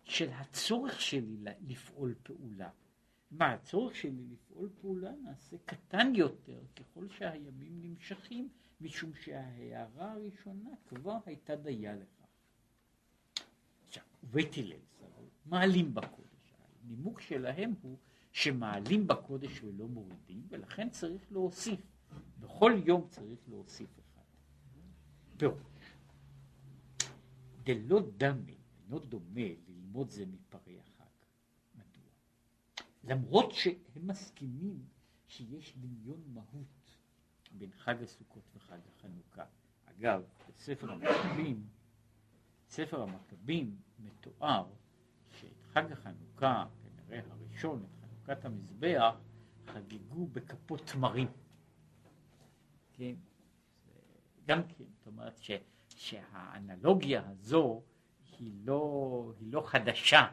של 0.04 0.28
הצורך 0.30 1.00
שלי 1.00 1.37
לפעול 1.66 2.14
פעולה. 2.22 2.70
מה, 3.30 3.52
הצורך 3.52 3.96
שלי 3.96 4.24
לפעול 4.32 4.70
פעולה 4.80 5.12
נעשה 5.22 5.56
קטן 5.64 6.14
יותר 6.14 6.61
ככל 6.76 7.09
שהימים 7.09 7.80
נמשכים, 7.82 8.48
משום 8.80 9.14
שההערה 9.14 10.12
הראשונה 10.12 10.70
כבר 10.87 11.18
הייתה 11.26 11.56
דיה 11.56 11.96
לכך. 11.96 12.26
עכשיו, 13.87 14.04
ובית 14.24 14.56
הלל 14.56 14.76
מעלים 15.46 15.94
בקודש. 15.94 16.26
הנימוק 16.85 17.20
שלהם 17.20 17.74
הוא 17.82 17.98
שמעלים 18.32 19.06
בקודש 19.06 19.62
ולא 19.62 19.88
מורידים, 19.88 20.42
ולכן 20.48 20.90
צריך 20.90 21.32
להוסיף. 21.32 21.80
בכל 22.40 22.72
יום 22.85 23.06
צריך 23.09 23.38
להוסיף 23.48 23.90
אחד. 23.98 24.22
פירוש. 25.37 25.75
דלא 27.66 28.00
דמי, 28.16 28.59
אינו 28.79 28.98
דומה 28.98 29.40
ללמוד 29.68 30.11
זה 30.11 30.26
מפרי 30.26 30.79
החג. 30.81 31.05
מדוע? 31.74 32.11
למרות 33.05 33.52
שהם 33.52 34.07
מסכימים 34.07 34.85
שיש 35.26 35.76
דמיון 35.76 36.22
מהות 36.26 36.96
בין 37.52 37.70
חג 37.70 38.02
הסוכות 38.02 38.42
וחג 38.55 38.79
החנוכה. 38.88 39.44
אגב, 39.85 40.22
בספר 40.57 40.92
המכבים, 40.92 41.66
ספר 42.68 43.02
המכבים 43.02 43.76
מתואר 43.98 44.66
שאת 45.31 45.62
חג 45.72 45.92
החנוכה, 45.92 46.66
כנראה 46.83 47.20
הראשון, 47.31 47.83
את 47.85 47.90
חנוכת 48.00 48.44
המזבח, 48.44 49.16
חגגו 49.66 50.26
בכפות 50.26 50.81
תמרים. 50.87 51.29
כן? 52.92 53.14
גם 54.46 54.62
כן, 54.68 54.85
זאת 54.98 55.07
אומרת 55.07 55.38
ש... 55.38 55.50
שהאנלוגיה 55.96 57.28
הזו 57.28 57.82
היא 58.38 58.52
לא, 58.64 59.32
היא 59.38 59.52
לא 59.52 59.62
חדשה, 59.66 60.26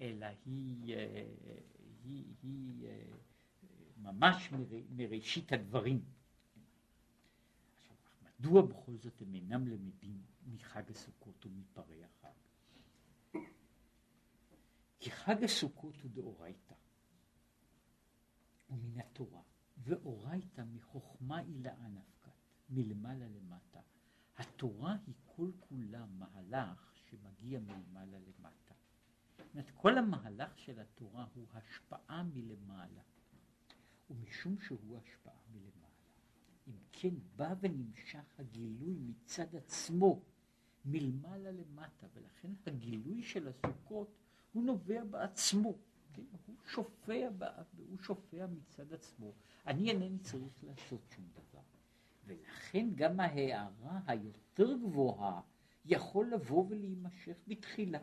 אלא 0.00 0.26
היא, 0.44 0.94
אה, 0.94 1.26
היא, 2.04 2.34
היא 2.42 2.88
אה, 2.88 3.04
ממש 3.96 4.50
מראשית 4.90 5.52
הדברים. 5.52 6.04
מדוע 8.22 8.62
בכל 8.62 8.96
זאת 8.96 9.20
הם 9.20 9.34
אינם 9.34 9.68
למדים 9.68 10.22
מחג 10.46 10.90
הסוכות 10.90 11.46
ומפרי 11.46 12.04
החג? 12.04 12.28
כי 15.00 15.10
חג 15.10 15.44
הסוכות 15.44 16.00
הוא 16.02 16.10
דאורייתא, 16.10 16.74
הוא 18.66 18.78
מן 18.78 19.00
התורה, 19.00 19.42
ואורייתא 19.78 20.62
מחוכמה 20.72 21.38
עילאה 21.38 21.88
נפקת, 21.88 22.32
מלמעלה 22.70 23.26
למטה. 23.28 23.80
התורה 24.40 24.96
היא 25.06 25.14
כל 25.36 25.50
כולה 25.60 26.06
מהלך 26.06 26.92
שמגיע 26.94 27.60
מלמעלה 27.60 28.18
למטה. 28.18 28.74
זאת 29.54 29.70
כל 29.74 29.98
המהלך 29.98 30.58
של 30.58 30.80
התורה 30.80 31.26
הוא 31.34 31.46
השפעה 31.52 32.22
מלמעלה, 32.22 33.02
ומשום 34.10 34.60
שהוא 34.60 34.98
השפעה 34.98 35.34
מלמעלה, 35.52 35.70
אם 36.68 36.74
כן 36.92 37.14
בא 37.36 37.54
ונמשך 37.60 38.24
הגילוי 38.38 38.96
מצד 38.98 39.56
עצמו 39.56 40.22
מלמעלה 40.84 41.50
למטה, 41.52 42.06
ולכן 42.14 42.52
הגילוי 42.66 43.22
של 43.22 43.48
הסוכות 43.48 44.14
הוא 44.52 44.64
נובע 44.64 45.04
בעצמו, 45.04 45.78
כן? 46.12 46.22
הוא 46.46 46.56
שופע, 46.66 47.28
הוא 47.76 47.98
שופע 47.98 48.46
מצד 48.46 48.92
עצמו. 48.92 49.32
אני 49.66 49.90
אינני 49.90 50.18
צריך 50.18 50.64
לעשות 50.64 51.00
שום 51.14 51.24
דבר. 51.32 51.62
ולכן 52.30 52.88
גם 52.94 53.20
ההערה 53.20 54.00
היותר 54.06 54.76
גבוהה 54.76 55.40
יכול 55.84 56.30
לבוא 56.32 56.64
ולהימשך 56.68 57.36
בתחילה. 57.48 57.98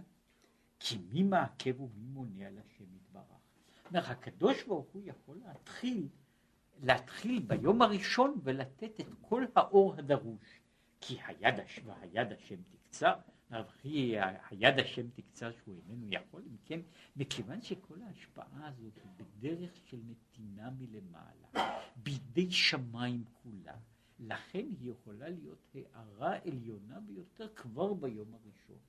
כי 0.80 0.98
מי 1.12 1.24
מעכב 1.24 1.82
ומי 1.82 2.08
מונע 2.08 2.48
על 2.48 2.58
השם 2.58 2.86
יתברך. 2.96 3.24
אומר, 3.90 4.12
הקדוש 4.12 4.64
ברוך 4.64 4.88
הוא 4.94 5.02
יכול 5.06 5.40
להתחיל, 5.46 6.08
להתחיל 6.84 7.40
ביום 7.40 7.82
הראשון 7.82 8.40
ולתת 8.44 9.00
את 9.00 9.08
כל 9.22 9.46
האור 9.56 9.96
הדרוש. 9.96 10.62
כי 11.02 11.18
היד, 11.26 11.56
והיד 11.86 12.34
השם 12.34 12.56
תקצר, 12.70 13.14
וכי 13.52 14.16
היד 14.50 14.80
השם 14.80 15.10
תקצר 15.10 15.52
שהוא 15.52 15.76
איננו 15.90 16.06
יכול, 16.10 16.42
אם 16.48 16.56
כן, 16.66 16.80
מכיוון 17.16 17.62
שכל 17.62 18.02
ההשפעה 18.02 18.68
הזאת 18.68 19.00
היא 19.04 19.12
בדרך 19.18 19.72
של 19.86 19.98
נתינה 20.08 20.70
מלמעלה, 20.70 21.72
בידי 21.96 22.52
שמיים 22.52 23.24
כולה, 23.44 23.76
לכן 24.20 24.68
היא 24.80 24.92
יכולה 24.92 25.30
להיות 25.30 25.76
הערה 25.76 26.36
עליונה 26.38 27.00
ביותר 27.00 27.48
כבר 27.56 27.94
ביום 27.94 28.34
הראשון. 28.34 28.80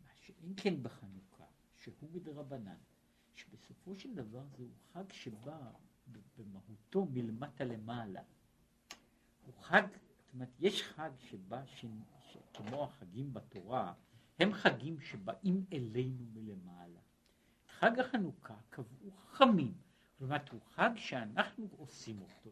מה 0.00 0.08
שאם 0.14 0.54
כן 0.56 0.82
בחנוכה, 0.82 1.44
שהוא 1.76 2.10
מדרבנן, 2.12 2.76
שבסופו 3.34 3.94
של 3.94 4.14
דבר 4.14 4.44
זהו 4.56 4.68
חג 4.92 5.12
שבא 5.12 5.70
במהותו 6.36 7.06
מלמטה 7.06 7.64
למעלה. 7.64 8.22
הוא 9.46 9.54
חג, 9.62 9.82
זאת 9.92 10.34
אומרת, 10.34 10.48
יש 10.58 10.82
חג 10.82 11.10
שבא, 11.18 11.66
ש, 11.66 11.84
ש, 12.20 12.36
כמו 12.54 12.84
החגים 12.84 13.32
בתורה, 13.32 13.94
הם 14.38 14.52
חגים 14.52 15.00
שבאים 15.00 15.64
אלינו 15.72 16.24
מלמעלה. 16.32 17.00
חג 17.68 17.98
החנוכה 17.98 18.56
קבעו 18.70 19.10
חכמים, 19.10 19.74
כלומר 20.18 20.36
הוא 20.52 20.60
חג 20.74 20.90
שאנחנו 20.96 21.68
עושים 21.76 22.22
אותו 22.22 22.50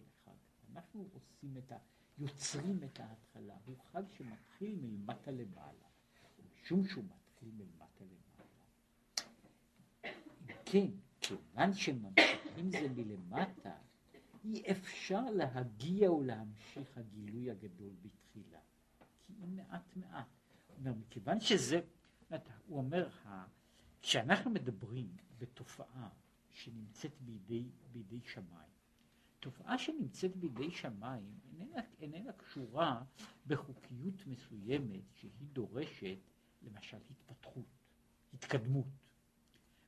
אנחנו 0.74 1.08
עושים 1.12 1.56
את 1.58 1.72
ה... 1.72 1.76
יוצרים 2.18 2.80
את 2.84 3.00
ההתחלה, 3.00 3.54
הוא 3.64 3.76
חג 3.92 4.02
שמתחיל 4.10 4.76
מלמטה 4.82 5.30
למעלה, 5.30 5.88
משום 6.44 6.84
שהוא 6.84 7.04
מתחיל 7.04 7.50
מלמטה 7.56 8.04
למעלה. 8.04 8.50
כן, 10.64 10.86
כיוון 11.20 11.74
שממשיכים 11.74 12.70
זה 12.70 12.88
מלמטה, 12.96 13.74
אי 14.44 14.62
אפשר 14.70 15.30
להגיע 15.30 16.12
ולהמשיך 16.12 16.98
הגילוי 16.98 17.50
הגדול 17.50 17.92
בתחילה. 18.02 18.60
כי 19.26 19.32
אם 19.44 19.56
מעט 19.56 19.96
מעט. 19.96 20.26
מכיוון 20.78 21.40
שזה, 21.40 21.80
הוא 22.66 22.78
אומר, 22.78 23.08
כשאנחנו 24.02 24.50
מדברים 24.50 25.16
בתופעה 25.38 26.08
שנמצאת 26.50 27.20
בידי, 27.20 27.68
בידי 27.92 28.20
שמיים, 28.20 28.71
תופעה 29.42 29.78
שנמצאת 29.78 30.36
בידי 30.36 30.70
שמיים 30.70 31.38
איננה, 31.44 31.80
איננה 32.00 32.32
קשורה 32.32 33.04
בחוקיות 33.46 34.26
מסוימת 34.26 35.02
שהיא 35.14 35.46
דורשת 35.52 36.18
למשל 36.62 36.96
התפתחות, 37.10 37.66
התקדמות. 38.34 38.86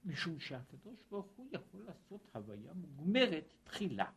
משום 0.05 0.41
שהקדוש 0.41 1.03
ברוך 1.11 1.27
הוא 1.37 1.49
יכול 1.53 1.85
לעשות 1.85 2.29
הוויה 2.35 2.73
מוגמרת 2.73 3.55
תחילה. 3.65 4.11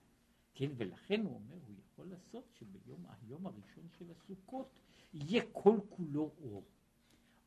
כן, 0.54 0.70
ולכן 0.78 1.22
הוא 1.22 1.34
אומר, 1.36 1.56
הוא 1.68 1.76
יכול 1.80 2.08
לעשות 2.10 2.44
שביום 2.54 3.06
היום 3.10 3.48
הראשון 3.48 3.88
של 3.98 4.12
הסוכות 4.12 4.80
יהיה 5.14 5.44
כל 5.52 5.80
כולו 5.90 6.32
אור. 6.42 6.64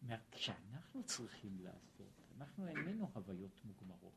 אומר, 0.03 0.17
כשאנחנו 0.31 1.03
צריכים 1.05 1.59
לעשות, 1.61 2.21
אנחנו 2.37 2.69
איננו 2.69 3.11
הוויות 3.15 3.65
מוגמרות. 3.65 4.15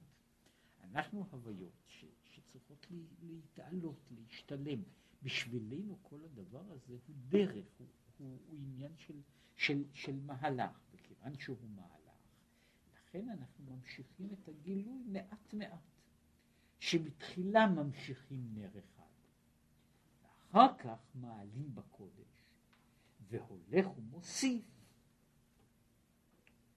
אנחנו 0.83 1.25
הוויות 1.31 1.83
ש, 1.87 2.05
שצריכות 2.53 2.87
לי, 2.91 3.05
להתעלות, 3.21 4.11
להשתלם. 4.11 4.83
בשבילנו 5.23 5.97
כל 6.01 6.25
הדבר 6.25 6.71
הזה 6.71 6.97
הוא 7.07 7.15
דרך, 7.29 7.65
הוא, 7.77 7.87
הוא, 8.17 8.39
הוא 8.47 8.57
עניין 8.57 8.97
של, 8.97 9.21
של, 9.55 9.83
של 9.93 10.19
מהלך, 10.19 10.79
וכיוון 10.93 11.39
שהוא 11.39 11.69
מהלך, 11.75 12.17
לכן 12.93 13.29
אנחנו 13.29 13.65
ממשיכים 13.75 14.33
את 14.33 14.47
הגילוי 14.47 15.03
מעט 15.05 15.53
מעט, 15.53 15.79
שבתחילה 16.79 17.67
ממשיכים 17.67 18.53
נר 18.53 18.69
אחד, 18.79 19.03
ואחר 20.23 20.77
כך 20.77 20.99
מעלים 21.15 21.75
בקודש, 21.75 22.45
והולך 23.27 23.97
ומוסיף 23.97 24.65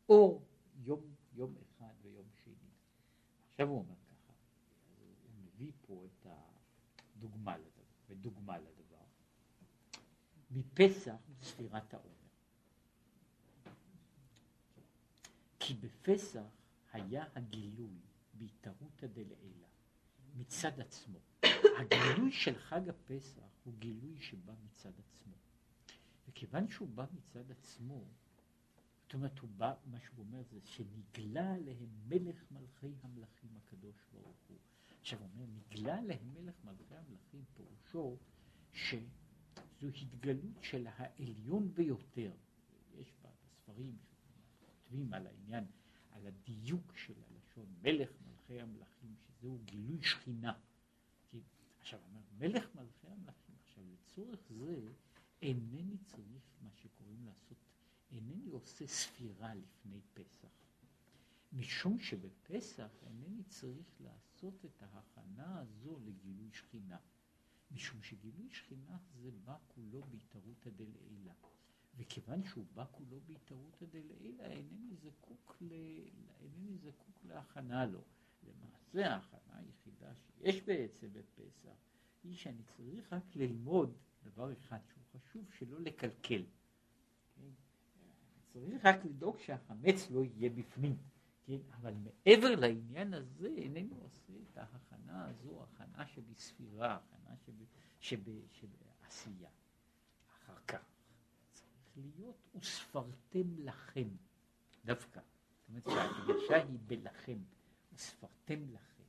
אור 0.08 0.46
יום, 0.76 1.00
יום 1.34 1.54
אחד 1.56 1.94
ויום 2.02 2.26
שני. 2.44 2.70
עכשיו 3.50 3.68
הוא 3.68 3.78
אומר 3.78 3.94
ככה, 4.06 4.32
הוא 4.96 5.34
מביא 5.44 5.72
פה 5.86 6.04
את 6.06 6.26
הדוגמה 6.26 7.56
לדבר, 8.26 8.30
ודוגמה 8.30 8.58
לדבר, 8.58 9.04
מפסח 10.50 11.16
ספירת 11.42 11.94
העומר. 11.94 12.10
כי 15.58 15.74
בפסח 15.74 16.46
היה 16.92 17.24
הגילוי 17.34 18.00
בהתערותא 18.34 19.06
דלעילא 19.06 19.66
מצד 20.36 20.80
עצמו. 20.80 21.18
הגילוי 21.80 22.32
של 22.32 22.58
חג 22.58 22.88
הפסח 22.88 23.42
הוא 23.64 23.74
גילוי 23.78 24.18
שבא 24.18 24.54
מצד 24.64 24.92
עצמו. 24.98 25.34
וכיוון 26.28 26.68
שהוא 26.68 26.88
בא 26.88 27.06
מצד 27.14 27.50
עצמו, 27.50 28.04
זאת 29.02 29.14
אומרת, 29.14 29.38
הוא 29.38 29.50
בא, 29.56 29.74
מה 29.86 30.00
שהוא 30.00 30.18
אומר 30.18 30.42
זה 30.42 30.58
שנגלה 30.64 31.54
עליהם 31.54 31.88
מלך 32.08 32.44
מלכי 32.50 32.94
המלכים 33.02 33.50
הקדוש 33.56 33.96
ברוך 34.12 34.36
הוא. 34.48 34.58
עכשיו 35.06 35.18
הוא 35.20 35.28
אומר, 35.28 35.46
נגלה 35.46 35.98
עליהם 35.98 36.34
מלך 36.34 36.54
מלכי 36.64 36.94
המלכים, 36.94 37.44
פירושו 37.54 38.16
שזו 38.72 39.88
התגלות 40.02 40.62
של 40.62 40.86
העליון 40.86 41.74
ביותר. 41.74 42.32
יש 42.98 43.12
בספרים 43.22 43.96
כותבים 44.58 45.12
על 45.14 45.26
העניין, 45.26 45.64
על 46.10 46.26
הדיוק 46.26 46.96
של 46.96 47.14
הלשון, 47.22 47.66
מלך 47.82 48.10
מלכי 48.26 48.60
המלכים, 48.60 49.14
שזהו 49.26 49.58
גילוי 49.64 50.02
שכינה. 50.02 50.58
כי, 51.30 51.40
עכשיו, 51.80 52.00
אומר, 52.08 52.22
מלך 52.38 52.74
מלכי 52.74 53.06
המלכים, 53.06 53.54
עכשיו, 53.64 53.84
לצורך 53.92 54.40
זה, 54.48 54.92
אינני 55.42 55.96
צריך 56.04 56.42
מה 56.62 56.70
שקוראים 56.74 57.24
לעשות, 57.26 57.58
אינני 58.10 58.50
עושה 58.50 58.86
ספירה 58.86 59.54
לפני 59.54 60.00
פסח. 60.14 60.65
משום 61.52 61.98
שבפסח 61.98 62.90
אינני 63.02 63.42
צריך 63.44 64.00
לעשות 64.00 64.64
את 64.64 64.82
ההכנה 64.82 65.58
הזו 65.60 65.98
לגילוי 66.04 66.50
שכינה. 66.52 66.98
משום 67.70 68.02
שגילוי 68.02 68.50
שכינה 68.50 68.98
זה 69.14 69.30
בא 69.44 69.56
כולו 69.68 70.00
בהתערותא 70.10 70.70
דלעילא. 70.70 71.32
וכיוון 71.96 72.44
שהוא 72.44 72.64
בא 72.74 72.84
כולו 72.90 73.20
בהתערותא 73.26 73.86
דלעילא, 73.86 74.42
אינני 74.44 74.96
זקוק, 74.96 75.56
ל... 75.60 75.72
אינני 76.40 76.78
זקוק 76.78 77.24
להכנה 77.24 77.86
לו. 77.86 78.04
למעשה 78.42 79.14
ההכנה 79.14 79.58
היחידה 79.58 80.14
שיש 80.14 80.62
בעצם 80.62 81.12
בפסח, 81.12 81.76
היא 82.24 82.36
שאני 82.36 82.62
צריך 82.76 83.12
רק 83.12 83.36
ללמוד 83.36 83.96
דבר 84.22 84.52
אחד 84.52 84.78
שהוא 84.88 85.04
חשוב, 85.12 85.50
שלא 85.58 85.80
לקלקל. 85.80 86.42
כן? 87.34 87.50
צריך 88.52 88.84
רק 88.86 89.04
לדאוג 89.04 89.38
שהחמץ 89.38 90.10
לא 90.10 90.24
יהיה 90.24 90.50
בפנים. 90.50 90.96
כן? 91.46 91.58
אבל 91.72 91.94
מעבר 91.94 92.54
לעניין 92.56 93.14
הזה, 93.14 93.48
אינני 93.56 93.98
עושה 94.02 94.32
את 94.42 94.58
ההכנה 94.58 95.28
הזו, 95.28 95.62
הכנה 95.62 96.06
שבספירה, 96.06 96.96
הכנה 96.96 97.36
שב, 97.36 97.52
שב, 98.00 98.20
שבעשייה. 98.50 99.50
אחר 100.28 100.56
כך 100.66 100.96
להיות 101.96 102.48
וספרתם 102.54 103.58
לכם, 103.58 104.08
דווקא. 104.84 105.20
זאת 105.20 105.68
אומרת 105.68 105.84
שההדגשה 105.84 106.56
היא 106.56 106.78
בלכם, 106.86 107.38
וספרתם 107.92 108.70
לכם, 108.70 109.02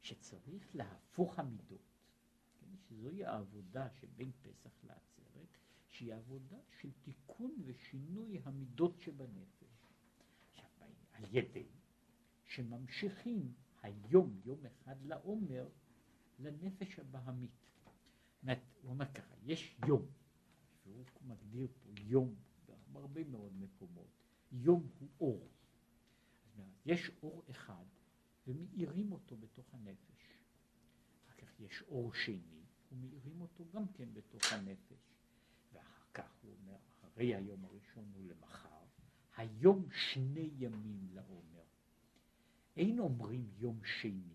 שצריך 0.00 0.74
להפוך 0.74 1.38
המידות, 1.38 2.00
כן? 2.60 2.76
שזוהי 2.88 3.24
העבודה 3.24 3.88
שבין 4.00 4.32
פסח 4.42 4.70
לעצרת, 4.84 5.58
שהיא 5.88 6.14
עבודה 6.14 6.56
של 6.80 6.90
תיקון 7.02 7.54
ושינוי 7.64 8.40
המידות 8.44 9.00
שבנפש. 9.00 9.63
על 11.14 11.24
ידי 11.32 11.66
שממשיכים 12.44 13.52
היום, 13.82 14.40
יום 14.44 14.66
אחד 14.66 14.96
לעומר, 15.02 15.68
לנפש 16.38 16.98
הבהמית. 16.98 17.50
זאת 18.42 18.58
הוא 18.82 18.90
אומר 18.90 19.12
ככה, 19.12 19.34
יש 19.42 19.76
יום, 19.86 20.06
והוא 20.86 21.04
מגדיר 21.22 21.68
פה 21.82 21.90
יום 22.00 22.34
בהרבה 22.92 23.24
מאוד 23.24 23.52
מקומות, 23.56 24.08
יום 24.52 24.88
הוא 24.98 25.08
אור. 25.20 25.48
יש 26.86 27.10
אור 27.22 27.42
אחד 27.50 27.84
ומאירים 28.46 29.12
אותו 29.12 29.36
בתוך 29.36 29.74
הנפש. 29.74 30.38
אחר 31.26 31.32
כך 31.36 31.60
יש 31.60 31.82
אור 31.82 32.14
שני 32.14 32.62
ומאירים 32.92 33.40
אותו 33.40 33.64
גם 33.70 33.88
כן 33.88 34.14
בתוך 34.14 34.52
הנפש. 34.52 35.14
ואחר 35.72 36.04
כך 36.14 36.34
הוא 36.42 36.54
אומר, 36.60 36.76
אחרי 36.86 37.34
היום 37.34 37.64
הראשון 37.64 38.12
הוא 38.14 38.24
למחר, 38.24 38.73
היום 39.36 39.88
שני 39.92 40.50
ימים 40.58 41.08
לעומר. 41.14 41.64
אין 42.76 42.98
אומרים 42.98 43.46
יום 43.58 43.80
שני, 43.84 44.34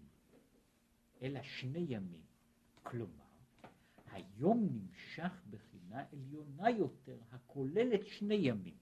אלא 1.21 1.43
שני 1.43 1.85
ימים. 1.89 2.21
כלומר, 2.83 3.29
היום 4.11 4.69
נמשך 4.71 5.41
בחינה 5.49 6.03
עליונה 6.13 6.69
יותר, 6.69 7.17
הכוללת 7.31 8.07
שני 8.07 8.35
ימים. 8.35 8.75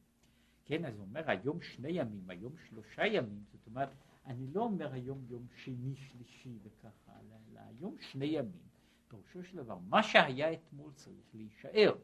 כן, 0.65 0.86
אז 0.86 0.95
הוא 0.95 1.05
אומר 1.05 1.30
היום 1.30 1.61
שני 1.61 1.89
ימים, 1.89 2.30
היום 2.30 2.53
שלושה 2.70 3.05
ימים, 3.05 3.43
זאת 3.51 3.68
אומרת, 3.68 3.89
אני 4.26 4.47
לא 4.47 4.61
אומר 4.61 4.93
היום 4.93 5.26
יום 5.30 5.47
שני, 5.55 5.95
שלישי 5.95 6.57
וככה, 6.63 7.11
אלא 7.20 7.59
היום 7.59 7.95
שני 7.99 8.26
ימים. 8.26 8.68
פירושו 9.07 9.43
של 9.43 9.57
דבר, 9.57 9.78
מה 9.78 10.03
שהיה 10.03 10.53
אתמול 10.53 10.91
צריך 10.93 11.26
להישאר, 11.34 11.95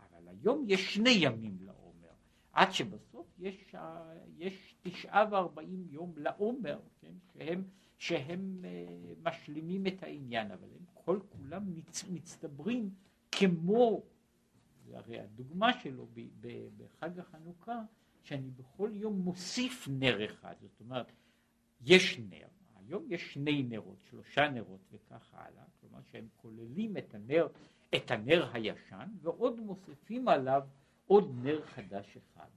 אבל 0.00 0.28
היום 0.28 0.64
יש 0.68 0.94
שני 0.94 1.10
ימים 1.10 1.58
לעומר. 1.60 1.87
עד 2.58 2.72
שבסוף 2.72 3.26
יש, 3.38 3.74
יש 4.38 4.74
תשעה 4.82 5.24
וארבעים 5.30 5.86
יום 5.90 6.12
לעומר, 6.16 6.80
כן, 7.00 7.12
שהם, 7.32 7.64
שהם 7.98 8.62
uh, 8.62 8.66
משלימים 9.22 9.86
את 9.86 10.02
העניין, 10.02 10.50
אבל 10.50 10.68
הם 10.78 10.84
כל 10.94 11.18
כולם 11.28 11.74
מצ, 11.74 12.04
מצטברים 12.04 12.90
כמו, 13.32 14.02
הרי 14.92 15.20
הדוגמה 15.20 15.72
שלו 15.72 16.06
ב, 16.14 16.20
ב, 16.40 16.68
בחג 16.76 17.18
החנוכה, 17.18 17.82
שאני 18.22 18.50
בכל 18.50 18.90
יום 18.92 19.18
מוסיף 19.20 19.88
נר 19.90 20.24
אחד, 20.24 20.54
זאת 20.60 20.80
אומרת, 20.80 21.12
יש 21.80 22.18
נר, 22.18 22.46
היום 22.76 23.06
יש 23.08 23.34
שני 23.34 23.62
נרות, 23.62 23.98
שלושה 24.10 24.48
נרות 24.48 24.80
וכך 24.90 25.34
הלאה, 25.34 25.64
כלומר 25.80 26.02
שהם 26.02 26.28
כוללים 26.36 26.96
את 26.96 27.14
הנר, 27.14 27.46
את 27.96 28.10
הנר 28.10 28.50
הישן 28.52 29.08
ועוד 29.22 29.60
מוסיפים 29.60 30.28
עליו 30.28 30.62
עוד 31.08 31.30
נר 31.42 31.66
חדש 31.66 32.16
אחד. 32.16 32.48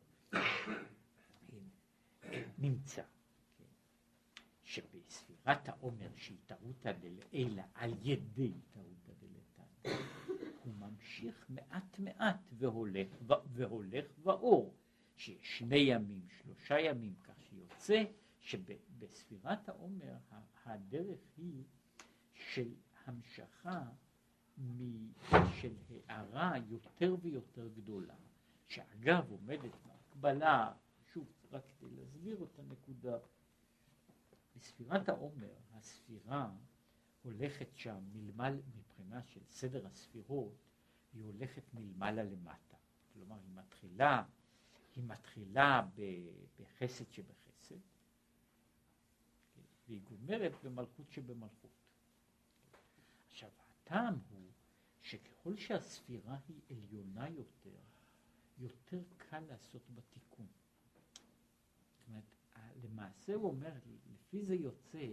נמצא 2.58 3.04
שבספירת 4.64 5.70
העומר 5.70 6.10
שהיא 6.16 6.38
טעותא 6.46 6.92
דלעילא 6.92 7.64
על 7.74 7.94
ידי 8.02 8.52
טעותא 8.74 9.12
דלתתא 9.20 9.90
הוא 10.64 10.74
ממשיך 10.76 11.46
מעט 11.50 12.00
מעט 12.00 12.40
והולך, 12.58 13.08
והולך 13.54 14.06
ואור 14.24 14.76
שיש 15.16 15.58
שני 15.58 15.78
ימים, 15.78 16.28
שלושה 16.42 16.80
ימים, 16.80 17.14
כך 17.24 17.42
שיוצא 17.42 18.04
שבספירת 18.40 19.70
העומר 19.70 20.16
הדרך 20.66 21.20
היא 21.38 21.64
של 22.34 22.74
המשכה 23.06 23.84
של 25.62 25.74
הערה 26.08 26.54
יותר 26.70 27.16
ויותר 27.22 27.68
גדולה, 27.68 28.16
שאגב 28.72 29.32
עומדת 29.32 29.72
בהקבלה, 29.86 30.74
שוב 31.14 31.28
רק 31.52 31.64
כדי 31.66 31.90
להסביר 31.90 32.44
את 32.44 32.60
הנקודה, 32.60 33.18
בספירת 34.56 35.10
העומר 35.10 35.54
הספירה 35.72 36.52
הולכת 37.22 37.68
שם 37.76 38.04
מלמל, 38.14 38.62
מבחינה 38.76 39.24
של 39.24 39.40
סדר 39.50 39.88
הספירות, 39.88 40.56
היא 41.14 41.24
הולכת 41.24 41.74
מלמעלה 41.74 42.24
למטה. 42.24 42.78
כלומר, 43.14 43.36
היא 43.36 43.54
מתחילה, 43.54 44.24
היא 44.96 45.04
מתחילה 45.04 45.88
בחסד 46.60 47.12
שבחסד, 47.12 47.80
והיא 49.88 50.02
גומרת 50.04 50.54
במלכות 50.64 51.12
שבמלכות. 51.12 51.72
עכשיו, 53.28 53.50
הטעם 53.70 54.20
הוא 54.30 54.52
שככל 55.02 55.56
שהספירה 55.56 56.38
היא 56.48 56.62
עליונה 56.70 57.30
יותר, 57.30 57.80
יותר 58.62 59.02
קל 59.18 59.40
לעשות 59.40 59.82
בה 59.90 60.02
תיקון. 60.10 60.48
זאת 61.98 62.08
אומרת, 62.08 62.24
למעשה 62.84 63.34
הוא 63.36 63.50
אומר, 63.50 63.72
לפי 64.14 64.46
זה 64.46 64.56
יוצא 64.56 65.08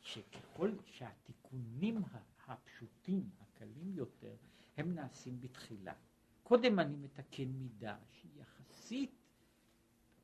שככל 0.00 0.70
שהתיקונים 0.84 2.02
הפשוטים, 2.46 3.30
הקלים 3.40 3.92
יותר, 3.94 4.36
הם 4.76 4.94
נעשים 4.94 5.40
בתחילה. 5.40 5.94
קודם 6.42 6.80
אני 6.80 6.96
מתקן 6.96 7.48
מידה 7.48 7.98
שהיא 8.10 8.40
יחסית, 8.40 9.14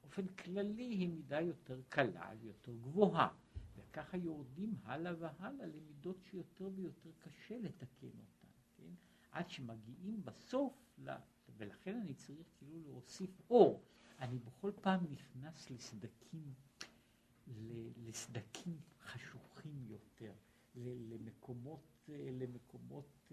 באופן 0.03 0.27
כללי, 0.27 0.83
היא 0.83 1.09
מידה 1.09 1.41
יותר 1.41 1.81
קלה, 1.89 2.31
יותר 2.43 2.73
גבוהה. 2.77 3.29
וככה 3.77 4.17
יורדים 4.17 4.75
הלאה 4.85 5.13
והלאה 5.19 5.67
למידות 5.67 6.17
שיותר 6.23 6.71
ויותר 6.75 7.11
קשה 7.19 7.59
לתקן 7.59 8.07
אותן, 8.07 8.49
כן? 8.77 8.93
עד 9.33 9.51
שמגיעים 9.51 10.25
בסוף, 10.25 10.73
ל... 10.99 11.11
ולכן 11.57 11.97
אני 12.01 12.15
צריך 12.15 12.47
כאילו 12.59 12.81
להוסיף 12.87 13.41
אור. 13.51 13.83
אני 14.19 14.39
בכל 14.39 14.71
פעם 14.81 15.01
נכנס 15.11 15.71
לסדקים, 15.71 16.55
לסדקים 18.07 18.81
חשוכים 19.01 19.85
יותר, 19.89 20.33
למקומות, 20.75 22.09
למקומות, 22.09 23.33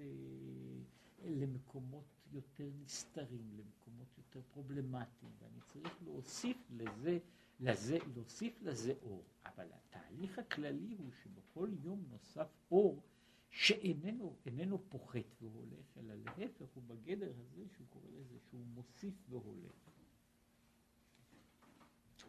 למקומות 1.26 2.06
יותר 2.32 2.70
נסתרים, 2.84 3.52
למקומות 3.58 4.08
יותר 4.18 4.42
פרובלמטיים, 4.54 5.32
ואני 5.40 5.62
צריך 5.62 6.04
להוסיף 6.04 6.58
לזה 6.70 7.20
לזה, 7.60 7.98
להוסיף 8.16 8.62
לזה 8.62 8.94
אור. 9.02 9.24
אבל 9.46 9.68
התהליך 9.74 10.40
הכללי 10.40 10.96
הוא 10.98 11.12
שבכל 11.24 11.70
יום 11.84 12.04
נוסף 12.10 12.48
אור 12.72 13.04
שאיננו 13.50 14.36
איננו 14.46 14.90
פוחת 14.90 15.42
והולך, 15.42 15.98
אלא 15.98 16.14
להפך 16.16 16.66
הוא 16.74 16.84
בגדר 16.88 17.34
הזה 17.40 17.64
שהוא 17.74 17.88
קורא 17.90 18.10
לזה 18.10 18.40
שהוא 18.50 18.66
מוסיף 18.66 19.14
והולך. 19.30 19.90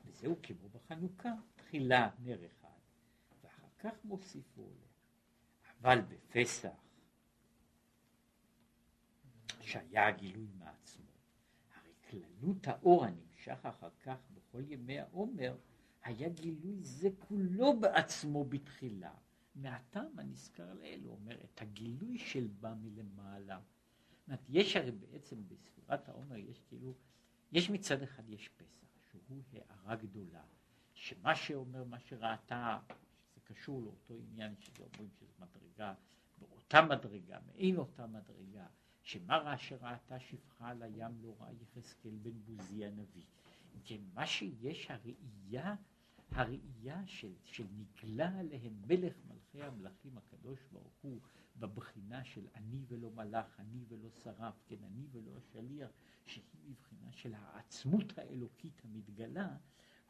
וזהו 0.04 0.36
כמו 0.42 0.68
בחנוכה, 0.68 1.32
תחילה 1.56 2.10
נר 2.18 2.46
אחד, 2.46 2.78
ואחר 3.42 3.68
כך 3.78 4.04
מוסיף 4.04 4.58
והולך. 4.58 4.74
אבל 5.80 6.00
בפסח, 6.00 6.68
שהיה 9.60 10.06
הגילוי 10.06 10.48
מעצמו, 10.58 11.10
הרי 11.74 11.92
כללות 12.10 12.66
האור 12.68 13.04
הנמשך 13.04 13.58
אחר 13.62 13.90
כך 14.02 14.16
כל 14.58 14.72
ימי 14.72 14.98
העומר, 14.98 15.56
היה 16.02 16.28
גילוי 16.28 16.82
זה 16.82 17.08
כולו 17.18 17.80
בעצמו 17.80 18.44
בתחילה. 18.44 19.14
מהטעם 19.62 20.18
הנזכר 20.18 20.74
לאל, 20.74 21.00
הוא 21.04 21.12
אומר, 21.12 21.36
את 21.44 21.62
הגילוי 21.62 22.18
של 22.18 22.48
בא 22.60 22.74
מלמעלה. 22.74 23.60
אומרת, 24.26 24.46
יש 24.48 24.76
הרי 24.76 24.90
בעצם 24.90 25.36
בספירת 25.48 26.08
העומר, 26.08 26.36
יש 26.36 26.60
כאילו, 26.68 26.94
יש 27.52 27.70
מצד 27.70 28.02
אחד 28.02 28.28
יש 28.28 28.48
פסח, 28.48 28.86
שהוא 29.10 29.42
הערה 29.52 29.96
גדולה, 29.96 30.42
שמה 30.94 31.36
שאומר, 31.36 31.84
מה 31.84 31.98
שראתה, 31.98 32.78
שזה 33.30 33.40
קשור 33.44 33.82
לאותו 33.82 34.14
עניין, 34.14 34.54
שזה 34.60 34.82
אומרים 34.82 35.10
שזו 35.18 35.32
מדרגה, 35.38 35.94
באותה 36.38 36.82
מדרגה, 36.82 37.38
מעין 37.46 37.76
אותה 37.76 38.06
מדרגה, 38.06 38.66
שמה 39.02 39.36
ראה 39.36 39.58
שראתה 39.58 40.20
שפחה 40.20 40.68
על 40.68 40.82
הים 40.82 41.22
לא 41.22 41.36
ראה 41.40 41.52
יחזקאל 41.52 42.16
בן 42.22 42.38
בוזי 42.44 42.84
הנביא. 42.84 43.24
כן, 43.84 44.00
מה 44.14 44.26
שיש, 44.26 44.90
הראייה, 44.90 45.74
הראייה 46.30 47.06
של, 47.06 47.66
נגלה 47.76 48.38
עליהם 48.38 48.82
מלך 48.86 49.14
מלכי 49.28 49.62
המלכים 49.62 50.18
הקדוש 50.18 50.58
ברוך 50.72 50.94
הוא 51.00 51.20
בבחינה 51.56 52.24
של 52.24 52.46
אני 52.54 52.84
ולא 52.88 53.10
מלאך, 53.10 53.60
אני 53.60 53.84
ולא 53.88 54.10
שרף, 54.10 54.54
כן, 54.66 54.84
אני 54.84 55.06
ולא 55.12 55.36
השליח, 55.36 55.90
שהיא 56.26 56.44
מבחינה 56.66 57.12
של 57.12 57.34
העצמות 57.34 58.18
האלוקית 58.18 58.82
המתגלה, 58.84 59.56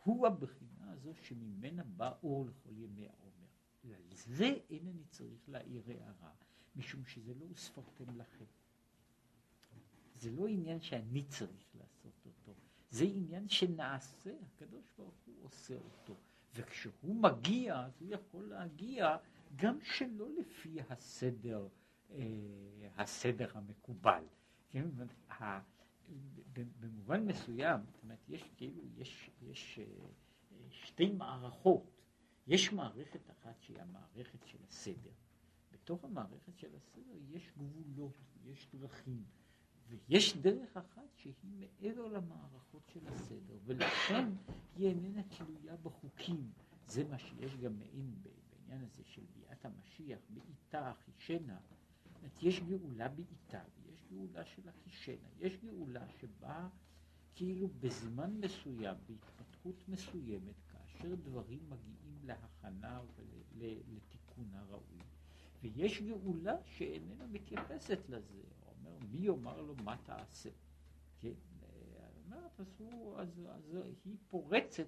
הוא 0.04 0.26
הבחינה 0.26 0.92
הזו 0.92 1.14
שממנה 1.14 1.84
בא 1.84 2.14
אור 2.22 2.46
לכל 2.46 2.76
ימי 2.76 3.08
העומר. 3.08 3.46
ועל 3.84 4.02
זה 4.10 4.56
אינני 4.70 5.04
צריך 5.04 5.48
להעיר 5.48 5.82
הערה, 5.86 6.32
משום 6.76 7.04
שזה 7.04 7.34
לא 7.34 7.44
הוספרתם 7.44 8.16
לכם. 8.16 8.44
זה 10.14 10.30
לא 10.30 10.46
עניין 10.46 10.80
שאני 10.80 11.24
צריך 11.28 11.74
לעשות 11.74 12.26
אותו. 12.26 12.67
זה 12.90 13.04
עניין 13.04 13.48
שנעשה, 13.48 14.30
הקדוש 14.46 14.90
ברוך 14.98 15.14
הוא 15.26 15.34
עושה 15.42 15.74
אותו. 15.76 16.14
וכשהוא 16.54 17.14
מגיע, 17.14 17.80
אז 17.84 17.92
הוא 18.00 18.08
יכול 18.10 18.44
להגיע 18.44 19.16
גם 19.56 19.78
שלא 19.82 20.28
לפי 20.38 20.78
הסדר, 20.88 21.68
אה, 22.10 22.18
הסדר 22.96 23.50
המקובל. 23.54 24.24
כן? 24.70 24.86
במובן 26.80 27.24
מסוים, 27.24 27.80
זאת 27.86 28.02
אומרת, 28.02 28.28
יש 28.28 28.44
כאילו, 28.56 28.82
יש, 28.96 29.30
יש 29.42 29.78
אה, 29.78 30.08
שתי 30.70 31.10
מערכות. 31.10 31.98
יש 32.46 32.72
מערכת 32.72 33.30
אחת 33.30 33.60
שהיא 33.60 33.80
המערכת 33.80 34.46
של 34.46 34.58
הסדר. 34.68 35.10
בתוך 35.72 36.04
המערכת 36.04 36.58
של 36.58 36.76
הסדר 36.76 37.14
יש 37.30 37.52
גבולות, 37.56 38.14
יש 38.44 38.68
דרכים. 38.74 39.24
ויש 39.88 40.36
דרך 40.36 40.76
אחת 40.76 41.16
שהיא 41.16 41.34
מעבר 41.42 42.06
למערכות 42.06 42.82
של 42.92 43.08
הסדר, 43.08 43.58
ולכן 43.64 44.28
היא 44.76 44.88
איננה 44.88 45.22
תלויה 45.22 45.76
בחוקים. 45.76 46.50
זה 46.86 47.04
מה 47.04 47.18
שיש 47.18 47.56
גם 47.56 47.78
מעין 47.78 48.14
בעניין 48.22 48.84
הזה 48.84 49.02
של 49.04 49.22
ביאת 49.34 49.64
המשיח, 49.64 50.18
בעיטה 50.30 50.90
אחישנה. 50.90 51.58
יש 52.42 52.60
גאולה 52.60 53.08
בעיטה, 53.08 53.62
ויש 53.82 54.04
גאולה 54.10 54.44
של 54.44 54.62
אחישנה. 54.68 55.28
יש 55.40 55.56
גאולה 55.56 56.08
שבאה 56.20 56.68
כאילו 57.34 57.68
בזמן 57.80 58.40
מסוים, 58.40 58.96
בהתפתחות 59.08 59.88
מסוימת, 59.88 60.54
כאשר 60.68 61.14
דברים 61.14 61.60
מגיעים 61.68 62.18
להכנה 62.24 63.00
ולתיקון 63.56 64.50
הראוי. 64.54 64.98
ויש 65.62 66.02
גאולה 66.02 66.56
שאיננה 66.64 67.26
מתייחסת 67.26 67.98
לזה, 68.08 68.42
מי 69.10 69.18
יאמר 69.18 69.60
לו 69.60 69.74
מה 69.84 69.96
תעשה? 70.04 70.50
כן? 71.20 71.32
אומרת, 72.24 72.60
אז, 72.60 72.66
הוא, 72.78 73.18
אז, 73.18 73.40
אז 73.50 73.76
היא 74.04 74.16
פורצת 74.28 74.86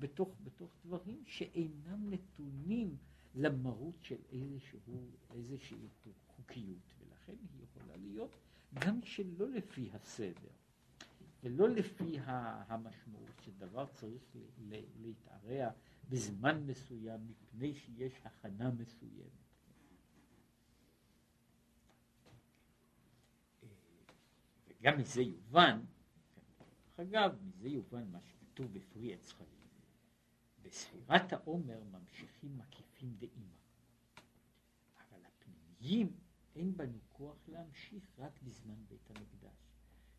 בתוך, 0.00 0.36
בתוך 0.44 0.70
דברים 0.84 1.22
שאינם 1.26 2.10
נתונים 2.10 2.96
למרות 3.34 3.94
של 4.02 4.18
איזשהו, 4.32 5.10
איזושהי 5.34 5.88
חוקיות, 6.26 6.94
ולכן 6.98 7.32
היא 7.32 7.64
יכולה 7.64 7.96
להיות 7.96 8.30
גם 8.74 9.00
שלא 9.02 9.48
לפי 9.50 9.90
הסדר. 9.92 10.50
ולא 11.42 11.68
לפי 11.68 12.18
המשמעות 12.20 13.40
שדבר 13.44 13.86
צריך 13.86 14.22
להתערע 15.00 15.70
בזמן 16.08 16.66
מסוים 16.66 17.20
מפני 17.26 17.74
שיש 17.74 18.12
הכנה 18.24 18.70
מסוימת. 18.70 19.43
וגם 24.84 24.98
מזה 24.98 25.22
יובן, 25.22 25.80
אגב, 26.96 27.38
מזה 27.42 27.68
יובן 27.68 28.10
מה 28.10 28.20
שכתוב 28.20 28.72
בפרי 28.72 29.14
עץ 29.14 29.32
חיים. 29.32 29.48
בספירת 30.62 31.32
העומר 31.32 31.82
ממשיכים 31.84 32.58
מקיפים 32.58 33.16
דאימא. 33.18 33.56
אבל 34.96 35.20
הפנימיים 35.24 36.16
אין 36.54 36.76
בנו 36.76 36.98
כוח 37.12 37.48
להמשיך 37.48 38.04
רק 38.18 38.42
בזמן 38.42 38.84
בית 38.88 39.10
המקדש. 39.10 39.56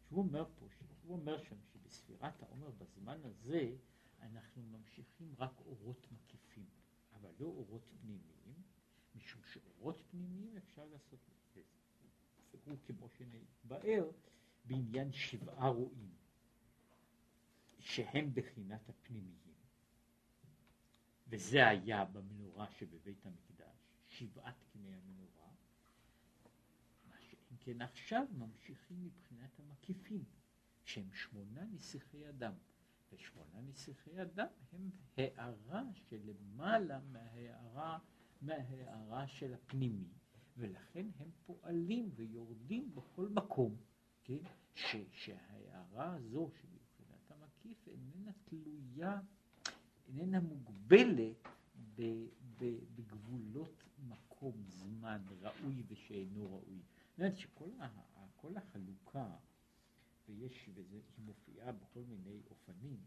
שהוא 0.08 0.20
אומר 0.20 0.46
פה, 0.60 0.68
הוא 1.04 1.18
אומר 1.18 1.44
שם 1.44 1.56
שבספירת 1.74 2.44
העומר 2.44 2.72
בזמן 2.72 3.20
הזה 3.24 3.76
אנחנו 4.22 4.62
ממשיכים 4.64 5.34
רק 5.38 5.60
אורות 5.60 6.08
מקיפים, 6.12 6.70
אבל 7.14 7.30
לא 7.40 7.46
אורות 7.46 7.86
פנימיים, 8.02 8.56
משום 9.16 9.42
שאורות 9.44 10.02
פנימיים 10.12 10.58
אפשר 10.58 10.86
לעשות. 10.86 11.20
והוא 12.66 12.78
כמו 12.86 13.10
שנתבאר 13.10 14.12
בעניין 14.68 15.12
שבעה 15.12 15.68
רועים, 15.68 16.16
שהם 17.80 18.34
בחינת 18.34 18.90
הפנימיים. 18.90 19.46
וזה 21.28 21.68
היה 21.68 22.06
במנורה 22.06 22.72
שבבית 22.72 23.26
המקדש, 23.26 23.76
שבעת 24.08 24.64
קני 24.74 24.94
המנורה, 24.96 25.50
מה 27.10 27.16
שאם 27.20 27.58
כן 27.60 27.82
עכשיו 27.82 28.26
ממשיכים 28.38 29.04
מבחינת 29.04 29.60
המקיפים, 29.60 30.24
שהם 30.84 31.14
שמונה 31.14 31.66
נסיכי 31.66 32.30
אדם. 32.30 32.54
ושמונה 33.12 33.62
נסיכי 33.62 34.22
אדם 34.22 34.48
הם 34.74 34.90
הערה 35.18 35.84
שלמעלה 35.94 37.00
מההערה, 37.00 38.00
מההערה 38.42 39.28
של 39.28 39.54
הפנימי, 39.54 40.08
ולכן 40.58 41.06
הם 41.20 41.30
פועלים 41.46 42.10
ויורדים 42.16 42.96
בכל 42.96 43.30
מקום, 43.30 43.76
כן? 44.26 44.38
ש, 44.76 44.96
שההערה 45.12 46.14
הזו 46.14 46.50
שמבחינת 46.62 47.32
המקיף 47.32 47.88
איננה 47.88 48.32
תלויה 48.46 49.20
איננה 50.08 50.40
מוגבלת 50.40 51.48
בגבולות 52.96 53.84
מקום, 54.08 54.64
זמן, 54.70 55.22
ראוי 55.42 55.84
ושאינו 55.88 56.54
ראוי. 56.56 56.82
זאת 57.10 57.20
אומרת 57.20 57.38
שכל 57.38 58.58
החלוקה, 58.58 59.36
ויש, 60.28 60.70
וזה, 60.74 60.96
היא 61.18 61.26
מופיעה 61.26 61.72
בכל 61.72 62.00
מיני 62.00 62.42
אופנים, 62.50 63.00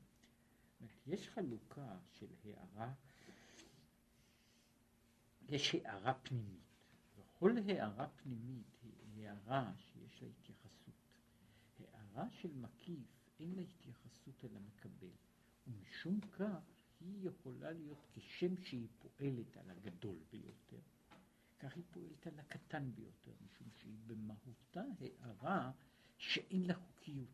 יש 1.06 1.28
חלוקה 1.28 1.98
של 2.12 2.26
הערה, 2.44 2.92
יש 5.48 5.74
הערה 5.74 6.14
פנימית, 6.14 6.60
וכל 7.16 7.52
הערה 7.66 8.08
פנימית 8.08 8.78
היא 8.82 9.28
הערה 9.28 9.72
שיש 9.76 10.22
לה 10.22 10.28
התייחסות. 10.28 10.57
הערה 12.18 12.30
של 12.30 12.52
מקיף 12.54 13.30
אין 13.40 13.54
לה 13.54 13.62
התייחסות 13.62 14.44
אל 14.44 14.56
המקבל, 14.56 15.10
ומשום 15.66 16.20
כך 16.20 16.62
היא 17.00 17.28
יכולה 17.28 17.72
להיות 17.72 18.06
כשם 18.12 18.56
שהיא 18.56 18.88
פועלת 18.98 19.56
על 19.56 19.70
הגדול 19.70 20.18
ביותר, 20.30 20.80
כך 21.58 21.76
היא 21.76 21.84
פועלת 21.90 22.26
על 22.26 22.38
הקטן 22.38 22.90
ביותר, 22.94 23.32
משום 23.44 23.68
שהיא 23.70 23.98
במהותה 24.06 24.82
הערה 25.00 25.72
שאין 26.16 26.66
לה 26.66 26.74
חוקיות. 26.74 27.28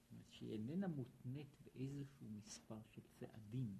זאת 0.00 0.12
אומרת 0.12 0.32
שהיא 0.32 0.52
איננה 0.52 0.88
מותנית 0.88 1.56
באיזשהו 1.64 2.26
מספר 2.30 2.78
של 2.90 3.02
צעדים 3.14 3.78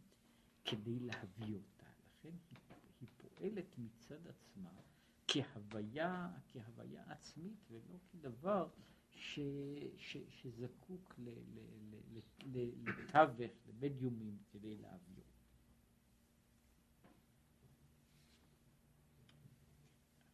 כדי 0.65 1.01
להביא 1.01 1.55
אותה. 1.55 1.87
לכן 2.07 2.37
היא, 2.51 2.59
היא 3.01 3.09
פועלת 3.17 3.79
מצד 3.79 4.27
עצמה 4.27 4.81
כהוויה, 5.29 6.31
כהוויה 6.49 7.13
עצמית 7.13 7.65
ולא 7.71 7.99
כדבר 8.11 8.69
ש, 9.19 9.41
ש, 9.97 10.17
שזקוק 10.29 11.15
לתווך, 12.43 13.53
למדיומים, 13.69 14.39
כדי 14.53 14.77
להעביר. 14.77 15.25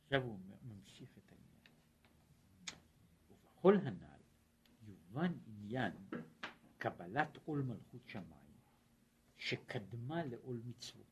עכשיו 0.04 0.22
הוא 0.22 0.38
ממשיך 0.62 1.18
את 1.18 1.32
העניין. 1.32 1.60
ובכל 3.30 3.76
הנ"ל 3.76 4.20
יובן 4.86 5.32
עניין 5.46 5.92
קבלת 6.78 7.38
עול 7.44 7.62
מלכות 7.62 8.08
שמיים 8.08 8.54
שקדמה 9.36 10.24
לעול 10.24 10.60
מצוות. 10.64 11.06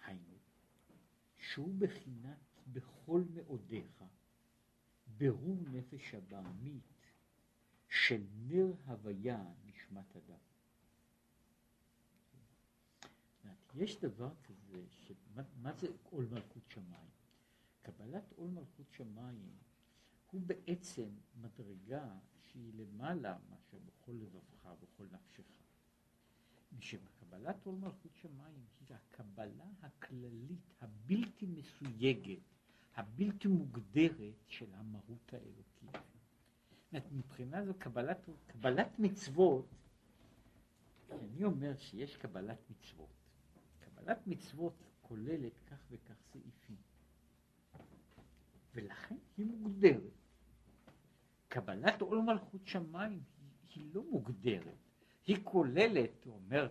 היינו, 0.00 0.38
שהוא 1.36 1.74
בחינת 1.78 2.38
בכל 2.72 3.24
מאודיך 3.34 4.04
ברור 5.18 5.56
נפש 5.72 6.14
הבעמית 6.14 7.12
של 7.88 8.22
נר 8.46 8.72
הוויה 8.86 9.44
נשמת 9.66 10.16
אדם. 10.16 10.38
יש 13.74 14.00
דבר 14.00 14.30
כזה, 14.44 14.84
שמה, 14.90 15.42
מה 15.62 15.72
זה 15.72 15.86
עול 16.10 16.26
מלכות 16.30 16.62
שמיים? 16.68 17.08
קבלת 17.82 18.32
עול 18.32 18.50
מלכות 18.50 18.92
שמיים 18.92 19.58
הוא 20.30 20.40
בעצם 20.46 21.08
מדרגה 21.40 22.18
שהיא 22.40 22.72
למעלה 22.74 23.38
מאשר 23.50 23.78
בכל 23.78 24.12
לבבך 24.12 24.64
ובכל 24.64 25.06
נפשך. 25.12 25.44
משקבלת 26.78 27.66
עול 27.66 27.74
מלכות 27.74 28.16
שמיים 28.16 28.66
היא 28.80 28.96
הקבלה 28.96 29.66
הכללית 29.82 30.74
הבלתי 30.80 31.46
מסויגת 31.46 32.57
הבלתי 32.98 33.48
מוגדרת 33.48 34.34
של 34.46 34.74
המהות 34.74 35.32
האלוקית. 35.32 36.02
מבחינה 37.12 37.64
זו 37.64 37.74
קבלת, 37.78 38.28
קבלת 38.46 38.98
מצוות, 38.98 39.66
אני 41.10 41.44
אומר 41.44 41.76
שיש 41.76 42.16
קבלת 42.16 42.58
מצוות. 42.70 43.08
קבלת 43.80 44.26
מצוות 44.26 44.72
כוללת 45.00 45.52
כך 45.66 45.76
וכך 45.90 46.14
סעיפים, 46.32 46.76
ולכן 48.74 49.16
היא 49.36 49.46
מוגדרת. 49.46 50.12
קבלת 51.48 52.00
עול 52.00 52.20
מלכות 52.20 52.66
שמיים 52.66 53.22
היא, 53.38 53.50
היא 53.74 53.94
לא 53.94 54.02
מוגדרת, 54.10 54.78
היא 55.26 55.36
כוללת, 55.44 56.24
הוא 56.24 56.34
אומר, 56.34 56.68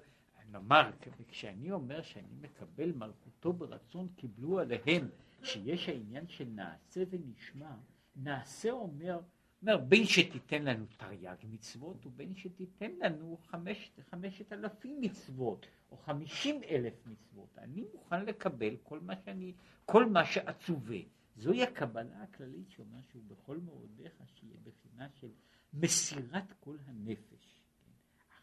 נאמר, 0.52 0.92
כשאני 1.28 1.72
אומר 1.72 2.02
שאני 2.02 2.34
מקבל 2.42 2.92
מלכותו 2.92 3.54
ברצון 3.54 4.08
קיבלו 4.16 4.60
עליהם 4.60 5.10
שיש 5.44 5.90
העניין 5.90 6.28
של 6.28 6.46
נעשה 6.46 7.04
ונשמע, 7.10 7.76
נעשה 8.16 8.72
אומר, 8.72 9.20
אומר 9.62 9.78
בין 9.78 10.06
שתיתן 10.06 10.64
לנו 10.64 10.86
תרי"ג 10.98 11.36
מצוות 11.44 12.06
ובין 12.06 12.36
שתיתן 12.36 12.92
לנו 13.02 13.38
חמש, 13.48 13.92
חמשת 14.10 14.54
אלפים 14.54 15.02
מצוות 15.02 15.66
או 15.92 15.98
חמישים 15.98 16.62
אלף 16.64 16.94
מצוות, 17.08 17.58
אני 17.58 17.86
מוכן 17.94 18.26
לקבל 18.26 18.76
כל 18.84 19.00
מה 19.00 19.14
שאני, 19.26 19.54
כל 19.86 20.06
מה 20.06 20.26
שעצובה. 20.26 20.98
זוהי 21.38 21.64
הקבלה 21.64 22.24
הכללית 22.24 22.70
שאומר 22.70 23.00
שהוא 23.12 23.24
בכל 23.28 23.58
מאודיך 23.58 24.14
שיהיה 24.36 24.58
בחינה 24.64 25.10
של 25.10 25.30
מסירת 25.74 26.54
כל 26.60 26.78
הנפש. 26.86 27.62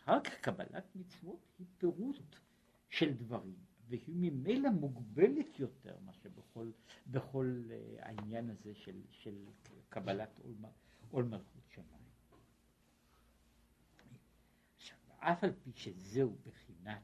אחר 0.05 0.21
כך 0.21 0.35
קבלת 0.35 0.97
מצוות 0.97 1.47
היא 1.59 1.67
פירוט 1.79 2.37
של 2.91 3.13
דברים. 3.13 3.74
והיא 3.89 4.15
ממילא 4.17 4.71
מוגבלת 4.71 5.59
יותר 5.59 5.97
מאשר 6.05 6.29
בכל, 6.29 6.71
בכל 7.07 7.63
uh, 7.69 8.05
העניין 8.05 8.51
הזה 8.51 8.75
של, 8.75 9.03
של 9.11 9.45
קבלת 9.89 10.41
עול 11.11 11.25
מלכות 11.25 11.63
שמיים. 11.69 12.05
עכשיו, 14.77 14.99
אף 15.19 15.45
על 15.45 15.53
פי 15.63 15.73
שזהו 15.75 16.37
בחינת 16.47 17.03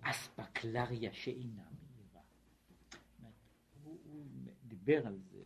אספקלריה 0.00 1.12
שאינה 1.12 1.68
מהירה. 1.70 2.22
הוא, 3.82 3.98
הוא 4.04 4.26
דיבר 4.64 5.06
על 5.06 5.18
זה 5.18 5.42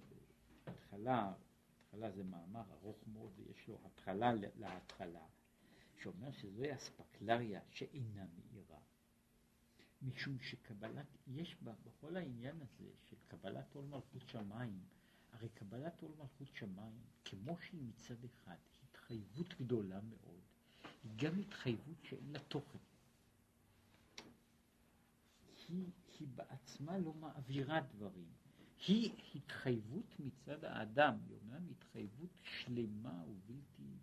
בהתחלה, 0.64 1.32
התחלה 1.82 2.10
זה 2.10 2.24
מאמר 2.24 2.62
ארוך 2.72 2.96
מאוד 3.12 3.32
ויש 3.36 3.68
לו 3.68 3.78
התחלה 3.84 4.32
להתחלה, 4.56 5.26
שאומר 5.96 6.32
שזוהי 6.32 6.74
אספקלריה 6.74 7.60
שאינה 7.70 8.26
מהירה. 8.34 8.78
משום 10.02 10.38
שקבלת, 10.40 11.06
יש 11.26 11.56
בה, 11.62 11.72
בכל 11.84 12.16
העניין 12.16 12.56
הזה 12.56 12.90
של 13.10 13.16
קבלת 13.28 13.74
עול 13.74 13.84
מלכות 13.84 14.28
שמיים, 14.28 14.80
הרי 15.32 15.48
קבלת 15.48 16.02
עול 16.02 16.12
מלכות 16.18 16.54
שמיים, 16.54 17.00
כמו 17.24 17.56
שהיא 17.60 17.82
מצד 17.82 18.24
אחד 18.24 18.56
התחייבות 18.84 19.54
גדולה 19.60 20.00
מאוד, 20.00 20.40
היא 21.04 21.12
גם 21.16 21.38
התחייבות 21.38 22.04
שאין 22.04 22.32
לה 22.32 22.38
תוכן. 22.38 22.78
היא, 25.68 25.90
היא 26.18 26.28
בעצמה 26.34 26.98
לא 26.98 27.14
מעבירה 27.14 27.80
דברים, 27.80 28.32
היא 28.86 29.10
התחייבות 29.34 30.20
מצד 30.20 30.64
האדם, 30.64 31.18
היא 31.26 31.36
אומנם 31.36 31.68
התחייבות 31.70 32.30
שלמה 32.42 33.24
ובלתי, 33.28 33.98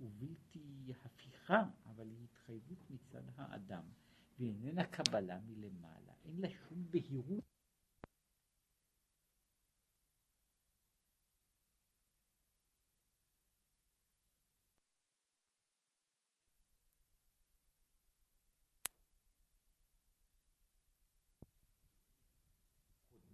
ובלתי 0.00 0.92
הפיכה, 1.04 1.64
אבל 1.86 2.10
היא 2.10 2.24
התחייבות 2.24 2.90
מצד 2.90 3.22
האדם, 3.36 3.84
ואיננה 4.38 4.86
קבלה 4.86 5.38
מלמעלה, 5.40 6.12
אין 6.24 6.40
לה 6.40 6.48
שום 6.50 6.86
בהירות. 6.90 7.54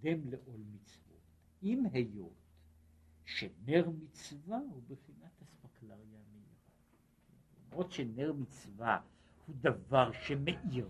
קודם 0.01 0.31
לעול 0.31 0.61
מצוות, 0.73 1.21
אם 1.63 1.85
היות 1.93 2.33
שנר 3.25 3.91
מצווה 3.91 4.59
הוא 4.59 4.83
בחינת 4.89 5.43
אספקלריה 5.43 6.21
מאירה. 6.33 6.55
למרות 7.67 7.93
שנר 7.93 8.33
מצווה 8.33 9.01
הוא 9.51 9.57
דבר 9.61 10.13
שמאיר, 10.13 10.89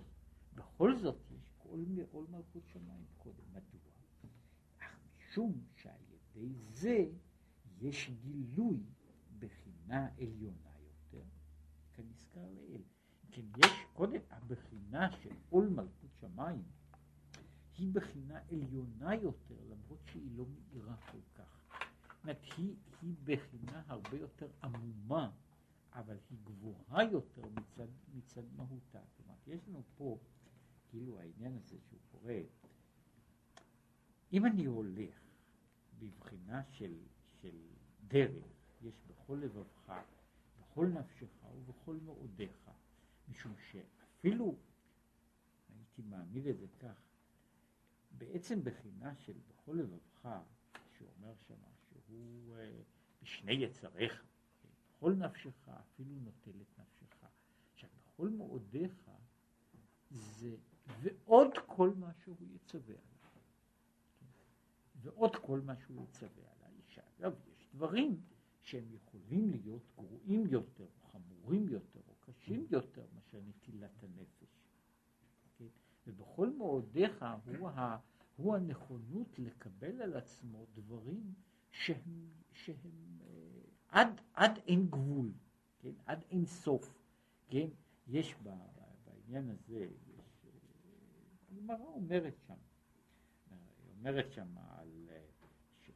בכל 0.54 0.96
זאת 0.96 1.16
יש 1.30 1.50
כל 1.58 1.78
מעול 1.88 2.26
מלכות 2.30 2.62
שמיים 2.66 3.04
קודם. 3.18 3.44
מדוע? 3.52 3.80
אך 4.78 4.98
משום 5.18 5.64
שעל 5.74 6.00
ידי 6.10 6.54
זה 6.70 7.06
יש 7.80 8.10
גילוי 8.10 8.82
בחינה 9.38 10.08
עליונה 10.18 10.70
יותר, 10.80 11.24
כנזכר 11.94 12.46
לעיל. 12.54 12.82
כן, 13.30 13.42
יש 13.56 13.72
קודם 13.92 14.20
הבחינה 14.30 15.12
של 15.22 15.34
עול 15.50 15.68
מלכות 15.68 16.10
שמיים 16.20 16.62
היא 17.78 17.88
בחינה 17.92 18.40
עליונה 18.52 19.14
יותר, 19.14 19.58
למרות 19.70 20.00
שהיא 20.04 20.30
לא 20.36 20.44
מאירה 20.46 20.96
כל 20.96 21.18
כך. 21.34 21.78
זאת 22.02 22.22
אומרת, 22.22 22.42
היא, 22.56 22.76
היא 23.02 23.14
בחינה 23.24 23.82
הרבה 23.86 24.16
יותר 24.16 24.48
עמומה, 24.62 25.30
אבל 25.92 26.16
היא 26.30 26.38
גבוהה 26.44 27.04
יותר 27.12 27.42
מצד, 27.48 27.88
מצד 28.14 28.42
מהותה. 28.56 29.00
אומרת, 29.24 29.48
יש 29.48 29.68
לנו 29.68 29.82
פה, 29.96 30.18
כאילו 30.88 31.18
העניין 31.20 31.56
הזה 31.56 31.76
שהוא 31.88 32.00
קורה, 32.12 32.40
אם 34.32 34.46
אני 34.46 34.64
הולך 34.64 35.20
בבחינה 35.98 36.62
של, 36.64 36.94
של 37.40 37.56
דרך, 38.08 38.44
יש 38.82 38.94
בכל 39.06 39.38
לבבך, 39.42 39.92
בכל 40.60 40.86
נפשך 40.86 41.44
ובכל 41.54 41.96
מאודיך, 42.04 42.70
משום 43.28 43.54
שאפילו, 43.70 44.56
הייתי 45.68 46.02
מעמיד 46.02 46.46
את 46.46 46.58
זה 46.58 46.66
כך, 46.78 47.02
בעצם 48.18 48.64
בחינה 48.64 49.16
של 49.16 49.38
בכל 49.48 49.72
לבבך, 49.72 50.28
שאומר 50.98 51.34
שמה 51.48 51.68
שהוא 51.82 52.56
אה, 52.56 52.80
בשני 53.22 53.52
יצריך, 53.52 54.24
בכל 55.00 55.14
נפשך 55.14 55.68
אפילו 55.68 56.14
נוטל 56.14 56.60
את 56.62 56.78
נפשך. 56.78 57.24
עכשיו, 57.72 57.90
בכל 58.06 58.28
מאודיך 58.28 59.10
זה 60.10 60.56
ועוד 61.00 61.50
כל 61.66 61.94
מה 61.94 62.12
שהוא 62.14 62.36
יצווה 62.54 62.94
עליו. 62.94 63.42
ועוד 65.02 65.36
כל 65.36 65.60
מה 65.60 65.76
שהוא 65.76 66.04
יצווה 66.04 66.44
עליי. 66.56 66.80
שאגב, 66.88 67.34
יש 67.56 67.68
דברים 67.74 68.20
שהם 68.62 68.92
יכולים 68.92 69.50
להיות 69.50 69.82
גרועים 69.96 70.46
יותר, 70.46 70.84
או 70.84 71.08
חמורים 71.08 71.68
יותר, 71.68 72.00
או 72.08 72.14
קשים 72.20 72.66
יותר, 72.70 73.06
מאשר 73.14 73.40
נטילת 73.48 74.02
הנפש. 74.02 74.48
כן? 75.58 75.66
ובכל 76.06 76.50
מאודיך 76.50 77.24
הוא, 77.58 77.68
ה, 77.68 77.98
הוא 78.36 78.56
הנכונות 78.56 79.38
לקבל 79.38 80.02
על 80.02 80.16
עצמו 80.16 80.66
דברים 80.74 81.34
שהם, 81.70 82.30
שהם 82.52 83.18
עד, 83.90 84.20
עד 84.34 84.58
אין 84.66 84.86
גבול, 84.90 85.32
כן? 85.78 85.92
עד 86.06 86.24
אין 86.30 86.46
סוף, 86.46 86.98
כן? 87.48 87.66
יש 88.06 88.34
ב, 88.42 88.50
בעניין 89.04 89.50
הזה, 89.50 89.78
יש, 89.78 90.44
אה, 90.44 90.50
הגמרא 91.52 91.86
אומרת 91.86 92.34
שם, 92.46 92.54
היא 93.50 93.58
אומרת 93.98 94.32
שם 94.32 94.58
על, 94.58 95.08
אה, 95.10 95.26
שעל 95.86 95.94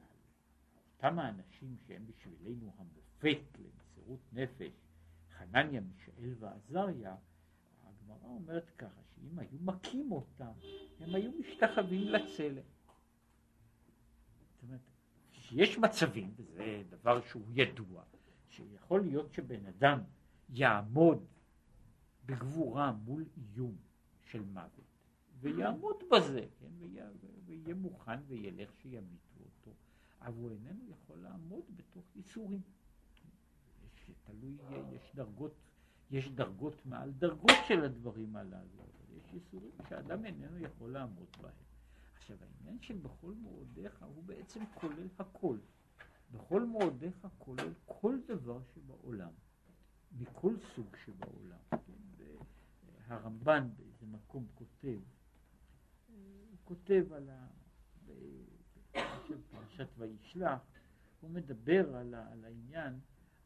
אותם 0.95 1.19
האנשים 1.19 1.77
שהם 1.87 2.07
בשבילנו 2.07 2.73
המופת 2.79 3.59
למסירות 3.59 4.21
נפש, 4.33 4.73
חנניה, 5.31 5.81
מישאל 5.81 6.35
ועזריה, 6.39 7.17
הגמרא 7.83 8.29
אומרת 8.29 8.71
ככה, 8.79 9.01
שאם 9.15 9.39
היו 9.39 9.59
מכים 9.61 10.13
אותם, 10.13 10.53
הם 11.01 11.15
היו 11.15 11.33
משתחווים 11.41 12.09
לצלם. 12.09 12.63
זאת 14.55 14.63
אומרת, 14.63 14.81
שיש 15.55 15.79
מצבים, 15.79 16.35
וזה 16.37 16.83
דבר 16.89 17.21
שהוא 17.21 17.43
ידוע, 17.55 18.03
שיכול 18.49 19.01
להיות 19.01 19.33
שבן 19.33 19.67
אדם 19.67 19.99
יעמוד 20.49 21.25
בגבורה 22.27 22.93
מול 22.93 23.25
איום 23.37 23.77
של 24.25 24.43
מוות, 24.43 24.85
ויעמוד 25.41 25.97
בזה, 26.11 26.47
כן, 26.61 26.67
ויהיה, 27.47 27.75
מוכן 27.75 28.19
וילך 28.29 28.75
שימיתו 28.75 29.41
אותו, 29.41 29.71
אבל 30.21 30.35
הוא 30.35 30.51
איננו 30.51 30.85
יכול 30.91 31.19
לעמוד 31.19 31.63
בתוך 31.77 32.05
ייסורים. 32.17 32.61
יש, 33.85 34.11
תלוי, 34.25 34.57
יש 34.95 35.15
דרגות 35.15 35.55
יש 36.11 36.29
דרגות 36.29 36.87
מעל 36.87 37.11
דרגות 37.11 37.57
של 37.69 37.85
הדברים 37.85 38.37
הללו, 38.37 38.83
אבל 38.83 39.17
יש 39.17 39.33
ייסורים 39.35 39.71
שאדם 39.89 40.25
איננו 40.25 40.59
יכול 40.59 40.93
לעמוד 40.93 41.37
בהם. 41.43 41.53
עכשיו 42.25 42.37
העניין 42.43 42.83
של 42.83 42.99
בכל 42.99 43.35
הוא 44.15 44.25
בעצם 44.25 44.61
כולל 44.75 45.09
הכל. 45.19 45.59
בכל 46.33 46.67
מאודיך 46.67 47.27
כולל 47.39 47.73
כל 47.87 48.19
דבר 48.27 48.61
שבעולם, 48.75 49.33
מכל 50.19 50.55
סוג 50.75 50.97
שבעולם. 51.05 51.59
כן? 51.71 52.35
הרמב"ן 53.07 53.69
באיזה 53.77 54.07
מקום 54.07 54.47
כותב, 54.55 54.99
הוא 56.07 56.59
כותב 56.65 57.13
על 57.13 57.29
ה... 57.31 57.47
פרשת 59.51 59.89
וישלח, 59.99 60.61
הוא 61.21 61.31
מדבר 61.31 61.97
על, 61.97 62.15
ה... 62.15 62.33
על 62.33 62.45
העניין, 62.45 62.99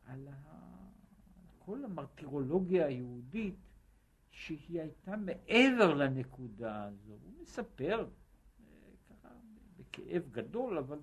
על 0.05 0.29
ה... 0.29 0.64
כל 1.59 1.85
המרטירולוגיה 1.85 2.87
היהודית 2.87 3.57
שהיא 4.31 4.81
הייתה 4.81 5.16
מעבר 5.16 5.95
לנקודה 5.95 6.85
הזו. 6.85 7.12
הוא 7.12 7.33
מספר 7.43 8.09
בכאב 9.99 10.22
גדול, 10.30 10.78
אבל 10.78 10.99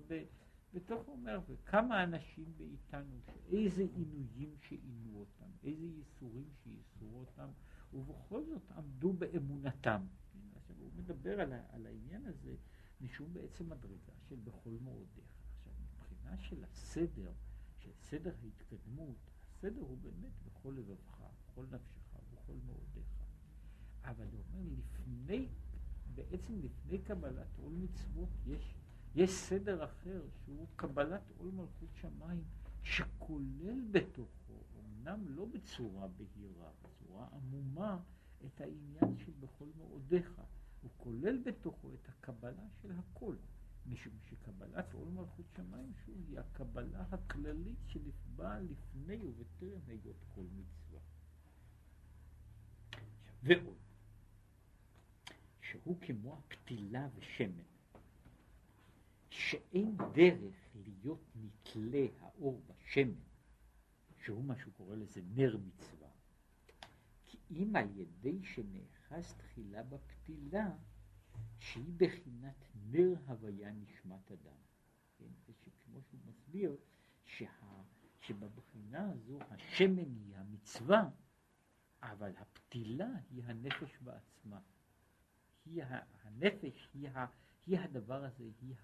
בתוך 0.74 1.06
הוא 1.06 1.16
אומר, 1.16 1.40
וכמה 1.48 2.02
אנשים 2.04 2.52
מאיתנו, 2.58 3.20
איזה 3.48 3.82
עינויים 3.82 4.56
שעינו 4.60 5.18
אותם, 5.18 5.50
איזה 5.64 5.86
ייסורים 5.86 6.48
שייסרו 6.62 7.20
אותם, 7.20 7.48
ובכל 7.92 8.44
זאת 8.44 8.72
עמדו 8.76 9.12
באמונתם. 9.12 10.06
עכשיו 10.56 10.76
הוא 10.78 10.90
מדבר 10.96 11.40
על, 11.40 11.52
על 11.68 11.86
העניין 11.86 12.26
הזה 12.26 12.56
משום 13.00 13.32
בעצם 13.32 13.70
מדרגה 13.70 14.12
של 14.28 14.36
בכל 14.44 14.76
מאודיך. 14.84 15.24
עכשיו 15.58 15.72
מבחינה 15.82 16.38
של 16.38 16.64
הסדר, 16.64 17.32
של 17.78 17.90
סדר 17.92 18.34
ההתקדמות, 18.42 19.16
הסדר 19.50 19.80
הוא 19.80 19.98
באמת 19.98 20.32
בכל 20.44 20.74
לבבך, 20.76 21.24
בכל 21.50 21.64
נפשך, 21.70 22.16
בכל 22.32 22.54
מאודיך. 22.66 23.24
אבל 24.04 24.26
הוא 24.32 24.42
אומר, 24.52 24.70
לפני, 24.78 25.48
בעצם 26.14 26.60
לפני 26.62 26.98
קבלת 26.98 27.58
עול 27.58 27.72
מצוות, 27.72 28.28
יש, 28.46 28.74
יש 29.16 29.30
סדר 29.30 29.84
אחר, 29.84 30.22
שהוא 30.44 30.66
קבלת 30.76 31.22
עול 31.38 31.50
מלכות 31.50 31.88
שמיים, 32.00 32.44
שכולל 32.82 33.84
בתוכו, 33.90 34.62
אמנם 34.80 35.20
לא 35.28 35.44
בצורה 35.44 36.08
בהירה, 36.08 36.70
בצורה 36.82 37.28
עמומה, 37.32 37.98
את 38.46 38.60
העניין 38.60 39.18
של 39.18 39.32
בכל 39.40 39.66
מאודיך. 39.78 40.40
הוא 40.82 40.90
כולל 40.96 41.42
בתוכו 41.44 41.94
את 41.94 42.08
הקבלה 42.08 42.66
של 42.82 42.92
הכל. 42.92 43.36
משום 43.86 44.12
שקבלת 44.24 44.92
עול 44.92 45.08
מלכות 45.08 45.46
שמיים, 45.56 45.92
שוב, 46.04 46.14
היא 46.28 46.38
הקבלה 46.38 47.04
הכללית 47.10 47.78
שנקבעה 47.86 48.60
לפני 48.60 49.18
ובטרם 49.22 49.80
היות 49.86 50.24
כל 50.34 50.44
מצווה. 50.56 51.00
ועוד, 53.42 53.76
שהוא 55.60 55.96
כמו 56.00 56.38
הפתילה 56.38 57.08
ושמן, 57.14 57.75
שאין 59.30 59.96
דרך 60.12 60.54
להיות 60.74 61.22
נתלה 61.34 62.06
האור 62.20 62.62
בשמן, 62.66 63.12
שהוא 64.24 64.44
מה 64.44 64.56
שהוא 64.56 64.72
קורא 64.74 64.96
לזה 64.96 65.20
נר 65.34 65.56
מצווה, 65.56 66.08
כי 67.24 67.38
אם 67.50 67.76
על 67.76 67.88
ידי 67.96 68.44
שנאחז 68.44 69.34
תחילה 69.34 69.82
בפתילה, 69.82 70.70
שהיא 71.58 71.92
בחינת 71.96 72.64
נר 72.90 73.14
הוויה 73.26 73.72
נשמת 73.72 74.32
אדם. 74.32 74.56
כן? 75.18 75.24
וכמו 75.48 76.02
שהוא 76.02 76.20
מסביר, 76.26 76.76
שה, 77.24 77.50
שבבחינה 78.20 79.10
הזו 79.10 79.38
השמן 79.50 80.14
היא 80.14 80.36
המצווה, 80.36 81.10
אבל 82.02 82.32
הפתילה 82.36 83.08
היא 83.30 83.44
הנפש 83.44 83.98
בעצמה. 84.00 84.60
היא 85.64 85.82
הנפש 86.22 86.88
היא, 86.94 87.08
ה, 87.08 87.26
היא 87.66 87.78
הדבר 87.78 88.24
הזה, 88.24 88.44
היא 88.60 88.74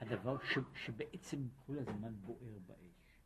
הדבר 0.00 0.38
ש, 0.44 0.58
שבעצם 0.74 1.48
כל 1.66 1.78
הזמן 1.78 2.14
בוער 2.14 2.58
באש. 2.66 3.20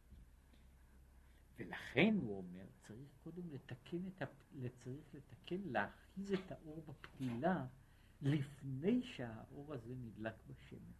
ולכן 1.56 2.14
הוא 2.22 2.38
אומר, 2.38 2.66
צריך 2.80 3.08
קודם 3.24 3.50
לתקן 3.50 4.06
את, 4.06 4.22
הפ... 4.22 4.42
צריך 4.78 5.14
לתקן, 5.14 5.60
להאחיז 5.64 6.32
את 6.32 6.52
האור 6.52 6.84
בפתילה 6.88 7.66
לפני 8.22 9.02
שהאור 9.02 9.74
הזה 9.74 9.94
נדלק 9.94 10.34
בשמן. 10.46 10.92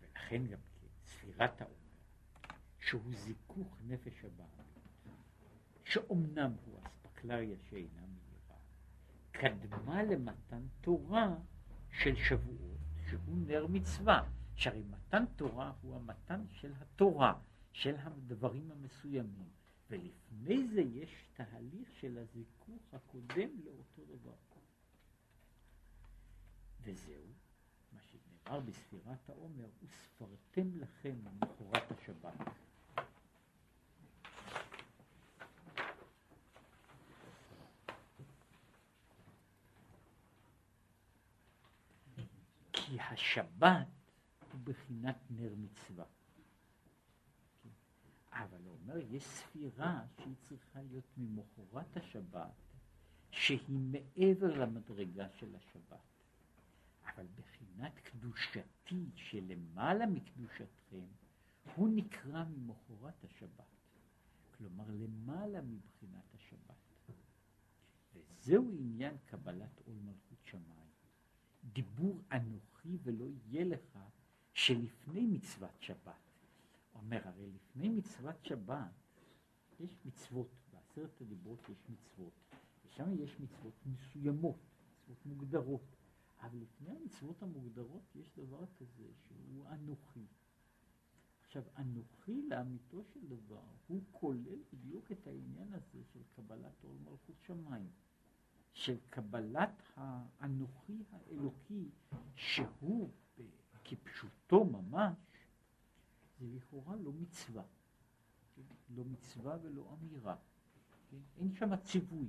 ולכן 0.00 0.46
גם 0.46 0.58
כן, 0.80 0.86
ספירת 1.04 1.60
העומר, 1.60 1.76
שהוא 2.78 3.14
זיכוך 3.14 3.78
נפש 3.86 4.24
הבעלות, 4.24 4.64
שאומנם 5.84 6.52
הוא 6.64 6.80
אספקלריה 6.82 7.56
שאינה 7.70 8.06
מהירה, 8.06 8.56
קדמה 9.30 10.02
למתן 10.02 10.62
תורה 10.80 11.36
של 11.98 12.16
שבועות, 12.16 12.78
שהוא 13.10 13.38
נר 13.46 13.66
מצווה, 13.66 14.28
שהרי 14.54 14.82
מתן 14.82 15.24
תורה 15.36 15.72
הוא 15.82 15.96
המתן 15.96 16.44
של 16.52 16.72
התורה, 16.80 17.34
של 17.72 17.94
הדברים 17.98 18.70
המסוימים, 18.70 19.48
ולפני 19.90 20.68
זה 20.68 20.80
יש 20.80 21.28
תהליך 21.34 21.88
של 22.00 22.18
הזיכוך 22.18 22.82
הקודם 22.92 23.48
לאותו 23.64 24.02
דבר. 24.04 24.34
וזהו, 26.84 27.24
מה 27.92 28.00
שנאמר 28.00 28.60
בספירת 28.60 29.28
העומר, 29.28 29.68
וספרתם 29.82 30.76
לכם 30.76 31.14
למחרת 31.24 31.92
השבת. 31.92 32.34
כי 42.94 43.00
השבת 43.00 43.86
הוא 44.52 44.60
בחינת 44.64 45.16
נר 45.30 45.54
מצווה. 45.56 46.04
אבל 48.30 48.58
הוא 48.64 48.76
אומר, 48.82 48.98
יש 48.98 49.24
ספירה 49.24 50.04
שהיא 50.16 50.34
צריכה 50.40 50.82
להיות 50.82 51.04
ממחרת 51.16 51.96
השבת, 51.96 52.52
שהיא 53.30 53.78
מעבר 53.78 54.58
למדרגה 54.58 55.28
של 55.38 55.56
השבת. 55.56 56.00
אבל 57.06 57.26
בחינת 57.26 57.98
קדושתי 57.98 59.10
שלמעלה 59.14 60.06
מקדושתכם, 60.06 61.04
הוא 61.74 61.88
נקרא 61.94 62.44
ממחרת 62.44 63.24
השבת. 63.24 63.64
כלומר, 64.58 64.84
למעלה 64.90 65.60
מבחינת 65.62 66.34
השבת. 66.34 67.14
וזהו 68.14 68.70
עניין 68.78 69.16
קבלת 69.26 69.80
עול 69.84 69.96
מלכות 69.96 70.38
שמיים. 70.44 70.84
דיבור 71.72 72.22
אנוכי 72.32 72.73
ולא 73.02 73.24
יהיה 73.28 73.64
לך 73.64 73.98
שלפני 74.52 75.26
מצוות 75.26 75.82
שבת. 75.82 76.24
אומר, 76.94 77.28
הרי 77.28 77.46
לפני 77.46 77.88
מצוות 77.88 78.44
שבת 78.44 78.92
יש 79.80 79.90
מצוות, 80.04 80.48
בעשרת 80.72 81.20
הדיברות 81.20 81.68
יש 81.68 81.78
מצוות, 81.88 82.32
ושם 82.84 83.14
יש 83.18 83.40
מצוות 83.40 83.74
מסוימות, 83.86 84.58
מצוות 85.02 85.26
מוגדרות. 85.26 85.96
אבל 86.40 86.58
לפני 86.58 86.90
המצוות 86.90 87.42
המוגדרות 87.42 88.16
יש 88.16 88.30
דבר 88.36 88.64
כזה 88.78 89.04
שהוא 89.26 89.66
אנוכי. 89.68 90.26
עכשיו, 91.44 91.62
אנוכי 91.78 92.42
לאמיתו 92.48 93.04
של 93.04 93.28
דבר, 93.28 93.64
הוא 93.86 94.02
כולל 94.10 94.58
בדיוק 94.72 95.12
את 95.12 95.26
העניין 95.26 95.72
הזה 95.72 96.04
של 96.12 96.22
קבלת 96.36 96.84
עול 96.84 96.96
מלכות 97.04 97.36
שמיים. 97.46 97.90
של 98.74 98.96
קבלת 99.10 99.82
האנוכי 99.96 101.04
האלוקי, 101.12 101.88
שהוא 102.34 103.10
כפשוטו 103.84 104.64
ממש, 104.64 105.16
זה 106.38 106.46
לכאורה 106.56 106.96
לא 106.96 107.12
מצווה. 107.12 107.62
לא 108.96 109.04
מצווה 109.04 109.56
ולא 109.62 109.94
אמירה. 109.94 110.36
אין 111.36 111.54
שם 111.54 111.76
ציווי, 111.76 112.28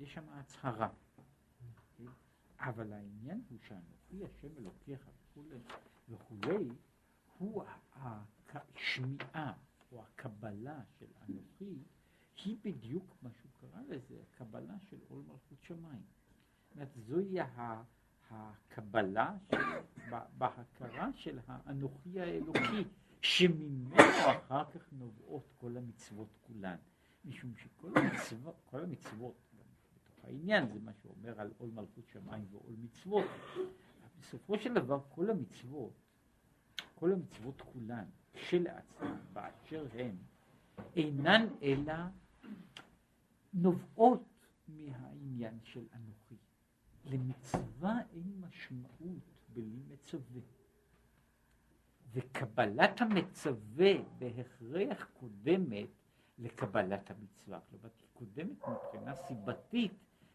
יש 0.00 0.14
שם 0.14 0.28
הצהרה. 0.28 0.88
אבל 2.58 2.92
העניין 2.92 3.42
הוא 3.48 3.58
שאנוכי 3.68 4.24
השם 4.24 4.56
אלוקיך 4.58 5.08
וכולי, 5.08 5.58
וכולי 6.08 6.68
הוא 7.38 7.64
השמיעה 8.04 9.52
או 9.92 10.02
הקבלה 10.02 10.80
של 10.98 11.06
אנוכי, 11.22 11.78
היא 12.36 12.56
בדיוק 12.64 13.16
מה 13.22 13.30
שהוא 13.32 13.50
קרא 13.60 13.80
לזה, 13.88 14.14
הקבלה 14.22 14.74
של 14.90 14.96
עול 15.08 15.22
מלכות 15.28 15.62
שמיים. 15.62 16.02
זאת 16.62 16.74
אומרת, 16.74 16.88
זוהי 16.96 17.36
הקבלה 18.30 19.36
של, 19.50 19.56
בהכרה 20.38 21.12
של 21.14 21.38
האנוכי 21.46 22.20
האלוקי, 22.20 22.84
שממנו 23.22 23.96
אחר 24.36 24.64
כך 24.70 24.92
נובעות 24.92 25.52
כל 25.58 25.76
המצוות 25.76 26.28
כולן. 26.42 26.76
משום 27.24 27.56
שכל 27.56 27.92
המצוות, 27.96 28.54
כל 28.64 28.80
המצוות, 28.82 29.34
בתוך 29.94 30.24
העניין 30.24 30.68
זה 30.72 30.80
מה 30.80 30.92
שאומר 31.02 31.40
על 31.40 31.52
עול 31.58 31.70
מלכות 31.70 32.08
שמיים 32.08 32.46
ועול 32.50 32.74
מצוות, 32.78 33.24
בסופו 34.20 34.58
של 34.58 34.74
דבר 34.74 35.00
כל 35.08 35.30
המצוות, 35.30 35.92
כל 36.94 37.12
המצוות 37.12 37.60
כולן, 37.60 38.04
כשלעצמן, 38.34 39.16
באשר 39.32 39.86
הן, 39.92 40.16
אינן 40.96 41.46
אלא 41.62 41.94
נובעות 43.52 44.22
מהעניין 44.68 45.58
של 45.62 45.84
אנוכי. 45.94 46.36
למצווה 47.04 47.98
אין 48.12 48.40
משמעות 48.40 49.30
בלי 49.52 49.80
מצווה. 49.88 50.40
וקבלת 52.12 53.00
המצווה 53.00 53.92
בהכרח 54.18 55.08
קודמת 55.20 55.88
לקבלת 56.38 57.10
המצווה. 57.10 57.60
כלומר, 57.70 57.88
היא 57.98 58.08
קודמת 58.12 58.68
מבחינה 58.68 59.14
סיבתית, 59.14 59.92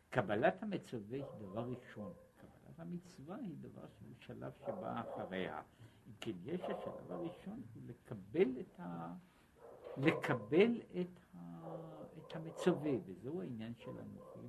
קבלת 0.10 0.64
המצווה 0.64 1.18
היא 1.18 1.26
דבר 1.40 1.70
ראשון. 1.70 2.14
קבלת 2.38 2.80
המצווה 2.80 3.36
היא 3.36 3.56
דבר 3.62 3.88
שהוא 3.88 4.14
שלב 4.20 4.52
שבא 4.66 5.02
אחריה. 5.02 5.62
אם 6.08 6.14
כן, 6.20 6.32
יש 6.44 6.62
השלב 6.62 7.12
הראשון 7.12 7.62
הוא 7.74 7.84
לקבל 7.86 8.60
את 8.60 8.80
ה... 8.80 9.14
לקבל 9.98 10.82
את, 11.02 11.20
ה, 11.36 11.68
את 12.18 12.36
המצווה, 12.36 12.92
וזהו 13.06 13.42
העניין 13.42 13.74
של 13.78 13.92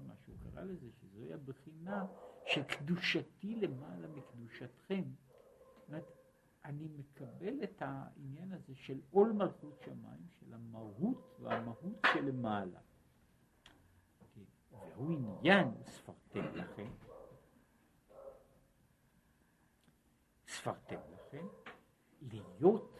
מה 0.06 0.14
שהוא 0.24 0.36
קרא 0.38 0.62
לזה, 0.62 0.86
שזוהי 1.00 1.32
הבחינה 1.32 2.06
של 2.46 2.62
קדושתי 2.62 3.56
למעלה 3.56 4.08
מקדושתכם. 4.08 5.04
זאת 5.76 5.88
אומרת, 5.88 6.12
אני 6.64 6.88
מקבל 6.88 7.62
את 7.62 7.82
העניין 7.82 8.52
הזה 8.52 8.74
של 8.74 9.00
עול 9.10 9.32
מלכות 9.32 9.80
שמיים, 9.84 10.26
של 10.40 10.54
המהות 10.54 11.36
והמהות 11.40 12.00
שלמעלה. 12.12 12.80
והוא 14.72 15.12
עניין, 15.12 15.68
ספרתם 15.86 16.44
לכם, 16.54 16.90
ספרתם 20.48 21.00
לכם, 21.14 21.46
להיות 22.22 22.95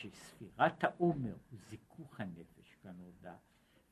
שספירת 0.00 0.84
העומר 0.84 1.36
הוא 1.50 1.60
זיכוך 1.68 2.20
הנפש 2.20 2.76
כנודע, 2.82 3.36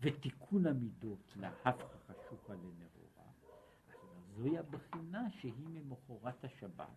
ותיקון 0.01 0.67
המידות 0.67 1.33
להפך 1.37 1.97
חשוכה 2.07 2.55
לנאורה, 2.55 3.31
זוהי 4.37 4.59
הבחינה 4.59 5.31
שהיא 5.31 5.69
ממחרת 5.69 6.45
השבת, 6.45 6.89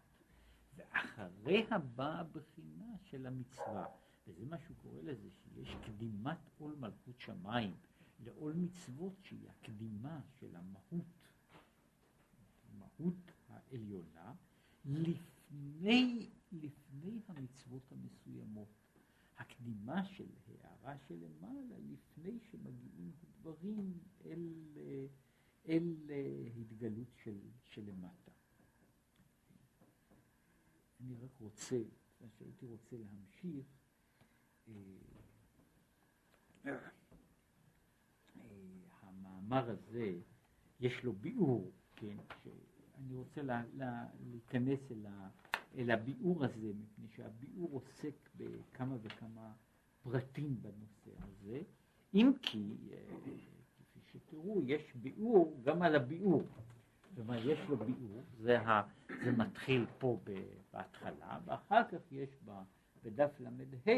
ואחריה 0.75 1.79
באה 1.95 2.19
הבחינה 2.19 2.95
של 3.03 3.25
המצווה, 3.25 3.85
וזה 4.27 4.45
מה 4.45 4.57
שהוא 4.59 4.77
קורא 4.77 5.01
לזה, 5.01 5.29
שיש 5.43 5.75
קדימת 5.85 6.37
עול 6.57 6.75
מלכות 6.79 7.19
שמיים 7.19 7.75
לעול 8.25 8.53
מצוות 8.53 9.13
שהיא 9.21 9.49
הקדימה 9.49 10.19
של 10.39 10.55
המהות, 10.55 11.27
המהות 12.69 13.31
העליונה, 13.49 14.33
לפני, 14.85 16.29
לפני 16.51 17.21
המצוות 17.27 17.91
המסוימות. 17.91 18.86
הקדימה 19.37 20.05
של 20.05 20.27
הערה 20.63 20.97
שלמעלה 21.07 21.75
לפני 21.79 22.39
שמגיעים 22.39 23.11
דברים 23.39 23.99
אל, 24.25 24.53
אל 25.67 25.95
התגלות 26.55 27.15
של, 27.23 27.39
שלמטה. 27.63 28.31
אני 31.01 31.15
רק 31.15 31.37
רוצה, 31.39 31.77
מה 32.21 32.27
שהייתי 32.29 32.65
רוצה 32.65 32.95
להמשיך, 32.97 33.65
אה, 34.67 34.73
אה, 36.65 36.89
המאמר 39.01 39.69
הזה, 39.69 40.19
יש 40.79 41.03
לו 41.03 41.13
ביאור, 41.13 41.71
כן, 41.95 42.17
שאני 42.43 43.15
רוצה 43.15 43.41
לה, 43.41 43.63
לה, 43.73 44.05
להיכנס 44.19 44.79
אל, 44.91 45.05
ה, 45.05 45.29
אל 45.77 45.91
הביאור 45.91 46.45
הזה, 46.45 46.71
מפני 46.73 47.07
שהביאור 47.15 47.69
עוסק 47.71 48.29
בכמה 48.35 48.95
וכמה 49.01 49.51
פרטים 50.03 50.61
בנושא 50.61 51.11
הזה, 51.23 51.61
אם 52.13 52.31
כי, 52.41 52.77
אה, 52.91 52.97
כפי 53.77 53.99
שתראו, 54.11 54.61
יש 54.63 54.95
ביאור 54.95 55.61
גם 55.63 55.81
על 55.81 55.95
הביאור. 55.95 56.43
כלומר 57.15 57.49
יש 57.49 57.59
לו 57.69 57.77
ביאור, 57.77 58.21
זה, 58.39 58.59
ה, 58.59 58.81
זה 59.23 59.31
מתחיל 59.31 59.85
פה 59.97 60.19
בהתחלה, 60.73 61.39
ואחר 61.45 61.81
כך 61.91 62.11
יש 62.11 62.29
ב, 62.45 62.51
בדף 63.03 63.39
ל"ה, 63.39 63.91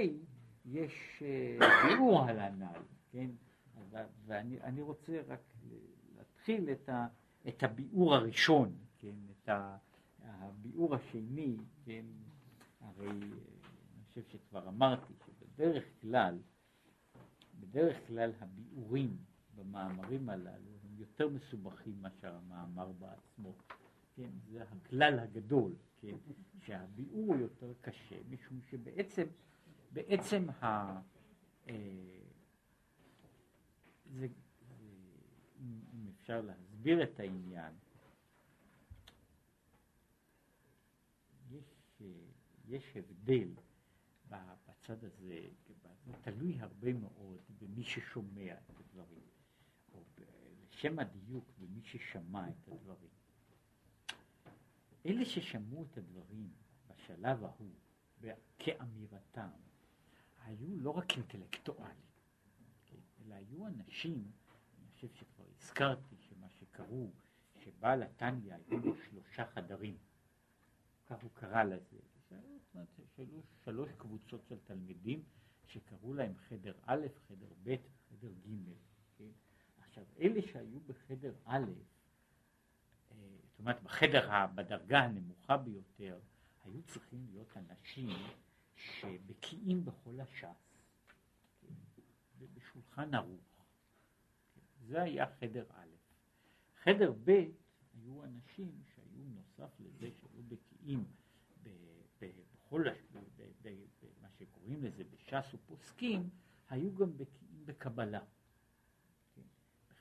יש 0.65 1.23
uh, 1.59 1.87
ביאור 1.87 2.23
על 2.23 2.39
הנ"ל, 2.39 2.81
כן? 3.11 3.29
ואני 4.25 4.81
רוצה 4.81 5.21
רק 5.27 5.39
להתחיל 6.17 6.69
את, 6.69 6.89
ה, 6.89 7.07
את 7.47 7.63
הביאור 7.63 8.15
הראשון, 8.15 8.75
כן? 8.99 9.15
את 9.31 9.49
הביאור 10.23 10.95
השני, 10.95 11.57
כן? 11.85 12.05
הרי 12.81 13.09
אני 13.09 14.03
חושב 14.07 14.23
שכבר 14.23 14.67
אמרתי 14.67 15.13
שבדרך 15.25 15.83
כלל, 16.01 16.39
בדרך 17.59 18.07
כלל 18.07 18.31
הביאורים 18.39 19.17
במאמרים 19.55 20.29
הללו 20.29 20.71
הם 20.83 20.95
יותר 20.97 21.29
מסובכים 21.29 22.01
מאשר 22.01 22.35
המאמר 22.35 22.91
בעצמו. 22.91 23.53
כן, 24.15 24.29
זה 24.51 24.63
הכלל 24.63 25.19
הגדול, 25.19 25.75
כן, 25.97 26.15
שהביאור 26.59 27.25
הוא 27.25 27.35
יותר 27.35 27.73
קשה, 27.81 28.15
משום 28.29 28.61
שבעצם, 28.69 29.27
בעצם 29.91 30.49
ה... 30.49 30.99
אה, 31.69 31.75
זה, 34.11 34.27
זה, 34.67 34.85
אם 35.93 36.07
אפשר 36.15 36.41
להסביר 36.41 37.03
את 37.03 37.19
העניין, 37.19 37.73
יש, 41.51 42.01
אה, 42.01 42.07
יש 42.69 42.95
הבדל 42.95 43.49
בצד 44.27 45.03
הזה, 45.03 45.49
זה 45.67 46.13
תלוי 46.21 46.59
הרבה 46.59 46.93
מאוד 46.93 47.41
במי 47.59 47.83
ששומע 47.83 48.53
את 48.53 48.69
הדברים. 48.79 49.23
לשם 50.79 50.99
הדיוק 50.99 51.45
במי 51.59 51.81
ששמע 51.83 52.49
את 52.49 52.67
הדברים. 52.67 53.11
אלה 55.05 55.25
ששמעו 55.25 55.83
את 55.83 55.97
הדברים 55.97 56.49
בשלב 56.87 57.43
ההוא 57.43 57.75
כאמירתם, 58.59 59.49
היו 60.43 60.77
לא 60.77 60.89
רק 60.89 61.11
אינטלקטואלים, 61.11 62.09
כן? 62.85 62.99
אלא 63.21 63.35
היו 63.35 63.67
אנשים, 63.67 64.31
אני 64.77 64.87
חושב 64.93 65.07
שכבר 65.13 65.45
הזכרתי 65.57 66.15
שמה 66.19 66.49
שקראו, 66.49 67.11
שבעל 67.59 68.03
התניא 68.03 68.53
היו 68.53 68.79
לו 68.79 68.95
שלושה 68.95 69.45
חדרים, 69.45 69.97
כך 71.05 71.23
הוא 71.23 71.31
קרא 71.33 71.63
לזה, 71.63 71.99
שלוש, 73.15 73.43
שלוש 73.63 73.89
קבוצות 73.97 74.45
של 74.49 74.59
תלמידים 74.63 75.23
שקראו 75.65 76.13
להם 76.13 76.33
חדר 76.37 76.73
א', 76.85 77.07
חדר 77.27 77.53
ב', 77.63 77.75
חדר 78.09 78.31
ג', 78.31 78.73
כן? 79.17 79.31
עכשיו, 79.77 80.03
אלה 80.19 80.41
שהיו 80.41 80.79
בחדר 80.79 81.33
א', 81.45 81.71
אה, 83.11 83.17
זאת 83.49 83.59
אומרת, 83.59 83.83
בחדר, 83.83 84.29
בדרגה 84.55 84.99
הנמוכה 84.99 85.57
ביותר, 85.57 86.19
היו 86.63 86.81
צריכים 86.83 87.25
להיות 87.29 87.57
אנשים 87.57 88.09
שבקיאים 88.75 89.85
בכל 89.85 90.19
הש"ס, 90.19 90.77
כן, 91.61 91.73
בשולחן 92.53 93.13
ערוך. 93.13 93.65
כן, 94.55 94.61
זה 94.87 95.01
היה 95.01 95.25
חדר 95.39 95.65
א'. 95.69 95.89
חדר 96.83 97.13
ב' 97.23 97.29
היו 97.93 98.23
אנשים 98.23 98.81
שהיו 98.95 99.23
נוסף 99.23 99.79
לזה 99.79 100.11
שהיו 100.11 100.43
בקיאים 100.47 101.05
בכל, 102.69 102.83
מה 104.21 104.29
שקוראים 104.39 104.83
לזה 104.83 105.03
בש"ס 105.03 105.53
ופוסקים, 105.53 106.29
היו 106.69 106.95
גם 106.95 107.09
בקבלה. 107.65 108.23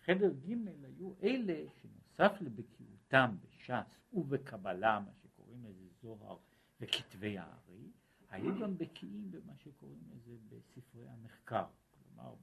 חדר 0.04 0.32
ג' 0.32 0.84
היו 0.84 1.12
אלה 1.22 1.64
שנוסף 1.80 2.32
לבקיאותם 2.40 3.36
בש"ס 3.40 4.08
ובקבלה, 4.12 5.00
מה 5.00 5.10
שקוראים 5.22 5.64
לזה 5.64 5.88
זוהר 6.02 6.36
וכתבי 6.80 7.38
הארי, 7.38 7.90
היו 8.30 8.60
גם 8.60 8.78
בקיאים 8.78 9.30
במה 9.30 9.56
שקוראים 9.56 10.02
לזה 10.10 10.36
בספרי 10.48 11.08
המחקר, 11.08 11.64
כלומר 11.90 12.34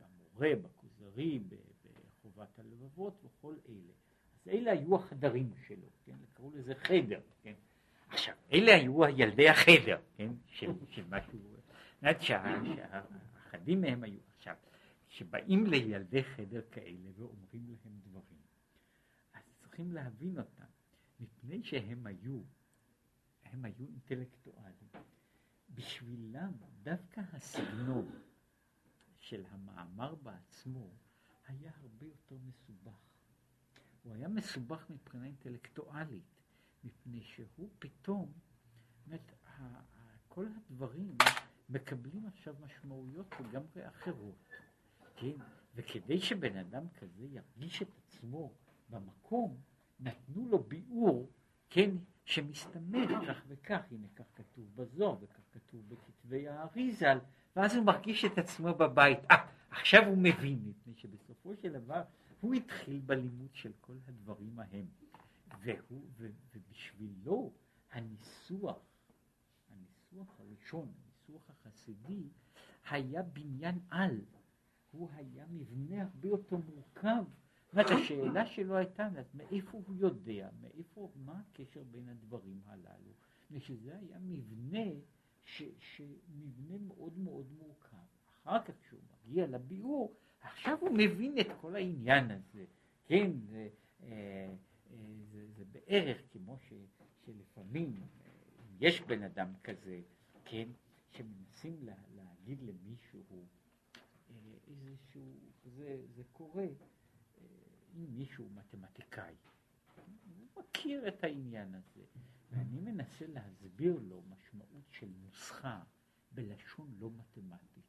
במורה, 0.00 0.50
בכוזרי, 0.62 1.40
בחובת 1.48 2.58
הלבבות 2.58 3.24
וכל 3.24 3.54
אלה. 3.68 3.92
אז 4.34 4.48
אלה 4.48 4.72
היו 4.72 4.96
החדרים 4.96 5.52
שלו, 5.66 5.88
כן? 6.04 6.16
קראו 6.34 6.50
לזה 6.50 6.74
חדר, 6.74 7.20
כן? 7.42 7.54
עכשיו, 8.12 8.34
אלה 8.52 8.74
היו 8.74 9.04
ילדי 9.16 9.48
החדר, 9.48 10.00
כן? 10.16 10.30
של, 10.46 10.70
של 10.90 11.04
משהו, 11.08 11.38
זאת 12.02 12.20
שהאחדים 12.20 13.80
מהם 13.80 14.02
היו, 14.02 14.20
עכשיו, 14.36 14.56
שבאים 15.08 15.66
לילדי 15.66 16.24
חדר 16.24 16.62
כאלה 16.70 17.10
ואומרים 17.16 17.66
להם 17.68 18.00
דברים, 18.02 18.40
אז 19.34 19.42
צריכים 19.60 19.92
להבין 19.92 20.38
אותם, 20.38 20.64
מפני 21.20 21.62
שהם 21.62 22.06
היו, 22.06 22.40
הם 23.44 23.64
היו 23.64 23.86
אינטלקטואלים. 23.86 24.88
בשבילם 25.74 26.52
דווקא 26.82 27.20
הסגנון 27.32 28.10
של 29.18 29.44
המאמר 29.50 30.14
בעצמו 30.14 30.90
היה 31.46 31.70
הרבה 31.82 32.06
יותר 32.06 32.36
מסובך. 32.44 32.98
הוא 34.02 34.14
היה 34.14 34.28
מסובך 34.28 34.90
מבחינה 34.90 35.26
אינטלקטואלית, 35.26 36.41
מפני 36.84 37.22
שהוא 37.22 37.68
פתאום, 37.78 38.32
באמת, 39.06 39.32
כל 40.28 40.46
הדברים 40.56 41.16
מקבלים 41.68 42.26
עכשיו 42.26 42.54
משמעויות 42.60 43.34
לגמרי 43.40 43.88
אחרות. 43.88 44.48
כן? 45.16 45.32
וכדי 45.74 46.20
שבן 46.20 46.56
אדם 46.56 46.84
כזה 46.98 47.26
ירגיש 47.26 47.82
את 47.82 47.88
עצמו 47.98 48.52
במקום, 48.90 49.56
נתנו 50.00 50.48
לו 50.48 50.58
ביאור, 50.58 51.30
כן, 51.70 51.90
שמסתמך 52.24 53.10
כך 53.28 53.42
וכך, 53.48 53.80
הנה 53.90 54.06
כך 54.16 54.24
כתוב 54.34 54.76
בזוהר 54.76 55.16
וכך 55.20 55.40
כתוב 55.52 55.88
בכתבי 55.88 56.48
האריזל, 56.48 57.18
ואז 57.56 57.76
הוא 57.76 57.84
מרגיש 57.84 58.24
את 58.24 58.38
עצמו 58.38 58.74
בבית. 58.74 59.18
אה, 59.30 59.36
עכשיו 59.70 60.06
הוא 60.06 60.18
מבין, 60.18 60.58
מפני 60.64 60.94
שבסופו 60.96 61.56
של 61.56 61.72
דבר 61.72 62.02
הוא 62.40 62.54
התחיל 62.54 63.00
בלימוד 63.06 63.50
של 63.52 63.72
כל 63.80 63.96
הדברים 64.08 64.58
ההם. 64.58 64.86
והוא, 65.60 66.04
ו, 66.16 66.28
ובשבילו 66.54 67.52
הניסוח, 67.90 68.78
הניסוח 69.70 70.40
הראשון, 70.40 70.92
הניסוח 71.04 71.50
החסידי, 71.50 72.28
היה 72.90 73.22
בניין 73.22 73.78
על. 73.90 74.20
הוא 74.90 75.08
היה 75.14 75.46
מבנה 75.50 76.02
הרבה 76.02 76.28
יותר 76.28 76.56
מורכב. 76.56 77.24
זאת 77.66 77.72
אומרת, 77.72 77.90
השאלה 77.90 78.46
שלו 78.46 78.76
הייתה, 78.76 79.08
מאיפה 79.34 79.82
הוא 79.86 79.96
יודע, 79.96 80.48
מאיפה, 80.60 81.12
מה 81.16 81.40
הקשר 81.40 81.82
בין 81.90 82.08
הדברים 82.08 82.60
הללו? 82.66 83.12
ושזה 83.50 83.98
היה 83.98 84.18
מבנה, 84.20 84.90
ש, 85.44 85.62
שמבנה 85.78 86.78
מאוד 86.78 87.18
מאוד 87.18 87.46
מורכב. 87.58 87.96
אחר 88.44 88.62
כך 88.62 88.74
כשהוא 88.82 89.00
מגיע 89.26 89.46
לביאור, 89.46 90.16
עכשיו 90.40 90.78
הוא 90.80 90.90
מבין 90.90 91.38
את 91.40 91.46
כל 91.60 91.74
העניין 91.74 92.30
הזה. 92.30 92.64
כן, 93.06 93.30
אה, 94.02 94.54
בערך 95.72 96.18
כמו 96.32 96.58
ש, 96.58 96.72
שלפעמים 97.24 98.02
אה, 98.02 98.08
יש 98.80 99.00
בן 99.00 99.22
אדם 99.22 99.52
כזה, 99.64 100.00
כן, 100.44 100.68
שמנסים 101.10 101.82
לה, 101.82 101.94
להגיד 102.14 102.62
למישהו, 102.62 103.22
איזשהו, 104.68 105.22
זה, 105.64 106.02
זה 106.14 106.22
קורה 106.32 106.62
אה, 106.64 106.68
אם 107.94 108.16
מישהו 108.16 108.48
מתמטיקאי, 108.50 109.34
הוא 110.54 110.64
מכיר 110.64 111.08
את 111.08 111.24
העניין 111.24 111.74
הזה, 111.74 112.04
ואני 112.50 112.80
מנסה 112.80 113.26
להסביר 113.26 113.98
לו 114.02 114.22
משמעות 114.22 114.84
של 114.90 115.08
נוסחה 115.22 115.82
בלשון 116.32 116.94
לא 116.98 117.10
מתמטית, 117.10 117.84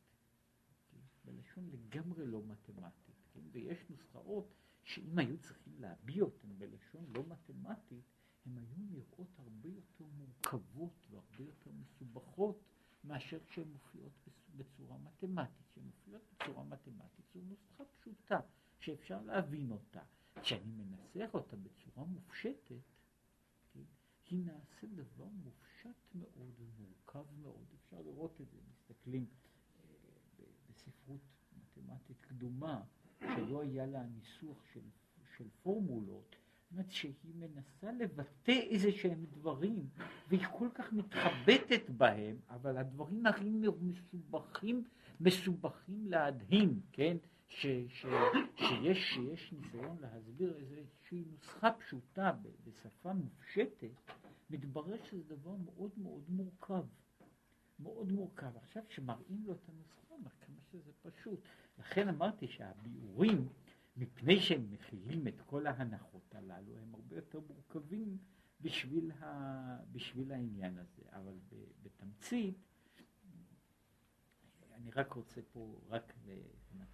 כן? 0.92 0.98
בלשון 1.26 1.70
לגמרי 1.70 2.26
לא 2.26 2.44
מתמטית, 2.44 3.16
כן? 3.34 3.40
ויש 3.52 3.90
נוסחאות 3.90 4.54
שאם 4.84 5.20
היו 5.20 5.38
צריכים 5.38 5.74
להביע 5.80 6.24
אותן 6.24 6.60
בלשון 6.60 7.06
לא 7.16 7.24
מתמטית, 7.28 8.06
הן 8.46 8.58
היו 8.58 8.86
נראות 8.92 9.40
הרבה 9.40 9.70
יותר 9.70 10.06
מורכבות 10.06 11.08
והרבה 11.10 11.44
יותר 11.44 11.72
מסובכות 11.72 12.64
מאשר 13.04 13.40
כשהן 13.48 13.68
מופיעות 13.68 14.12
בצורה 14.56 14.98
מתמטית. 14.98 15.68
כשהן 15.72 15.84
מופיעות 15.84 16.22
בצורה 16.34 16.64
מתמטית 16.64 17.26
זו 17.34 17.42
נוסחה 17.42 17.84
פשוטה 17.86 18.40
שאפשר 18.80 19.22
להבין 19.22 19.72
אותה. 19.72 20.02
כשאני 20.42 20.72
מנסח 20.72 21.30
אותה 21.34 21.56
בצורה 21.56 22.06
מופשטת, 22.06 22.82
כן, 23.74 23.84
היא 24.30 24.46
נעשית 24.46 24.94
דבר 24.96 25.28
מופשט 25.28 26.16
מאוד 26.16 26.54
ומורכב 26.60 27.26
מאוד. 27.42 27.66
אפשר 27.76 28.02
לראות 28.02 28.42
את 28.42 28.50
זה, 28.50 28.58
מסתכלים 28.70 29.26
אה, 29.80 30.46
בספרות 30.70 31.22
מתמטית 31.58 32.22
קדומה, 32.22 32.84
שלא 33.36 33.62
היה 33.62 33.86
לה 33.86 34.04
ניסוח 34.04 34.58
של, 34.74 34.80
של 35.38 35.46
פורמולות, 35.64 36.36
אומרת 36.72 36.92
שהיא 36.92 37.36
מנסה 37.36 37.92
לבטא 37.92 38.52
איזה 38.70 38.92
שהם 38.92 39.26
דברים, 39.32 39.88
והיא 40.28 40.46
כל 40.52 40.68
כך 40.74 40.94
מתחבטת 40.94 41.90
בהם, 41.90 42.36
אבל 42.50 42.78
הדברים 42.78 43.26
הכי 43.26 43.50
מסובכים, 43.82 44.84
מסובכים 45.20 46.08
להדהים, 46.08 46.82
כן? 46.92 47.18
ש, 47.48 47.68
ש, 47.88 48.06
שיש, 48.56 49.14
שיש 49.14 49.54
ניסיון 49.54 49.98
להסביר 50.02 50.58
איזושהי 50.58 51.24
נוסחה 51.32 51.72
פשוטה 51.72 52.32
בשפה 52.64 53.14
מופשטת, 53.14 54.14
מתברר 54.50 55.04
שזה 55.04 55.36
דבר 55.36 55.56
מאוד 55.66 55.92
מאוד 55.98 56.24
מורכב. 56.30 56.86
מאוד 57.80 58.12
מורכב. 58.12 58.58
עכשיו 58.58 58.84
כשמראים 58.90 59.44
לו 59.46 59.54
את 59.54 59.70
הנוסחה, 59.70 60.14
אומר 60.14 60.30
כמה 60.40 60.62
שזה 60.72 60.92
פשוט. 61.02 61.40
לכן 61.84 62.10
אמרתי 62.10 62.48
שהביאורים, 62.48 63.50
מפני 63.98 64.40
שהם 64.40 64.72
מכילים 64.72 65.28
את 65.28 65.42
כל 65.46 65.68
ההנחות 65.68 66.36
הללו, 66.36 66.78
הם 66.78 66.94
הרבה 66.94 67.16
יותר 67.16 67.40
מורכבים 67.40 68.18
בשביל, 68.62 69.12
ה, 69.12 69.84
בשביל 69.92 70.32
העניין 70.32 70.78
הזה. 70.78 71.04
אבל 71.12 71.40
בתמצית, 71.84 72.58
אני 74.74 74.92
רק 74.92 75.14
רוצה 75.14 75.42
פה, 75.52 75.80
רק 75.90 76.14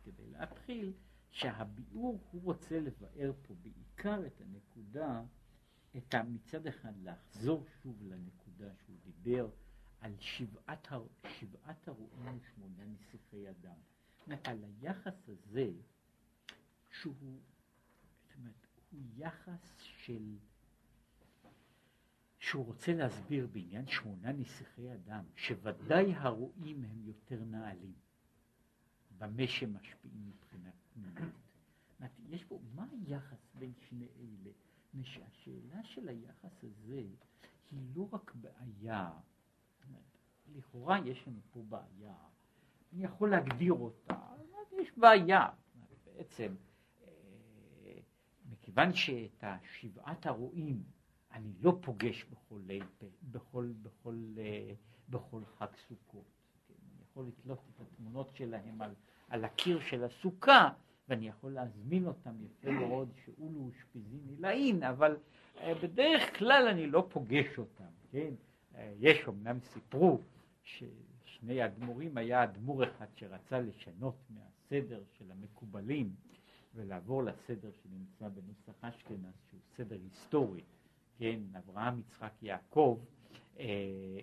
כדי 0.04 0.28
להתחיל, 0.32 0.94
שהביאור 1.30 2.20
הוא 2.32 2.42
רוצה 2.44 2.80
לבאר 2.80 3.32
פה 3.42 3.56
בעיקר 3.62 4.26
את 4.26 4.42
הנקודה, 4.42 5.24
את 5.98 6.16
מצד 6.16 6.68
אחד 6.68 6.94
לחזור 7.04 7.66
שוב 7.82 8.04
לנקודה 8.04 8.76
שהוא 8.76 8.98
דיבר 9.04 9.50
על 10.00 10.16
שבעת, 10.20 10.88
הר, 10.92 11.08
שבעת 11.40 11.88
הרועים 11.88 12.38
ושמונה 12.38 12.86
נסיכי 12.86 13.50
אדם. 13.50 13.78
על 14.44 14.64
היחס 14.64 15.30
הזה, 15.30 15.72
שהוא, 16.90 17.40
זאת 18.22 18.36
אומרת, 18.38 18.68
הוא 18.92 19.02
יחס 19.16 19.76
של, 19.78 20.38
שהוא 22.40 22.66
רוצה 22.66 22.94
להסביר 22.94 23.48
בעניין 23.48 23.88
שמונה 23.88 24.32
נסיכי 24.32 24.94
אדם, 24.94 25.24
שוודאי 25.36 26.14
הרועים 26.14 26.84
הם 26.84 27.04
יותר 27.04 27.44
נעלים, 27.44 27.94
במה 29.18 29.48
שמשפיעים 29.48 30.28
מבחינה 30.28 30.70
פנימית. 30.94 31.34
יש 32.30 32.44
פה, 32.44 32.60
מה 32.76 32.86
היחס 32.92 33.48
בין 33.56 33.74
שני 33.90 34.08
אלה? 34.20 34.52
השאלה 35.00 35.84
של 35.84 36.10
היחס 36.10 36.64
הזה 36.64 37.04
היא 37.72 37.96
לא 37.96 38.08
רק 38.12 38.36
בעיה 38.36 39.12
לכאורה 40.56 41.00
יש 41.06 41.28
לנו 41.28 41.40
פה 41.52 41.64
בעיה, 41.70 42.16
אני 42.94 43.04
יכול 43.04 43.30
להגדיר 43.30 43.74
אותה, 43.74 44.16
יש 44.82 44.98
בעיה. 44.98 45.48
בעצם, 46.06 46.56
אה, 47.04 47.08
מכיוון 48.52 48.94
שאת 48.94 49.44
השבעת 49.44 50.26
הרועים 50.26 50.84
אני 51.34 51.52
לא 51.62 51.78
פוגש 51.82 52.26
בכל, 52.26 52.60
בכל, 53.24 53.72
בכל, 53.82 54.16
אה, 54.38 54.74
בכל 55.10 55.42
חג 55.58 55.68
סוכות. 55.88 56.26
כן, 56.68 56.74
אני 56.74 57.04
יכול 57.12 57.26
לתלות 57.28 57.60
את 57.76 57.82
התמונות 57.82 58.36
שלהם 58.36 58.82
על, 58.82 58.94
על 59.30 59.46
הקיר 59.46 59.80
של 59.80 60.04
הסוכה, 60.04 60.70
ואני 61.10 61.28
יכול 61.28 61.52
להזמין 61.52 62.08
אותם 62.08 62.44
יפה 62.46 62.72
מאוד 62.72 63.10
שאולו 63.26 63.60
אושפיזין 63.60 64.20
עילאין, 64.30 64.84
אבל 64.84 65.18
אה, 65.58 65.76
בדרך 65.76 66.38
כלל 66.38 66.68
אני 66.68 66.88
לא 66.88 67.08
פוגש 67.10 67.58
אותם, 67.58 67.90
כן? 68.12 68.34
יש 69.00 69.28
אמנם 69.28 69.60
סיפרו 69.60 70.20
ששני 71.40 71.62
האדמו"רים 71.62 72.18
היה 72.18 72.44
אדמו"ר 72.44 72.84
אחד 72.84 73.06
שרצה 73.16 73.60
לשנות 73.60 74.16
מהסדר 74.30 75.04
של 75.18 75.32
המקובלים 75.32 76.16
ולעבור 76.76 77.24
לסדר 77.24 77.72
שנמצא 77.72 78.28
בנוסח 78.28 78.84
אשכנז 78.84 79.34
שהוא 79.50 79.60
סדר 79.78 79.96
היסטורי, 79.96 80.64
כן, 81.18 81.40
אברהם, 81.58 82.00
יצחק, 82.00 82.34
יעקב, 82.42 83.00
אה, 83.60 83.66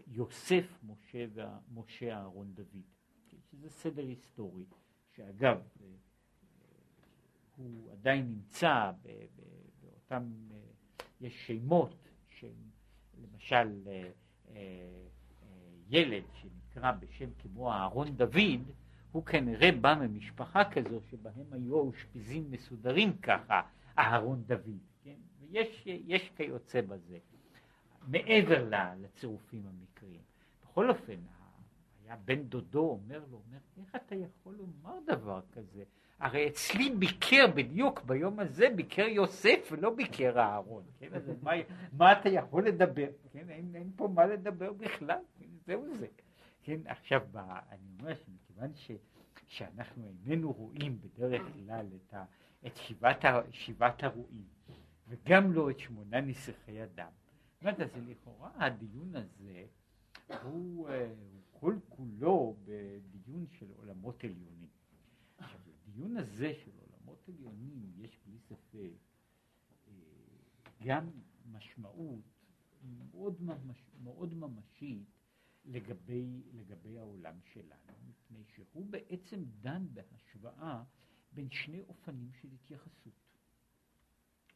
יוסף, 0.07 0.65
משה, 0.87 1.27
משה 1.75 2.17
אהרון 2.17 2.55
דוד, 2.55 2.83
כן, 3.29 3.37
שזה 3.51 3.71
סדר 3.71 4.07
היסטורי, 4.07 4.65
שאגב, 5.17 5.61
אה, 5.81 5.87
הוא 7.57 7.93
עדיין 7.93 8.27
נמצא 8.27 8.93
באותם, 9.83 10.33
אה, 10.51 10.57
יש 11.21 11.47
שמות, 11.47 11.97
למשל 13.23 13.89
ילד 15.89 16.25
שנקרא 16.77 16.93
בשם 16.93 17.31
כמו 17.39 17.73
אהרון 17.73 18.17
דוד, 18.17 18.63
הוא 19.13 19.25
כנראה 19.25 19.73
בא 19.73 19.95
ממשפחה 20.01 20.65
כזו 20.65 21.01
שבהם 21.11 21.53
היו 21.53 21.77
האושפיזים 21.77 22.51
מסודרים 22.51 23.17
ככה, 23.17 23.63
אהרון 23.99 24.43
דוד, 24.47 24.79
כן? 25.05 25.15
ויש 25.41 26.31
כיוצא 26.37 26.81
בזה, 26.81 27.19
מעבר 28.09 28.69
לצירופים 29.01 29.63
המקריים. 29.67 30.21
בכל 30.63 30.91
אופן, 30.91 31.17
היה 32.05 32.17
בן 32.25 32.43
דודו 32.43 32.91
אומר 32.91 33.23
לו, 33.31 33.41
אומר, 33.47 33.59
איך 33.79 33.97
אתה 33.97 34.15
יכול 34.15 34.55
לומר 34.55 34.99
דבר 35.07 35.41
כזה? 35.53 35.85
הרי 36.19 36.49
אצלי 36.49 36.91
ביקר 36.91 37.47
בדיוק 37.55 38.03
ביום 38.03 38.41
הזה, 38.41 38.69
ביקר 38.77 39.07
יוסף 39.09 39.69
ולא 39.71 39.91
ביקר 39.91 40.39
אהרון, 40.39 40.85
כן? 40.99 41.09
אז 41.15 41.31
מה, 41.43 41.51
מה 41.93 42.13
אתה 42.13 42.29
יכול 42.29 42.67
לדבר? 42.67 43.09
כן? 43.33 43.51
אין, 43.51 43.73
אין 43.75 43.91
פה 43.97 44.09
מה 44.15 44.27
לדבר 44.27 44.73
בכלל, 44.73 45.21
כן? 45.39 45.47
זהו 45.67 45.97
זה. 45.99 46.07
כן, 46.67 46.81
עכשיו, 46.87 47.21
בא, 47.33 47.61
אני 47.71 47.89
אומר 48.01 48.15
שמכיוון 48.15 48.75
ש, 48.75 48.91
שאנחנו 49.47 50.09
איננו 50.09 50.53
רואים 50.53 51.01
בדרך 51.01 51.43
כלל 51.53 51.87
את, 51.97 52.15
ה, 52.15 52.25
את 52.67 52.77
שבעת, 52.77 53.25
ה, 53.25 53.41
שבעת 53.51 54.05
הרועים, 54.05 54.47
וגם 55.09 55.53
לא 55.53 55.71
את 55.71 55.79
שמונה 55.79 56.21
נסיכי 56.21 56.85
אדם, 56.85 57.11
זאת 57.53 57.63
אומרת, 57.63 57.81
אז 57.81 57.91
לכאורה 58.09 58.51
הדיון 58.67 59.17
הזה 59.17 59.67
הוא, 60.43 60.89
אה, 60.89 61.07
הוא 61.07 61.43
כל 61.53 61.77
כולו 61.89 62.57
בדיון 62.65 63.47
של 63.59 63.67
עולמות 63.77 64.25
עליונים. 64.25 64.69
עכשיו, 65.39 65.61
לדיון 65.89 66.17
הזה 66.17 66.55
של 66.65 66.71
עולמות 66.81 67.29
עליונים 67.29 67.93
יש 67.97 68.19
בלי 68.27 68.39
ספק 68.39 68.99
אה, 69.89 69.93
גם 70.85 71.11
משמעות 71.53 72.25
מאוד, 73.13 73.43
ממש, 73.43 73.85
מאוד 74.05 74.35
ממשית 74.35 75.16
לגבי, 75.67 76.43
לגבי 76.53 76.99
העולם 76.99 77.41
שלנו, 77.53 77.93
מפני 78.09 78.45
שהוא 78.45 78.87
בעצם 78.87 79.45
דן 79.61 79.87
בהשוואה 79.93 80.85
בין 81.33 81.51
שני 81.51 81.81
אופנים 81.81 82.33
של 82.33 82.49
התייחסות. 82.53 83.27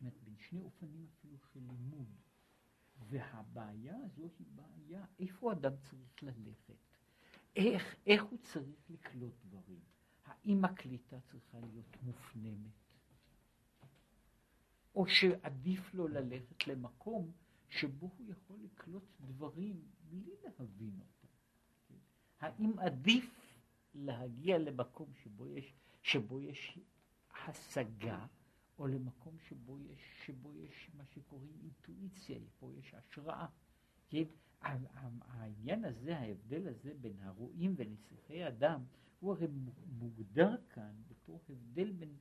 אומרת, 0.00 0.22
בין 0.24 0.36
שני 0.38 0.60
אופנים 0.60 1.06
אפילו 1.10 1.38
של 1.38 1.60
לימוד. 1.60 2.14
והבעיה 3.08 3.96
הזו 3.96 4.30
היא 4.38 4.46
בעיה, 4.54 5.04
איפה 5.18 5.52
אדם 5.52 5.72
צריך 5.76 6.22
ללכת? 6.22 6.74
איך, 7.56 7.96
איך 8.06 8.22
הוא 8.22 8.38
צריך 8.38 8.90
לקלוט 8.90 9.34
דברים? 9.44 9.80
האם 10.24 10.64
הקליטה 10.64 11.20
צריכה 11.20 11.60
להיות 11.60 11.96
מופנמת? 12.02 12.70
או 14.94 15.06
שעדיף 15.08 15.94
לו 15.94 16.08
ללכת 16.08 16.66
למקום 16.66 17.32
שבו 17.68 18.10
הוא 18.18 18.26
יכול 18.30 18.58
לקלוט 18.62 19.04
דברים 19.20 19.82
בלי 20.10 20.34
להבין 20.44 21.00
אותם. 21.00 21.28
כן? 21.88 21.94
האם 22.40 22.78
עדיף 22.78 23.54
להגיע 23.94 24.58
למקום 24.58 25.12
שבו 25.22 25.46
יש, 25.46 25.74
שבו 26.02 26.40
יש 26.40 26.78
השגה, 27.46 28.26
או 28.78 28.86
למקום 28.86 29.38
שבו 29.48 29.78
יש, 29.78 30.00
שבו 30.24 30.54
יש 30.54 30.90
מה 30.94 31.04
שקוראים 31.04 31.58
אינטואיציה, 31.62 32.38
פה 32.58 32.72
יש 32.78 32.94
השראה. 32.94 33.46
כן? 34.08 34.24
העניין 34.60 35.84
הזה, 35.84 36.18
ההבדל 36.18 36.68
הזה 36.68 36.94
בין 37.00 37.20
הרועים 37.20 37.74
ונסיכי 37.76 38.48
אדם, 38.48 38.84
הוא 39.20 39.32
הרי 39.32 39.46
מוגדר 39.98 40.56
כאן 40.68 41.02
בתור 41.08 41.40
הבדל 41.48 41.92
בין, 41.92 42.14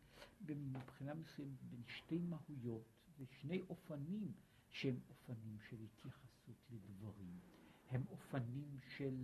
מבחינה 0.73 1.13
מסוימת 1.13 1.63
בין 1.63 1.83
שתי 1.87 2.19
מהויות 2.19 2.83
ושני 3.17 3.61
אופנים 3.69 4.31
שהם 4.69 4.99
אופנים 5.09 5.57
של 5.69 5.77
התייחסות 5.83 6.57
לדברים, 6.71 7.39
הם 7.89 8.03
אופנים 8.09 8.79
של, 8.97 9.15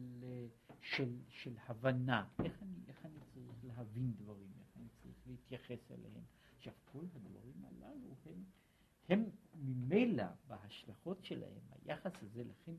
של, 0.82 1.20
של 1.30 1.54
הבנה, 1.68 2.28
איך 2.44 2.64
אני, 2.64 2.78
איך 2.88 3.06
אני 3.06 3.20
צריך 3.34 3.64
להבין 3.64 4.14
דברים, 4.16 4.52
איך 4.60 4.78
אני 4.78 4.88
צריך 4.90 5.28
להתייחס 5.28 5.92
אליהם. 5.92 6.24
עכשיו 6.56 6.74
כל 6.86 7.06
הדברים 7.16 7.66
הללו 7.66 8.16
הם, 8.26 8.44
הם 9.10 9.30
ממילא 9.56 10.26
בהשלכות 10.48 11.24
שלהם, 11.24 11.62
היחס 11.72 12.24
הזה, 12.24 12.44
לכן 12.44 12.76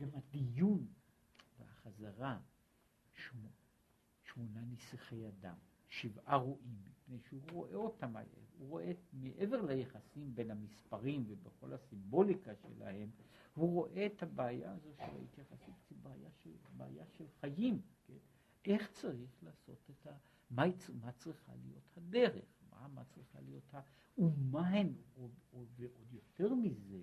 גם 0.00 0.08
הדיון 0.14 0.86
והחזרה 1.58 2.40
שמו, 3.14 3.48
שמונה 4.24 4.60
נסיכי 4.60 5.28
אדם, 5.28 5.56
שבעה 5.88 6.36
רועים, 6.36 6.82
מפני 7.08 7.20
שהוא 7.20 7.42
רואה 7.52 7.74
אותם, 7.74 8.14
הוא 8.58 8.68
רואה 8.68 8.92
מעבר 9.12 9.62
ליחסים 9.62 10.34
בין 10.34 10.50
המספרים 10.50 11.24
ובכל 11.28 11.72
הסימבוליקה 11.72 12.54
שלהם, 12.54 13.10
הוא 13.54 13.72
רואה 13.72 14.06
את 14.06 14.22
הבעיה 14.22 14.72
הזו 14.72 14.92
של 14.94 15.02
ההתייחסות 15.02 15.74
כבעיה 15.88 16.30
של, 16.30 16.50
בעיה 16.76 17.06
של 17.06 17.24
חיים, 17.40 17.80
כן? 18.06 18.18
איך 18.64 18.90
צריך 18.90 19.42
לעשות 19.42 19.90
את 19.90 20.06
ה... 20.06 20.16
מה, 20.50 20.64
מה 21.02 21.12
צריכה 21.12 21.52
להיות 21.64 21.96
הדרך, 21.96 22.44
מה, 22.70 22.88
מה 22.88 23.04
צריכה 23.04 23.40
להיות 23.40 23.74
ה... 23.74 23.80
ומה 24.18 24.68
הן, 24.68 24.94
עוד, 25.14 25.30
עוד, 25.50 25.68
ועוד 25.76 26.12
יותר 26.12 26.54
מזה, 26.54 27.02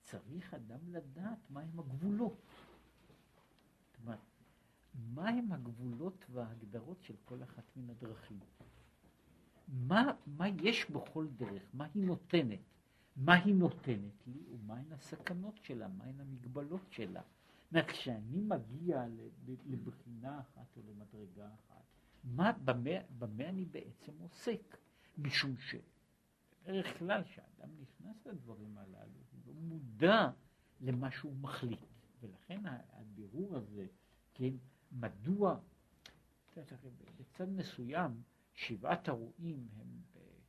צריך 0.00 0.54
אדם 0.54 0.88
לדעת 0.88 1.50
מהם 1.50 1.80
הגבולות. 1.80 2.46
זאת 3.86 3.98
אומרת, 4.00 4.18
מהם 4.94 5.52
הגבולות 5.52 6.26
וההגדרות 6.30 7.02
של 7.02 7.14
כל 7.24 7.42
אחת 7.42 7.76
מן 7.76 7.90
הדרכים. 7.90 8.40
מה, 9.68 10.12
מה 10.26 10.48
יש 10.48 10.90
בכל 10.90 11.26
דרך, 11.36 11.62
מה 11.74 11.86
היא 11.94 12.06
נותנת, 12.06 12.60
מה 13.16 13.34
היא 13.34 13.54
נותנת 13.54 14.26
לי 14.26 14.40
ומהן 14.50 14.92
הסכנות 14.92 15.54
שלה, 15.62 15.88
מהן 15.88 16.20
המגבלות 16.20 16.82
שלה. 16.90 17.22
אומרת, 17.70 17.90
כשאני 17.90 18.40
מגיע 18.40 19.04
לבחינה 19.66 20.40
אחת 20.40 20.76
או 20.76 20.82
למדרגה 20.88 21.46
אחת, 21.46 21.84
מה, 22.24 22.52
במה, 22.52 22.90
במה 23.18 23.48
אני 23.48 23.64
בעצם 23.64 24.12
עוסק? 24.18 24.76
משום 25.18 25.54
שבדרך 25.56 26.98
כלל 26.98 27.22
כשאדם 27.22 27.68
נכנס 27.80 28.26
לדברים 28.26 28.78
הללו, 28.78 29.20
הוא 29.30 29.40
לא 29.46 29.52
מודע 29.52 30.30
למה 30.80 31.10
שהוא 31.10 31.36
מחליט. 31.36 31.80
ולכן 32.20 32.60
הבירור 32.92 33.56
הזה, 33.56 33.86
כן, 34.34 34.52
מדוע, 34.92 35.58
בצד 37.16 37.48
מסוים, 37.48 38.22
שבעת 38.54 39.08
הרועים 39.08 39.68
הם, 39.76 40.02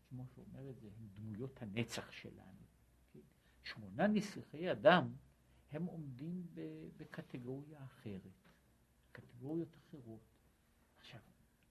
כמו 0.10 0.26
שאומר 0.28 0.70
את 0.70 0.80
זה, 0.80 0.88
הם 0.98 1.08
דמויות 1.14 1.62
הנצח 1.62 2.12
שלנו. 2.12 2.66
כן? 3.12 3.20
שמונה 3.64 4.08
נסיכי 4.08 4.72
אדם 4.72 5.14
הם 5.72 5.86
עומדים 5.86 6.48
בקטגוריה 6.98 7.86
אחרת, 7.86 8.50
קטגוריות 9.12 9.78
אחרות. 9.78 10.36
עכשיו, 10.98 11.22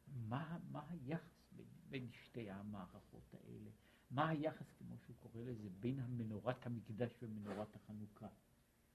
מה, 0.06 0.58
מה 0.70 0.86
היחס 0.90 1.44
בין, 1.52 1.66
בין 1.88 2.10
שתי 2.12 2.50
המערכות 2.50 3.34
האלה? 3.34 3.70
מה 4.10 4.28
היחס, 4.28 4.72
כמו 4.78 4.98
שהוא 4.98 5.16
קורא 5.20 5.42
לזה, 5.42 5.68
בין 5.80 6.00
המנורת 6.00 6.66
המקדש 6.66 7.12
ומנורת 7.22 7.76
החנוכה? 7.76 8.28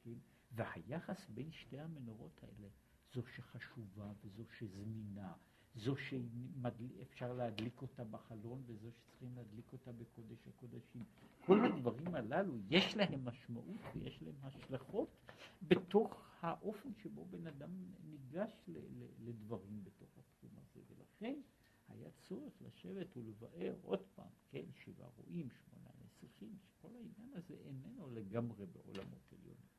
כן? 0.04 0.18
והיחס 0.52 1.30
בין 1.30 1.52
שתי 1.52 1.80
המנורות 1.80 2.44
האלה, 2.44 2.68
זו 3.14 3.28
שחשובה 3.28 4.14
וזו 4.22 4.44
שזמינה, 4.58 5.34
זו 5.76 5.95
שאפשר 5.95 7.34
להדליק 7.34 7.82
אותה 7.82 8.03
בחלון 8.03 8.63
וזו 8.65 8.91
שצריכים 8.91 9.36
להדליק 9.36 9.74
אותה 9.74 9.91
בקודש 9.91 10.47
הקודשים. 10.47 11.03
כל 11.45 11.65
הדברים 11.65 12.15
הללו 12.15 12.53
יש 12.70 12.95
להם 12.95 13.26
משמעות 13.26 13.82
ויש 13.95 14.22
להם 14.22 14.36
השלכות 14.43 15.09
בתוך 15.61 16.30
האופן 16.41 16.89
שבו 17.03 17.26
בן 17.26 17.47
אדם 17.47 17.70
ניגש 18.03 18.70
לדברים 19.20 19.84
בתוך 19.84 20.09
התחום 20.17 20.49
הזה. 20.57 20.82
ולכן 20.89 21.39
היה 21.88 22.09
צורך 22.11 22.53
לשבת 22.61 23.17
ולבאר 23.17 23.76
עוד 23.82 24.01
פעם, 24.15 24.30
כן, 24.49 24.65
שבעה 24.84 25.09
רועים, 25.17 25.49
שמונה 25.49 25.89
נסיכים, 26.05 26.57
שכל 26.59 26.95
העניין 26.95 27.34
הזה 27.34 27.53
איננו 27.65 28.09
לגמרי 28.09 28.65
בעולמות 28.65 29.34
עליונים. 29.34 29.78